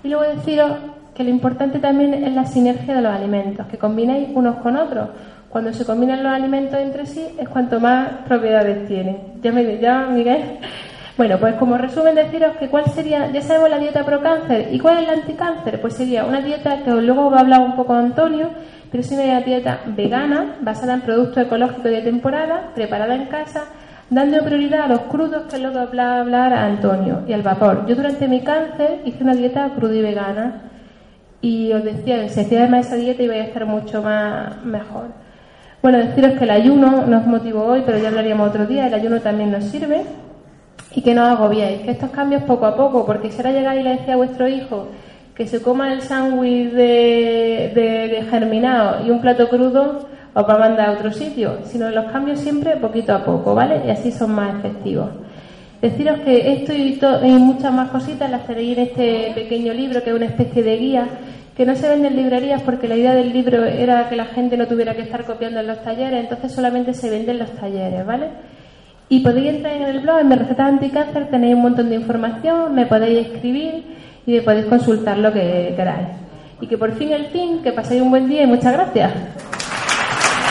Y 0.02 0.08
luego 0.08 0.24
deciros 0.24 0.72
que 1.14 1.22
lo 1.22 1.30
importante 1.30 1.78
también 1.78 2.14
es 2.14 2.34
la 2.34 2.44
sinergia 2.44 2.96
de 2.96 3.00
los 3.00 3.12
alimentos, 3.12 3.64
que 3.68 3.78
combinéis 3.78 4.30
unos 4.34 4.56
con 4.56 4.76
otros. 4.76 5.10
Cuando 5.48 5.72
se 5.72 5.84
combinan 5.84 6.24
los 6.24 6.32
alimentos 6.32 6.80
entre 6.80 7.06
sí 7.06 7.24
es 7.38 7.48
cuanto 7.48 7.78
más 7.78 8.08
propiedades 8.26 8.88
tienen. 8.88 9.18
Ya 9.40 9.52
me 9.52 9.78
ya 9.78 10.06
Miguel 10.06 10.58
bueno, 11.16 11.38
pues 11.38 11.54
como 11.54 11.78
resumen 11.78 12.16
deciros 12.16 12.56
que 12.56 12.66
cuál 12.66 12.86
sería, 12.86 13.30
ya 13.30 13.40
sabemos 13.40 13.70
la 13.70 13.78
dieta 13.78 14.04
pro 14.04 14.20
cáncer 14.20 14.68
y 14.72 14.80
cuál 14.80 14.98
es 14.98 15.08
el 15.08 15.20
anticáncer, 15.20 15.80
pues 15.80 15.94
sería 15.94 16.24
una 16.24 16.40
dieta 16.40 16.82
que 16.82 16.90
luego 16.90 17.30
va 17.30 17.36
a 17.36 17.40
hablar 17.42 17.60
un 17.60 17.76
poco 17.76 17.94
Antonio, 17.94 18.50
pero 18.90 19.00
es 19.00 19.12
una 19.12 19.40
dieta 19.42 19.80
vegana, 19.86 20.56
basada 20.60 20.94
en 20.94 21.02
productos 21.02 21.44
ecológicos 21.44 21.84
de 21.84 22.02
temporada, 22.02 22.72
preparada 22.74 23.14
en 23.14 23.26
casa, 23.26 23.66
dando 24.10 24.44
prioridad 24.44 24.82
a 24.82 24.88
los 24.88 25.00
crudos, 25.02 25.44
que 25.44 25.56
es 25.56 25.62
lo 25.62 25.72
que 25.72 25.96
va 25.96 26.02
a 26.02 26.20
hablar 26.20 26.52
a 26.52 26.66
Antonio, 26.66 27.22
y 27.26 27.32
al 27.32 27.42
vapor. 27.42 27.86
Yo 27.86 27.94
durante 27.94 28.28
mi 28.28 28.40
cáncer 28.40 29.00
hice 29.04 29.22
una 29.22 29.34
dieta 29.34 29.70
cruda 29.74 29.94
y 29.94 30.02
vegana 30.02 30.62
y 31.40 31.72
os 31.72 31.82
decía, 31.84 32.28
si 32.28 32.40
hacía 32.40 32.60
además 32.60 32.86
esa 32.86 32.96
dieta 32.96 33.22
iba 33.22 33.34
a 33.34 33.38
estar 33.38 33.64
mucho 33.64 34.02
más 34.02 34.62
mejor. 34.64 35.06
Bueno, 35.82 35.98
deciros 35.98 36.32
que 36.38 36.44
el 36.44 36.50
ayuno 36.50 37.06
nos 37.06 37.26
motivó 37.26 37.64
hoy, 37.64 37.82
pero 37.86 37.98
ya 37.98 38.08
hablaríamos 38.08 38.50
otro 38.50 38.66
día, 38.66 38.86
el 38.86 38.94
ayuno 38.94 39.20
también 39.20 39.50
nos 39.50 39.64
sirve 39.64 40.02
y 40.94 41.02
que 41.02 41.14
no 41.14 41.24
agobiéis, 41.24 41.82
que 41.82 41.92
estos 41.92 42.10
cambios 42.10 42.42
poco 42.42 42.66
a 42.66 42.76
poco, 42.76 43.06
porque 43.06 43.30
si 43.30 43.38
ahora 43.38 43.52
llegáis 43.52 43.80
y 43.80 43.84
le 43.84 43.90
decía 43.96 44.14
a 44.14 44.16
vuestro 44.16 44.48
hijo 44.48 44.88
que 45.34 45.46
se 45.46 45.62
coma 45.62 45.92
el 45.92 46.02
sándwich 46.02 46.72
de, 46.72 47.72
de, 47.74 48.26
germinado 48.28 49.06
y 49.06 49.10
un 49.10 49.22
plato 49.22 49.48
crudo, 49.48 50.06
os 50.34 50.48
va 50.48 50.58
mandar 50.58 50.90
a 50.90 50.92
otro 50.92 51.12
sitio, 51.12 51.58
sino 51.64 51.90
los 51.90 52.10
cambios 52.12 52.38
siempre 52.38 52.76
poquito 52.76 53.14
a 53.14 53.24
poco, 53.24 53.54
¿vale? 53.54 53.82
Y 53.86 53.90
así 53.90 54.12
son 54.12 54.32
más 54.32 54.54
efectivos. 54.56 55.08
Deciros 55.80 56.20
que 56.20 56.52
esto 56.52 56.72
y, 56.74 57.00
y 57.24 57.32
muchas 57.32 57.72
más 57.72 57.90
cositas 57.90 58.30
las 58.30 58.46
tenéis 58.46 58.76
en 58.76 58.84
este 58.84 59.32
pequeño 59.34 59.72
libro, 59.72 60.02
que 60.02 60.10
es 60.10 60.16
una 60.16 60.26
especie 60.26 60.62
de 60.62 60.76
guía, 60.76 61.08
que 61.56 61.66
no 61.66 61.74
se 61.74 61.88
vende 61.88 62.08
en 62.08 62.16
librerías 62.16 62.62
porque 62.62 62.86
la 62.86 62.96
idea 62.96 63.14
del 63.14 63.32
libro 63.32 63.64
era 63.64 64.08
que 64.08 64.16
la 64.16 64.26
gente 64.26 64.56
no 64.56 64.66
tuviera 64.66 64.94
que 64.94 65.02
estar 65.02 65.24
copiando 65.24 65.60
en 65.60 65.66
los 65.66 65.82
talleres, 65.82 66.20
entonces 66.20 66.52
solamente 66.52 66.94
se 66.94 67.10
vende 67.10 67.32
en 67.32 67.38
los 67.38 67.50
talleres, 67.52 68.06
¿vale? 68.06 68.28
Y 69.08 69.20
podéis 69.20 69.56
entrar 69.56 69.74
en 69.74 69.82
el 69.82 70.00
blog, 70.00 70.20
en 70.20 70.28
mi 70.28 70.36
receta 70.36 70.66
anticáncer, 70.66 71.28
tenéis 71.30 71.56
un 71.56 71.62
montón 71.62 71.88
de 71.88 71.96
información, 71.96 72.74
me 72.74 72.86
podéis 72.86 73.26
escribir 73.26 73.84
y 74.26 74.32
me 74.32 74.42
podéis 74.42 74.66
consultar 74.66 75.18
lo 75.18 75.32
que 75.32 75.74
queráis. 75.76 76.08
Y 76.60 76.66
que 76.66 76.78
por 76.78 76.92
fin 76.92 77.12
el 77.12 77.26
fin, 77.26 77.60
que 77.62 77.72
paséis 77.72 78.00
un 78.00 78.10
buen 78.10 78.28
día 78.28 78.44
y 78.44 78.46
muchas 78.46 78.72
gracias. 78.72 79.12